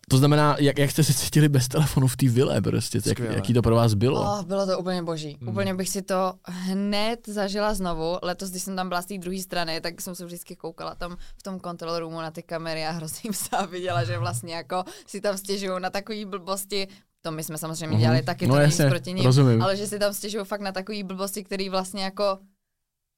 [0.09, 3.53] To znamená, jak, jak jste se cítili bez telefonu v té vile prostě, jak, jaký
[3.53, 4.21] to pro vás bylo?
[4.21, 5.37] Oh, bylo to úplně boží.
[5.39, 5.47] Mm.
[5.47, 5.53] Mm.
[5.53, 8.17] Úplně bych si to hned zažila znovu.
[8.21, 11.17] Letos, když jsem tam byla z té druhé strany, tak jsem se vždycky koukala tam
[11.37, 14.83] v tom control roomu na ty kamery a hrozně jsem se viděla, že vlastně jako
[15.07, 16.87] si tam stěžují na takové blbosti.
[17.21, 17.99] To my jsme samozřejmě Mhm.
[17.99, 19.61] dělali taky, No to není jasně, proti nim, rozumím.
[19.61, 22.37] ale že si tam stěžují fakt na takové blbosti, které vlastně jako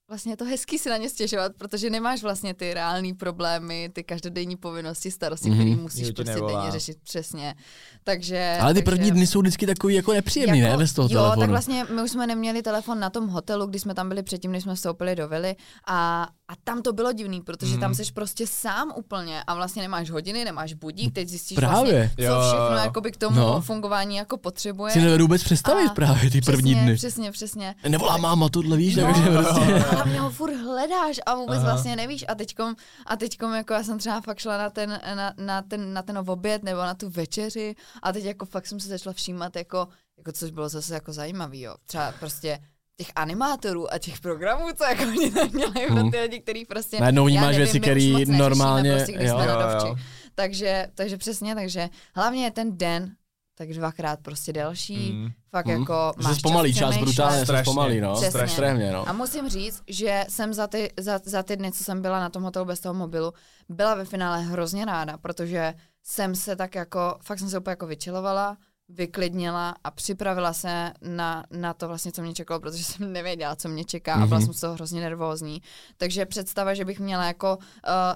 [0.10, 4.04] vlastně je to hezký si na ně stěžovat, protože nemáš vlastně ty reální problémy, ty
[4.04, 5.56] každodenní povinnosti, starosti, mm-hmm.
[5.56, 6.60] které musíš prostě nevolá.
[6.60, 7.56] denně řešit přesně.
[8.04, 8.96] Takže, Ale ty takže...
[8.96, 11.42] první dny jsou vždycky takový jako nepříjemný, jako, ne, bez toho jo, telefonu.
[11.42, 14.52] tak vlastně my už jsme neměli telefon na tom hotelu, když jsme tam byli předtím,
[14.52, 15.56] než jsme vstoupili do vily
[15.88, 17.80] a, a tam to bylo divný, protože mm.
[17.80, 22.00] tam jsi prostě sám úplně a vlastně nemáš hodiny, nemáš budík, teď zjistíš Právě.
[22.00, 23.62] vlastně, co všechno jakoby k tomu no.
[23.62, 24.94] fungování jako potřebuje.
[24.94, 26.96] Si nevedu vůbec představit a, právě ty první přesně, dny.
[26.96, 27.76] Přesně, přesně.
[27.90, 29.95] Nevolá máma, tohle víš, no, takže prostě.
[29.96, 31.72] Hlavně ho furt hledáš a vůbec Aha.
[31.72, 32.76] vlastně nevíš a teďkom,
[33.06, 36.18] a teďkom jako já jsem třeba fakt šla na ten, na, na ten, na ten
[36.18, 39.88] oběd nebo na tu večeři a teď jako fakt jsem se začala všímat jako,
[40.18, 41.76] jako což bylo zase jako zajímavý, jo.
[41.86, 42.60] Třeba prostě
[42.98, 46.02] těch animátorů a těch programů, co jako oni tam měli hmm.
[46.02, 47.00] pro ty lidi, který prostě...
[47.00, 48.96] Najednou vnímáš věci, které normálně...
[48.96, 49.96] Prostě, když jo, jsme jo, jo.
[50.36, 53.16] Takže, takže přesně, takže hlavně je ten den
[53.56, 55.30] tak dvakrát prostě delší, mm.
[55.50, 55.72] fakt mm.
[55.72, 59.10] jako máš zpomalí čas, brutálně strašně, zpomalí, no, strašně, no.
[59.10, 62.30] A musím říct, že jsem za ty, za, za ty dny, co jsem byla na
[62.30, 63.34] tom hotelu bez toho mobilu,
[63.70, 67.88] byla ve finále hrozně ráda, protože jsem se tak jako, fakt jsem se úplně jako
[67.88, 68.58] vyčilovala,
[68.90, 73.70] vyklidnila a připravila se na, na to vlastně, co mě čekalo, protože jsem nevěděla, co
[73.70, 74.24] mě čeká mm-hmm.
[74.24, 74.46] a byla mhm.
[74.46, 75.62] jsem z toho hrozně nervózní.
[75.98, 77.64] Takže představa, že bych měla jako uh,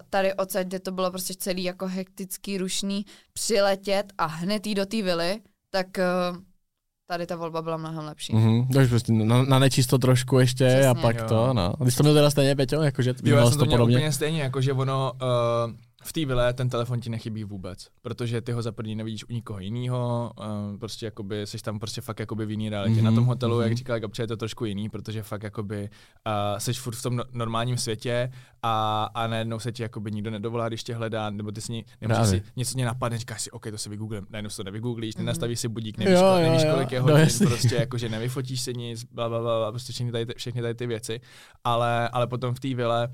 [0.10, 4.86] tady odsaď, kde to bylo prostě celý jako hektický, rušný, přiletět a hned jít do
[4.86, 5.40] té vily,
[5.72, 5.88] tak
[6.32, 6.38] uh,
[7.10, 8.34] tady ta volba byla mnohem lepší.
[8.34, 10.88] Mm-hmm, takže prostě na, na nečisto trošku ještě Přesně.
[10.88, 11.26] a pak jo.
[11.28, 11.74] to, no.
[11.80, 13.98] Když to měl teda stejně, Peťo, jakože jo, já jsem to, to podobně?
[13.98, 15.74] úplně stejně, jakože ono, uh,
[16.04, 19.34] v té vile ten telefon ti nechybí vůbec, protože ty ho za první nevidíš u
[19.34, 20.32] nikoho jiného,
[20.80, 23.02] prostě jakoby jsi tam prostě fakt jakoby v jiný realitě.
[23.02, 23.04] Mm-hmm.
[23.04, 23.64] Na tom hotelu, mm-hmm.
[23.64, 25.90] jak říkala Gabče, je to trošku jiný, protože fakt jakoby
[26.28, 28.32] uh, jsi furt v tom no, normálním světě
[28.62, 32.28] a, a najednou se ti jakoby nikdo nedovolá, když tě hledá, nebo ty si nemůžeš
[32.28, 35.20] si něco mě napadne, říkáš si, OK, to si vygooglím, najednou si to nevygooglíš, mm-hmm.
[35.20, 38.62] nenastavíš si budík, nevíš, jo, jo, nevíš kolik je no, hodin, no, prostě jakože nevyfotíš
[38.62, 41.22] si nic, bla, bla, bla, prostě všechny tady, všechny tady ty věci,
[41.64, 43.10] ale, ale potom v té vile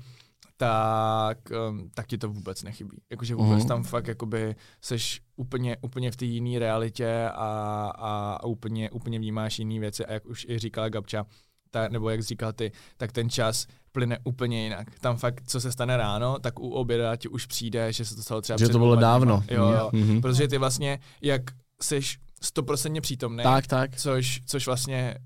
[0.56, 1.38] tak,
[1.68, 3.00] um, tak ti to vůbec nechybí.
[3.10, 3.68] Jakože vůbec mm.
[3.68, 9.18] tam fakt jakoby seš úplně, úplně v té jiné realitě a, a, a úplně, úplně
[9.18, 11.26] vnímáš jiné věci a jak už i říkala Gabča,
[11.70, 14.98] ta, nebo jak říkal ty, tak ten čas plyne úplně jinak.
[15.00, 18.22] Tam fakt, co se stane ráno, tak u oběda ti už přijde, že se to
[18.22, 19.44] stalo třeba Že to bylo dávno.
[19.50, 19.90] Jo, jo.
[19.92, 20.20] Mm-hmm.
[20.20, 21.42] Protože ty vlastně, jak
[21.82, 23.96] seš stoprocentně přítomný, tak, tak.
[23.96, 25.18] Což, což vlastně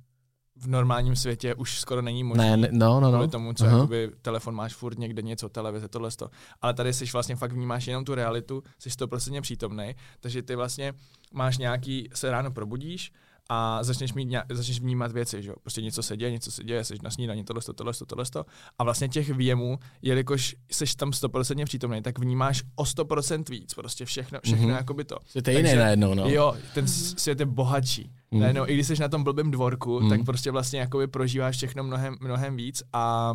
[0.60, 2.56] v normálním světě už skoro není možné.
[2.56, 3.28] Ne, no, no, no.
[3.28, 3.74] tomu, co uh-huh.
[3.74, 6.30] jakoby, telefon máš furt někde něco, televize, tohle to.
[6.62, 10.56] Ale tady jsi vlastně fakt vnímáš jenom tu realitu, jsi to prostě přítomný, takže ty
[10.56, 10.94] vlastně
[11.32, 13.12] máš nějaký, se ráno probudíš
[13.52, 15.56] a začneš, mít začneš vnímat věci, že jo?
[15.62, 18.44] Prostě něco se děje, něco se děje, jsi na snídaní, tohle, tohle, tohle, tohle,
[18.78, 24.04] a vlastně těch výjemů, jelikož jsi tam 100% přítomný, tak vnímáš o 100% víc, prostě
[24.04, 24.76] všechno, všechno mm-hmm.
[24.76, 25.16] jakoby to.
[25.26, 26.28] Svět je jiný najednou, no.
[26.28, 28.12] Jo, ten svět je bohatší.
[28.30, 28.40] Mm.
[28.40, 30.08] Najednou, i když jsi na tom blbém dvorku, mm.
[30.08, 33.34] tak prostě vlastně jakoby prožíváš všechno mnohem, mnohem víc a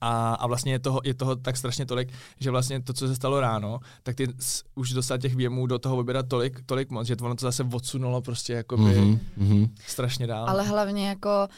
[0.00, 3.16] a, a vlastně je toho, je toho tak strašně tolik, že vlastně to, co se
[3.16, 4.28] stalo ráno, tak ty
[4.74, 7.64] už dostal těch věmů do toho vybírat tolik, tolik moc, že to ono to zase
[7.72, 9.70] odsunulo prostě jako by mm-hmm.
[9.86, 10.48] strašně dál.
[10.48, 11.48] Ale hlavně jako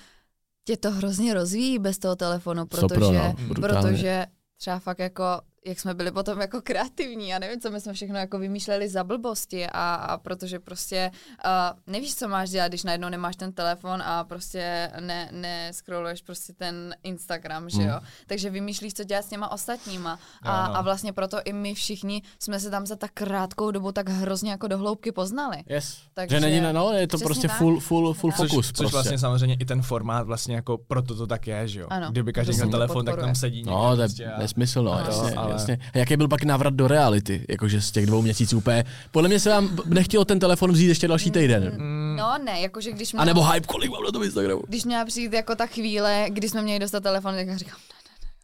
[0.64, 3.12] tě to hrozně rozvíjí bez toho telefonu, protože, Sopro,
[3.48, 5.24] no, protože třeba fakt jako
[5.66, 9.04] jak jsme byli potom jako kreativní, já nevím, co my jsme všechno jako vymýšleli za
[9.04, 11.10] blbosti a, a protože prostě
[11.44, 16.22] uh, nevíš, co máš dělat, když najednou nemáš ten telefon a prostě ne, ne scrolluješ
[16.22, 17.88] prostě ten Instagram, že hmm.
[17.88, 18.00] jo.
[18.26, 20.76] Takže vymýšlíš, co dělat s těma ostatníma a, no.
[20.76, 24.50] a vlastně proto i my všichni jsme se tam za tak krátkou dobu tak hrozně
[24.50, 25.56] jako do hloubky poznali.
[25.66, 25.98] Yes.
[26.14, 27.58] Takže, že není, no, je to prostě tak.
[27.58, 28.66] full, full, full což, fokus.
[28.66, 28.92] Což prostě.
[28.92, 31.86] vlastně samozřejmě i ten formát vlastně jako proto to tak je, že jo.
[31.90, 33.16] Ano, Kdyby každý měl telefon, podporuje.
[33.16, 33.62] tak tam sedí.
[33.62, 35.78] No, to je prostě nesmysl, no, jasně, ale jasně.
[35.94, 38.84] A jaký byl pak návrat do reality, jakože z těch dvou měsíců úplně.
[39.10, 41.72] Podle mě se vám nechtělo ten telefon vzít ještě další týden.
[41.76, 42.16] Mm.
[42.16, 43.22] No ne, jakože když mě...
[43.22, 44.62] A nebo hype, kolik mám na tom Instagramu.
[44.68, 47.78] Když měla přijít jako ta chvíle, kdy jsme měli dostat telefon, tak já říkám,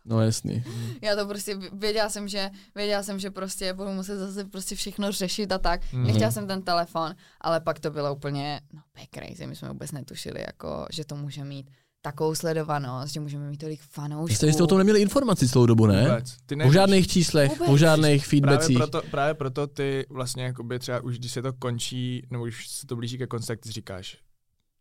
[0.05, 0.65] No jasný.
[1.03, 5.13] Já to prostě věděla jsem, že věděla jsem, že prostě budu muset zase prostě všechno
[5.13, 5.83] řešit a tak.
[5.83, 6.07] Mm-hmm.
[6.07, 8.83] Nechtěla jsem ten telefon, ale pak to bylo úplně no
[9.15, 9.47] crazy.
[9.47, 11.71] My jsme vůbec netušili, jako, že to může mít
[12.03, 14.35] takovou sledovanost, že můžeme mít tolik fanoušků.
[14.35, 16.03] Jste, jste o tom neměli informaci celou dobu, ne?
[16.03, 16.37] Vůbec.
[16.47, 17.69] Ty o žádných číslech, Vůbec.
[17.69, 18.77] o žádných feedbackích.
[18.77, 22.69] Právě proto, právě proto ty vlastně jakoby třeba už když se to končí, nebo už
[22.69, 24.19] se to blíží ke konci, tak ty říkáš,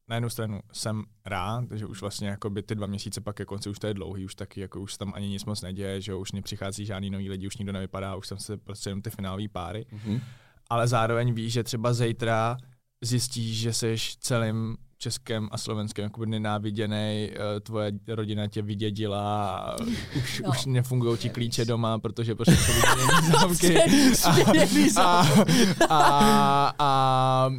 [0.08, 3.70] na jednu stranu jsem rád, že už vlastně jakoby ty dva měsíce pak ke konci
[3.70, 6.32] už to je dlouhý, už taky jako už tam ani nic moc neděje, že už
[6.32, 9.86] nepřichází žádný nový lidi, už nikdo nevypadá, už tam se prostě jenom ty finální páry.
[9.94, 10.22] Mm-hmm.
[10.70, 12.58] Ale zároveň víš, že třeba zítra
[13.02, 19.76] zjistíš, že jsi celým českém a slovenském jako nenáviděný, eh, tvoje rodina tě vydědila, a
[20.18, 20.50] už, no.
[20.50, 22.74] už nefungují ti klíče doma, protože prostě jsou
[23.32, 23.78] zámky.
[24.98, 25.26] a,
[25.90, 27.50] a, a, a,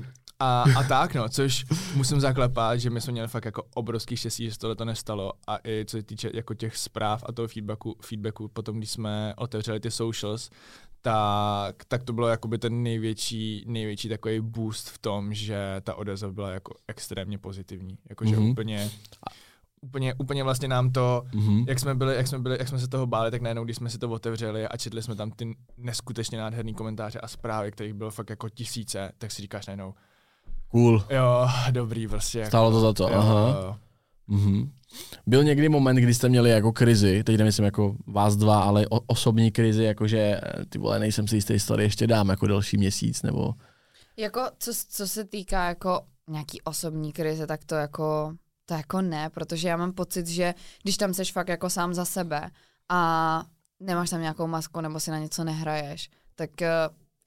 [0.43, 1.64] A, a tak, no, což
[1.95, 5.32] musím zaklepat, že my jsme měli fakt jako obrovský štěstí, že se tohle to nestalo.
[5.47, 9.34] A i co se týče jako těch zpráv a toho feedbacku, feedbacku potom, když jsme
[9.36, 10.51] otevřeli ty socials,
[11.03, 16.32] tak, tak to bylo jakoby ten největší, největší takový boost v tom, že ta odezva
[16.32, 17.98] byla jako extrémně pozitivní.
[18.09, 18.51] Jakože mm-hmm.
[18.51, 18.90] úplně
[19.82, 21.64] úplně, úplně vlastně nám to, mm-hmm.
[21.68, 23.90] jak jsme byli, jak jsme byli, jak jsme se toho báli, tak najednou, když jsme
[23.90, 28.11] si to otevřeli a četli jsme tam ty neskutečně nádherný komentáře a zprávy, kterých bylo
[28.11, 29.94] fakt jako tisíce, tak si říkáš najednou,
[30.70, 31.05] Cool.
[31.10, 32.39] Jo, dobrý prostě.
[32.39, 33.56] Jako, Stálo to za to, jo, aha.
[33.62, 33.77] Jo.
[34.31, 34.73] Mhm.
[35.27, 39.01] Byl někdy moment, kdy jste měli jako krizi, teď nemyslím jako vás dva, ale o-
[39.07, 43.23] osobní krizi, jakože eh, ty vole, nejsem si jistý, story ještě dám jako další měsíc,
[43.23, 43.55] nebo...
[44.16, 48.35] Jako, co, co se týká jako nějaký osobní krize, tak to jako,
[48.66, 52.05] to jako ne, protože já mám pocit, že když tam seš fakt jako sám za
[52.05, 52.51] sebe
[52.89, 53.43] a
[53.81, 56.70] nemáš tam nějakou masku nebo si na něco nehraješ, tak eh,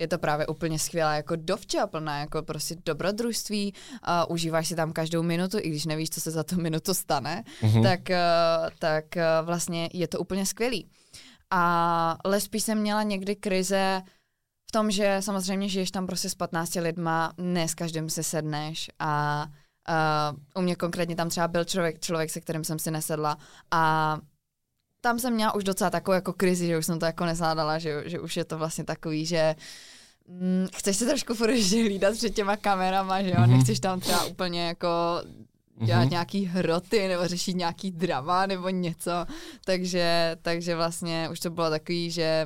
[0.01, 3.73] je to právě úplně skvělá jako dovča plná, jako prostě dobrodružství,
[4.27, 7.43] uh, užíváš si tam každou minutu, i když nevíš, co se za tu minutu stane,
[7.61, 7.83] Mhm.
[7.83, 10.89] tak, uh, tak uh, vlastně je to úplně skvělý.
[11.49, 14.01] A ale spíš jsem měla někdy krize
[14.69, 18.89] v tom, že samozřejmě žiješ tam prostě s 15 lidma, ne s každým si sedneš
[18.99, 19.45] a
[20.55, 23.37] uh, u mě konkrétně tam třeba byl člověk, člověk, se kterým jsem si nesedla
[23.71, 24.17] a
[25.03, 28.03] tam jsem měla už docela takovou jako krizi, že už jsem to jako nezvládala, že,
[28.05, 29.55] že už je to vlastně takový, že
[30.27, 33.43] mm, chceš se trošku furt hlídat před těma kamerama, že jo, Mhm.
[33.49, 33.57] mm-hmm.
[33.57, 34.87] nechceš tam třeba úplně jako
[35.85, 36.07] dělat Mhm.
[36.07, 36.11] mm-hmm.
[36.11, 39.11] nějaký hroty nebo řešit nějaký drama nebo něco,
[39.65, 42.45] takže, takže vlastně už to bylo takový, že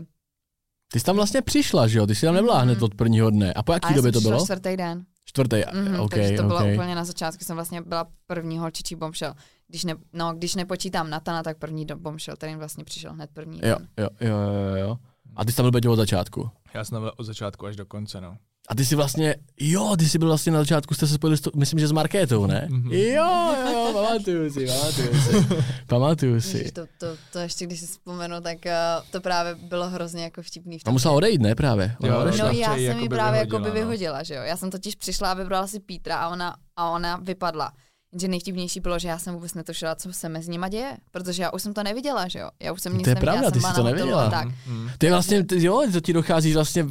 [0.94, 2.08] Ty jsi tam vlastně přišla, že jo?
[2.08, 2.84] Ty jsi tam nebyla hned Mhm.
[2.84, 3.54] od prvního dne.
[3.54, 4.44] A po jaký době to bylo?
[4.46, 5.06] čtvrtý den.
[5.26, 6.66] Čtvrtý, Mm-hmm, ok, takže to bylo ok.
[6.74, 9.34] úplně na začátku, jsem vlastně byla první holčičí bombshell.
[9.68, 13.60] Když, ne, no, když nepočítám Natana, tak první do bombshell, který vlastně přišel hned první
[13.64, 13.88] Jo, den.
[13.98, 14.98] jo, jo, jo, jo.
[15.36, 16.50] A ty jsi tam byl Peťo od začátku.
[16.74, 18.38] Já jsem tam byl od začátku až do konce, no.
[18.70, 21.42] A ty jsi vlastně, jo, ty jsi byl vlastně na začátku, jste se spojili, s
[21.42, 22.68] to, myslím, že s Markétou, ne?
[22.70, 22.92] Mhm.
[22.92, 25.48] Jo, jo, pamatuju si, pamatuju si.
[25.88, 26.58] Pamatuju si.
[26.58, 30.42] Ježiš, to, to, to, ještě když si vzpomenu, tak uh, to právě bylo hrozně jako
[30.42, 30.78] vtipný.
[30.86, 31.96] A musela odejít, ne právě?
[32.00, 32.46] Ona Jo, odešla.
[32.46, 33.74] No já jsem ji právě vyhodila, jakoby no.
[33.74, 34.42] vyhodila, že jo.
[34.44, 37.72] Já jsem totiž přišla a vybrala si Pítra a ona, a ona vypadla.
[38.14, 41.52] Jenže nejvtipnější bylo, že já jsem vůbec netušila, co se mezi nima děje, protože já
[41.52, 42.50] už jsem to neviděla, že jo.
[42.60, 44.30] Já už jsem nic To je neviděla, pravda, já ty jsem jsi to neviděla.
[44.30, 44.48] Tak.
[44.68, 44.90] Mm.
[44.98, 46.86] To je vlastně, ty, jo, to ti dochází vlastně,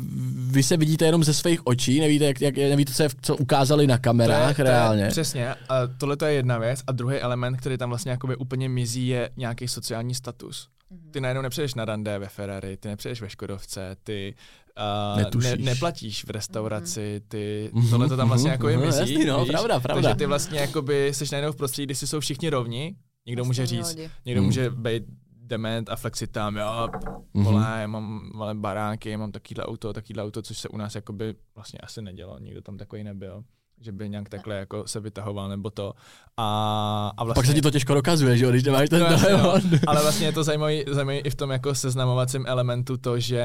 [0.50, 3.86] vy se vidíte jenom ze svých očí, nevíte, jak, jak, nevíte, co, je, co ukázali
[3.86, 5.02] na kamerách to je, reálně.
[5.02, 5.54] To je, přesně.
[5.68, 6.80] A tohle to je jedna věc.
[6.86, 10.68] A druhý element, který tam vlastně jakoby úplně mizí, je nějaký sociální status.
[10.90, 11.10] Mhm.
[11.10, 14.34] Ty najednou nepřejdeš na rande ve Ferrari, ty nepřejdeš ve Škodovce, ty
[14.78, 15.50] uh, Netušíš.
[15.50, 18.98] ne, neplatíš v restauraci, ty, Mhm, tohle to tam vlastně mhm, jako je mhm, mizí.
[19.00, 19.48] jasný, no, víš?
[19.50, 20.02] pravda, pravda.
[20.02, 22.96] Takže ty vlastně jakoby jsi najednou v prostředí, kdy si jsou všichni rovni,
[23.26, 24.46] někdo může Stejný říct, někdo Mhm.
[24.46, 25.04] může být
[25.48, 26.88] dement a flexit tam, jo,
[27.34, 27.44] Mhm.
[27.44, 31.34] vole, já mám malé baráky, mám takovýhle auto, takovýhle auto, což se u nás jakoby
[31.54, 33.44] vlastně asi nedělo, nikdo tam takový nebyl
[33.80, 35.92] že by nějak takhle jako se vytahoval nebo to.
[36.36, 39.06] A, a vlastně, Pak se ti to těžko dokazuje, že jo, když nemáš ten No,
[39.06, 39.38] jasně, no.
[39.38, 39.78] telefon.
[39.86, 43.44] ale vlastně je to zajímavý, zajímavý i v tom jako seznamovacím elementu to, že,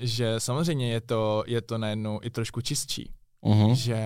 [0.00, 3.10] že samozřejmě je to, je to najednou i trošku čistší.
[3.44, 3.74] Mhm.
[3.74, 4.04] Že,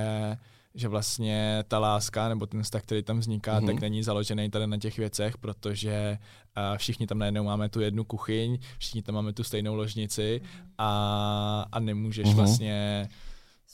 [0.74, 3.66] že vlastně ta láska nebo ten vztah, který tam vzniká, Mhm.
[3.66, 6.18] tak není založený tady na těch věcech, protože
[6.56, 10.40] uh, všichni tam najednou máme tu jednu kuchyň, všichni tam máme tu stejnou ložnici
[10.78, 12.36] a, a nemůžeš Mhm.
[12.36, 13.08] vlastně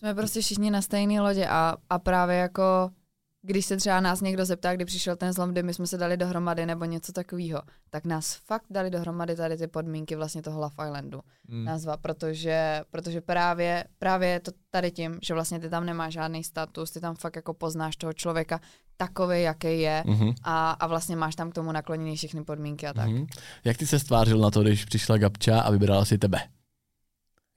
[0.03, 2.91] Jsme prostě všichni na stejné lodě a, a právě jako
[3.45, 6.17] když se třeba nás někdo zeptá, kdy přišel ten zlom, kdy my jsme se dali
[6.17, 10.75] dohromady nebo něco takového, tak nás fakt dali dohromady tady ty podmínky vlastně toho Love
[10.87, 11.21] Islandu.
[11.49, 16.13] mm, Nazva, protože, protože právě, právě je to tady tím, že vlastně ty tam nemáš
[16.13, 18.61] žádný status, ty tam fakt jako poznáš toho člověka
[18.97, 20.31] takový, jaký je Mhm.
[20.43, 23.09] a, a vlastně máš tam k tomu nakloněný všechny podmínky a tak.
[23.09, 23.27] Mhm.
[23.65, 26.39] Jak ty se stvářil na to, když přišla Gabča a vybrala si tebe?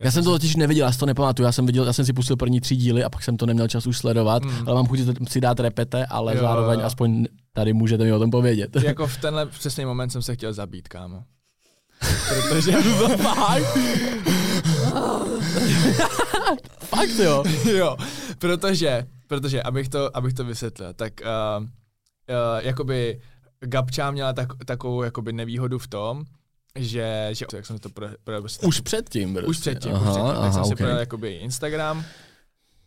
[0.03, 2.13] Já jsem to totiž neviděl, já si to nepamatuju, já jsem, viděl, já jsem si
[2.13, 4.51] pustil první tři díly a pak jsem to neměl čas už sledovat, Mm.
[4.67, 4.99] ale mám chuť
[5.29, 6.85] si dát repete, ale Jo, zároveň jo.
[6.85, 8.75] aspoň tady můžete mi o tom povědět.
[8.83, 11.23] jako v tenhle přesný moment jsem se chtěl zabít, kámo.
[12.49, 12.71] Protože
[13.17, 13.77] Fakt?
[16.79, 17.43] Fakt jo.
[17.71, 17.97] jo,
[18.39, 21.13] protože, protože abych to, abych to vysvětlil, tak
[21.59, 21.69] uh, uh,
[22.59, 23.19] jakoby
[23.59, 26.23] Gabča měla tak, takovou jakoby nevýhodu v tom,
[26.75, 29.49] že, že jak jsem to pro, pro, prostě Už předtím, prostě.
[29.49, 30.85] už předtím, aha, už předtím, tak aha, jsem si okay.
[30.85, 32.05] projel jakoby Instagram,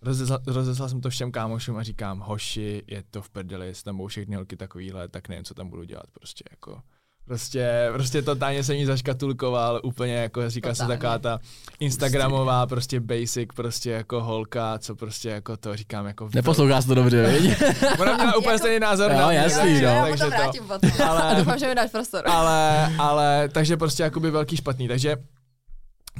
[0.02, 3.96] rozeslal, rozeslal jsem to všem kámošům a říkám, hoši, je to v prdeli, jestli tam
[3.96, 6.82] budou všechny holky takovýhle, tak nevím, co tam budu dělat prostě jako.
[7.28, 11.40] Prostě, prostě totálně jsem jí zaškatulkoval, úplně jako říká se taková ta
[11.80, 16.28] Instagramová prostě basic, prostě jako holka, co prostě jako to říkám jako...
[16.34, 17.62] Neposlouchá se to dobře, viď?
[18.00, 19.78] Ona měla úplně Jako- stejný názor Jo, na jasný, no.
[19.78, 20.90] Já takže to potom.
[21.08, 22.22] Ale- doufám, že mi dáš prostor.
[22.28, 25.16] ale, ale, takže prostě jakoby velký špatný, takže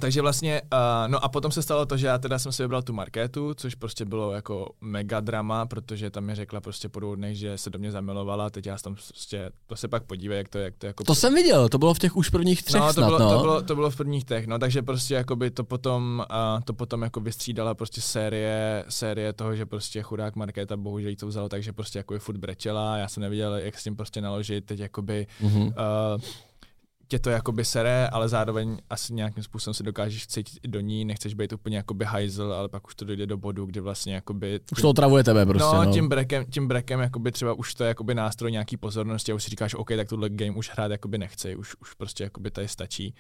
[0.01, 0.79] takže vlastně, uh,
[1.11, 3.75] no a potom se stalo to, že já teda jsem si vybral tu marketu, což
[3.75, 7.71] prostě bylo jako mega drama, protože tam mi řekla prostě po dvou dnech, že se
[7.71, 10.87] do mě zamilovala, teď já tam prostě, to se pak podívej, jak to, jak to
[10.87, 11.05] jako...
[11.05, 13.31] To jsem viděl, to bylo v těch už prvních třech no, to snad, bylo, no.
[13.31, 16.73] To bylo, to bylo v prvních těch, no, takže prostě jakoby to potom, uh, to
[16.73, 21.49] potom jako vystřídala prostě série, série toho, že prostě chudák Markéta bohužel jí to vzalo,
[21.49, 25.27] takže prostě jako furt brečela, já jsem nevěděl, jak s tím prostě naložit, teď jakoby
[25.43, 25.67] mm-hmm.
[25.67, 26.23] uh,
[27.09, 31.35] tě to jakoby sere, ale zároveň asi nějakým způsobem se dokážeš cítit do ní, nechceš
[31.35, 34.61] být úplně jakoby hajzl, ale pak už to dojde do bodu, kdy vlastně jakoby...
[34.73, 35.85] Už to otravuje tebe prostě, no.
[35.85, 35.93] no.
[35.93, 39.43] tím brekem, tím brekem jakoby třeba už to je jakoby nástroj nějaký pozornosti a už
[39.43, 42.69] si říkáš, OK, tak tuhle game už hrát jakoby nechci, už, už prostě jakoby tady
[42.69, 43.15] stačí.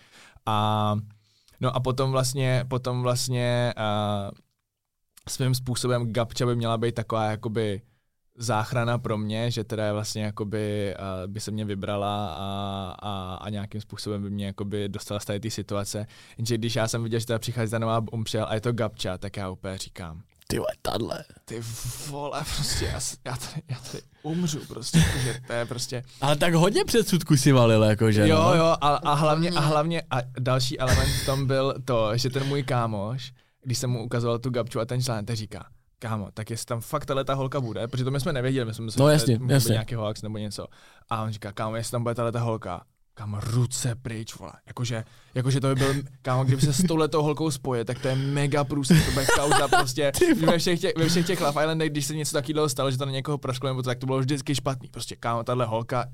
[0.46, 0.96] A
[1.60, 4.30] no a potom vlastně, potom vlastně uh,
[5.28, 7.82] svým způsobem Gabča by měla být taková jakoby
[8.38, 13.50] záchrana pro mě, že teda vlastně jakoby uh, by se mě vybrala a, a, a
[13.50, 16.06] nějakým způsobem by mě jakoby dostala z té situace.
[16.38, 19.18] Jenže když já jsem viděl, že teda přichází ta nová umřel a je to Gabča,
[19.18, 21.24] tak já úplně říkám, ty vole, tadle.
[21.44, 21.60] Ty
[22.08, 26.02] vole, prostě já, já, tady, já tady umřu prostě, že to je prostě...
[26.20, 28.54] Ale tak hodně předsudku si valil, jakože, Jo, no.
[28.54, 32.44] jo, a, a hlavně, a hlavně, a další element v tom byl to, že ten
[32.44, 33.32] můj kámoš,
[33.62, 35.64] když jsem mu ukazoval tu Gabču a ten tak říká,
[35.98, 38.74] kámo, tak jestli tam fakt tahle ta holka bude, protože to my jsme nevěděli, my
[38.74, 39.72] jsme mysleli, no, že jasně, to je jasně.
[39.72, 40.66] nějaký hoax nebo něco.
[41.08, 42.84] A on říká, kámo, jestli tam bude tahle ta holka,
[43.14, 44.52] kámo, ruce pryč, vole.
[44.66, 45.04] Jakože,
[45.34, 48.64] jakože to by byl, kámo, kdyby se s touhletou holkou spojil, tak to je mega
[48.64, 50.12] průser, to bude kauza prostě.
[50.46, 53.06] ve všech těch, ve všech těch Love Islandech, když se něco takového stalo, že to
[53.06, 54.88] na někoho prasklo, nebo to, tak to bylo vždycky špatný.
[54.88, 56.06] Prostě, kámo, tahle holka,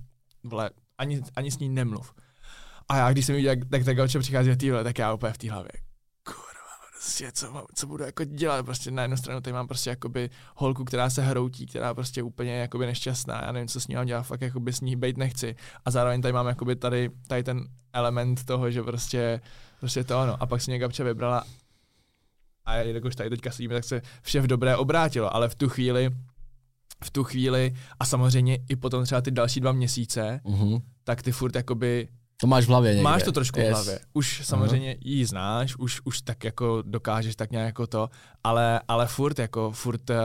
[0.44, 2.14] vole, ani, ani s ní nemluv.
[2.88, 5.32] A já, když jsem viděl, jak, jak ta gauče přichází v téhle, tak já úplně
[5.32, 5.70] v té hlavě,
[7.04, 10.84] prostě, co, co budu jako dělat, prostě na jednu stranu tady mám prostě jakoby holku,
[10.84, 14.22] která se hroutí, která prostě úplně jakoby nešťastná, já nevím, co s ní mám dělat,
[14.22, 15.56] fakt jakoby s ní být nechci.
[15.84, 19.40] A zároveň tady mám jakoby tady, tady ten element toho, že prostě,
[19.80, 20.42] prostě to ono.
[20.42, 21.44] A pak si mě Gabča vybrala
[22.64, 26.10] a jakož tady teďka sedíme, tak se vše v dobré obrátilo, ale v tu chvíli,
[27.04, 30.82] v tu chvíli a samozřejmě i potom třeba ty další dva měsíce, uh-huh.
[31.04, 32.08] tak ty furt jakoby
[32.40, 33.02] to máš v hlavě někde.
[33.02, 33.68] Máš to trošku yes.
[33.68, 33.98] v hlavě.
[34.12, 34.98] Už samozřejmě uh-huh.
[35.00, 38.10] ji znáš, už, už tak jako dokážeš tak nějak jako to,
[38.44, 40.16] ale, ale furt jako, furt, uh,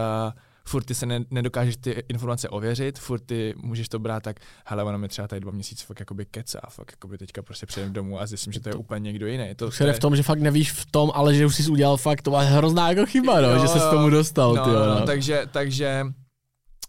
[0.65, 4.83] furt ty se ne, nedokážeš ty informace ověřit, furt ty můžeš to brát tak, hele,
[4.83, 8.21] ono mi třeba tady dva měsíce fakt jakoby kecá, fakt jakoby teďka prostě přijdem domů
[8.21, 9.55] a zjistím, že to je to, úplně někdo jiný.
[9.55, 11.97] To, to je v tom, že fakt nevíš v tom, ale že už jsi udělal
[11.97, 14.79] fakt, to má hrozná jako chyba, no, jo, že se s tomu dostal, no, tyjo,
[14.79, 14.99] no.
[14.99, 15.05] no.
[15.05, 16.05] Takže, takže,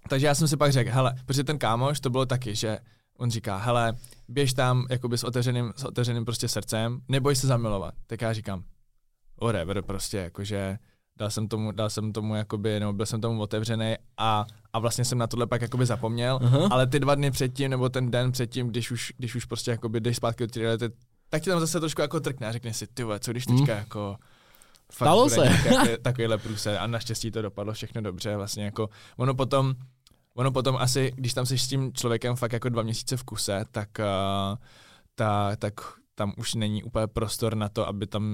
[0.09, 2.79] takže já jsem si pak řekl, hele, protože ten kámoš, to bylo taky, že
[3.21, 3.95] on říká, hele,
[4.29, 7.95] běž tam jakoby s otevřeným, s otevřeným prostě srdcem, neboj se zamilovat.
[8.07, 8.65] Tak já říkám,
[9.43, 10.79] whatever, prostě jakože
[11.17, 15.05] dal jsem tomu, dal jsem tomu jakoby, nebo byl jsem tomu otevřený a, a vlastně
[15.05, 16.69] jsem na tohle pak jakoby zapomněl, uh-huh.
[16.71, 20.01] ale ty dva dny předtím, nebo ten den předtím, když už, když už prostě jakoby
[20.01, 20.91] jdeš zpátky do ty reality,
[21.29, 23.79] tak ti tam zase trošku jako trkne a řekne si, ty co když teďka mm.
[23.79, 24.17] jako
[24.93, 25.41] fakt Stalo se.
[25.41, 29.75] Nějaký, takovýhle průser a naštěstí to dopadlo všechno dobře, vlastně jako ono potom,
[30.37, 33.65] ono potom asi, když tam jsi s tím člověkem fakt jako dva měsíce v kuse,
[33.71, 34.59] tak, uh,
[35.15, 35.75] ta, tak
[36.15, 38.25] tam už není úplně prostor na to, aby tam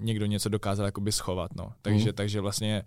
[0.00, 1.72] někdo něco dokázal jakoby schovat, no.
[1.82, 2.14] Takže, mm.
[2.14, 2.82] takže vlastně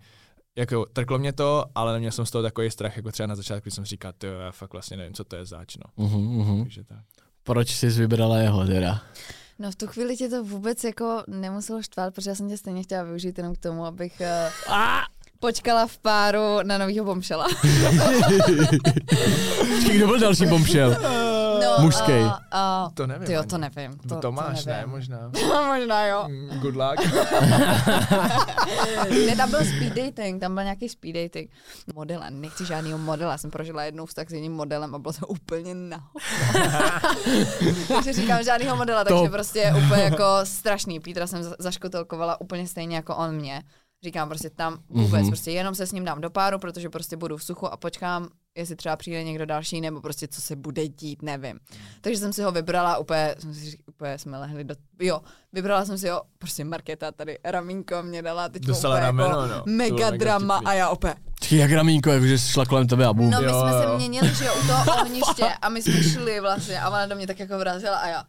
[0.58, 3.62] jako trklo mě to, ale neměl jsem z toho takový strach, jako třeba na začátku,
[3.62, 6.04] když jsem říkal, ty já fakt vlastně nevím, co to je zač, no.
[6.04, 6.62] Mm-hmm.
[6.62, 6.98] Takže tak.
[7.42, 9.02] Proč jsi vybrala jeho teda?
[9.58, 12.82] No v tu chvíli tě to vůbec jako nemuselo štvát, protože já jsem tě stejně
[12.82, 14.74] chtěla využít jenom k tomu, abych uh,
[15.40, 17.46] počkala v páru na novýho bomšela.
[19.92, 20.96] Kdo byl další bomšel?
[21.60, 22.12] No, Mužský.
[22.12, 22.32] Uh, uh,
[22.94, 23.26] to nevím.
[23.26, 23.98] Tyjo, to nevím.
[24.08, 24.86] To, Tomáš, to nevím.
[24.86, 25.30] ne, možná.
[25.66, 26.28] možná jo.
[26.60, 27.12] Good luck.
[29.26, 31.50] ne, tam byl speed dating, tam byl nějaký speed dating.
[31.94, 35.74] Modela, nechci žádnýho modela, jsem prožila jednou vztah s jedním modelem a bylo to úplně
[35.74, 36.08] na
[37.88, 39.30] Takže říkám žádnýho modela, takže to...
[39.30, 41.00] prostě úplně jako strašný.
[41.00, 43.62] Pítra jsem zaškotelkovala úplně stejně jako on mě.
[44.04, 45.28] Říkám prostě tam vůbec, mm-hmm.
[45.28, 48.28] prostě jenom se s ním dám do páru, protože prostě budu v suchu a počkám,
[48.56, 51.58] jestli třeba přijde někdo další, nebo prostě co se bude dít, nevím.
[52.00, 55.20] Takže jsem si ho vybrala, úplně, jsem si, úplně jsme lehli do, jo,
[55.52, 59.54] vybrala jsem si ho, prostě Markéta tady, ramínko mě dala, teď Dostala úplně rameno, jako
[59.66, 59.76] no.
[59.76, 61.16] mega drama a já opět.
[61.50, 63.30] Jak ramínko, jakože šla kolem tebe a bum.
[63.30, 63.82] No my Jo, jsme jo.
[63.82, 67.16] se měnili, že jo, u toho ohniště a my jsme šli vlastně a ona do
[67.16, 68.24] mě tak jako vrazila a já,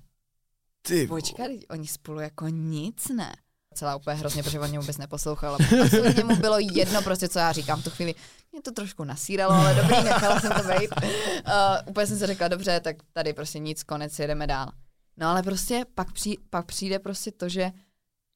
[0.81, 3.35] Ty počkat, teď oni spolu jako nic, ne?
[3.77, 5.57] Celá úplně hrozně, protože on mě vůbec neposlouchal.
[5.83, 8.15] Absolutně mu bylo jedno prostě, co já říkám v tu chvíli.
[8.51, 10.89] Mě to trošku nasíralo, ale dobrý, nechala jsem to být.
[10.97, 14.71] Uh, úplně jsem si řekla, dobře, tak tady prostě nic, konec, jedeme dál.
[15.17, 17.71] No ale prostě pak, při, pak přijde prostě to, že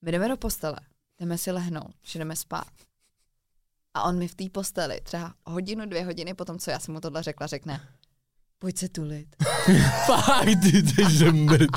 [0.02, 0.78] my jdeme do postele,
[1.20, 2.72] jdeme si lehnout, že jdeme spát.
[3.94, 7.02] A on mi v té posteli třeba hodinu, dvě hodiny potom, co já jsem mu
[7.02, 7.82] tohle řekla, řekne,
[8.62, 9.36] pojď se tulit.
[10.06, 11.70] Fakt, ty, ty žemrd.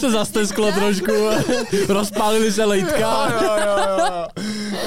[0.00, 1.12] Se zastesklo trošku,
[1.88, 3.30] rozpálili se lejtka.
[3.30, 4.28] jo, jo, jo,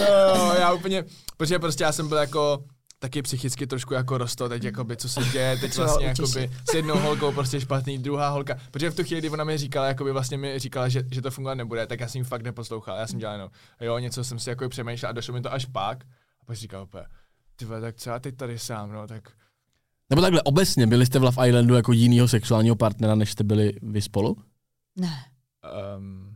[0.09, 1.05] jo, jo, já úplně,
[1.37, 2.63] protože prostě já jsem byl jako
[2.99, 6.99] taky psychicky trošku jako rosto, teď jakoby, co se děje, teď vlastně jakoby s jednou
[6.99, 10.37] holkou prostě špatný, druhá holka, protože v tu chvíli, kdy ona mi říkala, jakoby vlastně
[10.37, 13.19] mi říkala, že, že to fungovat nebude, tak já jsem jí fakt neposlouchal, já jsem
[13.19, 13.49] dělal jenom,
[13.81, 16.03] jo, něco jsem si jako přemýšlel a došlo mi to až pak,
[16.41, 17.05] a pak říkal úplně,
[17.55, 19.31] ty vole, tak co já teď tady sám, no, tak
[20.09, 23.73] Nebo takhle, obecně, byli jste v Love Islandu jako jinýho sexuálního partnera, než jste byli
[23.81, 24.37] vy spolu?
[24.95, 25.13] Ne.
[25.97, 26.35] um,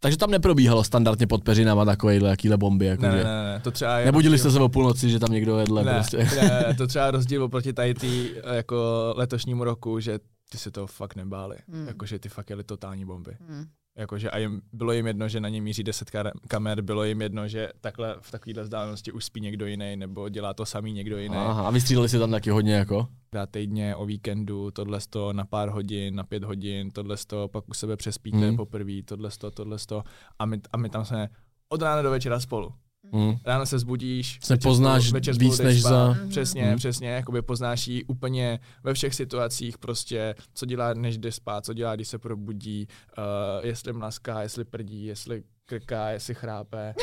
[0.00, 2.86] Takže tam neprobíhalo standardně pod peřinama takovýhle, jakýhle bomby.
[2.86, 3.24] Jako ne, že...
[3.24, 5.94] ne, ne, to třeba je Nebudili jste se o půlnoci, že tam někdo vedle ne,
[5.94, 6.16] prostě.
[6.16, 10.18] ne, to třeba rozdíl oproti tady tý, jako letošnímu roku, že
[10.48, 11.56] ty se to fakt nebáli.
[11.68, 11.86] Hmm.
[11.88, 13.36] Jakože ty fakt jeli totální bomby.
[13.48, 13.64] Hmm.
[13.98, 17.22] Jakože a jim, bylo jim jedno, že na ně míří 10 kar- kamer, bylo jim
[17.22, 21.18] jedno, že takhle v takovéhle vzdálenosti už spí někdo jiný, nebo dělá to samý někdo
[21.18, 21.36] jiný.
[21.36, 23.08] Aha, a vystřídali si tam taky hodně jako?
[23.32, 27.68] Dá týdně o víkendu, tohle to na pár hodin, na pět hodin, tohle to pak
[27.68, 28.46] u sebe přespíte Mhm.
[28.46, 28.56] hmm.
[28.56, 30.02] poprvé, tohle to, tohle to.
[30.38, 31.28] A my, a my tam jsme
[31.68, 32.72] od rána do večera spolu.
[33.12, 33.34] Hmm.
[33.44, 35.88] Ráno se zbudíš, Se večer poznáš spolu, večer víc než spát.
[35.90, 36.28] za- Mhm.
[36.28, 36.76] Přesně, Mhm.
[36.76, 41.72] přesně, jakoby poznáš jí úplně ve všech situacích, prostě, co dělá, než jde spát, co
[41.74, 46.94] dělá, když se probudí, uh, jestli mlaská, jestli prdí, jestli krká, jestli chrápe.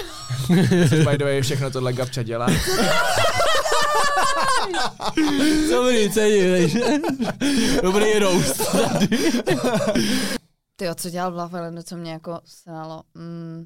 [0.90, 2.48] Což by the way, všechno tohle Gabča dělá.
[5.72, 6.70] Dobrý, cením.
[7.84, 8.76] Dobrý roast.
[10.76, 13.02] Ty co dělal v Love Islandu, co mě jako sralo?
[13.16, 13.66] Mm,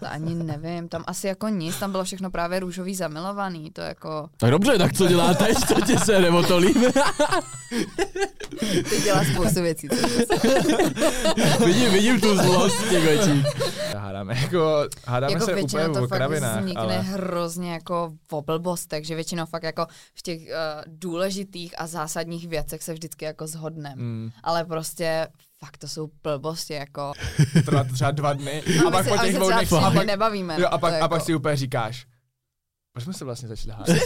[0.00, 4.28] to ani nevím, tam asi jako nic, tam bylo všechno právě růžový zamilovaný, to jako,
[4.36, 6.86] Tak dobře, tak co dělá teď, co tě se nebo to líbí?
[8.90, 9.88] ty dělá spoustu věcí.
[11.58, 13.46] Co vidím, vidím tu zlost těch očích.
[13.96, 16.98] Hádáme, jako, hádáme jako se většinou úplně to fakt vznikne ale...
[17.00, 20.46] hrozně jako v blbost, takže většinou fakt jako v těch uh,
[20.86, 24.02] důležitých a zásadních věcech se vždycky jako zhodneme.
[24.02, 25.28] Mm, Ale prostě
[25.58, 27.12] fakt to jsou blbosti jako.
[27.64, 28.62] trvá to třeba dva dny.
[28.84, 29.72] A, A, pak se, po a těch se dvou dnech...
[29.72, 30.56] A pak, nebavíme.
[30.60, 31.08] jo, a, pak, to a jako.
[31.08, 32.06] pak si úplně říkáš,
[32.92, 33.96] proč jsme se vlastně začali hádat?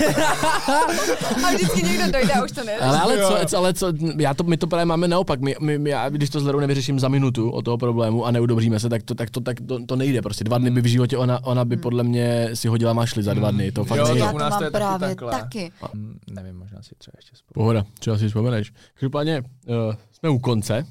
[1.46, 2.80] a vždycky někdo dojde a už to nejde.
[2.80, 5.40] Ale, ale, co, ale co, já to, my to právě máme naopak.
[5.40, 8.80] My, my, já, když to s Lerou nevyřeším za minutu o toho problému a neudobříme
[8.80, 10.22] se, tak to, tak to, tak to, to nejde.
[10.22, 13.34] Prostě dva dny by v životě ona, ona by podle mě si hodila mašli za
[13.34, 13.72] dva dny.
[13.72, 14.20] To fakt Jo, nejde.
[14.28, 15.30] to u nás to je taky právě takhle.
[15.30, 15.72] taky.
[15.94, 17.52] Mm, nevím, možná si třeba ještě spolu.
[17.54, 18.72] Pohoda, třeba si vzpomeneš.
[18.94, 20.86] Každopádně uh, jsme u konce,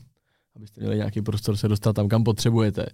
[0.61, 2.85] abyste měli nějaký prostor se dostat tam, kam potřebujete.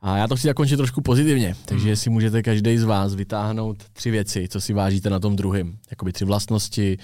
[0.00, 1.96] A já to chci zakončit trošku pozitivně, takže Hmm.
[1.96, 5.78] si můžete každý z vás vytáhnout tři věci, co si vážíte na tom druhém.
[5.90, 6.96] Jakoby tři vlastnosti,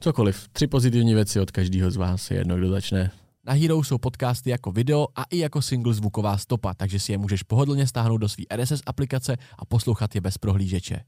[0.00, 0.48] cokoliv.
[0.52, 3.10] Tři pozitivní věci od každého z vás, je jedno, kdo začne.
[3.46, 7.18] Na Hero jsou podcasty jako video a i jako single zvuková stopa, takže si je
[7.18, 11.00] můžeš pohodlně stáhnout do své RSS aplikace a poslouchat je bez prohlížeče.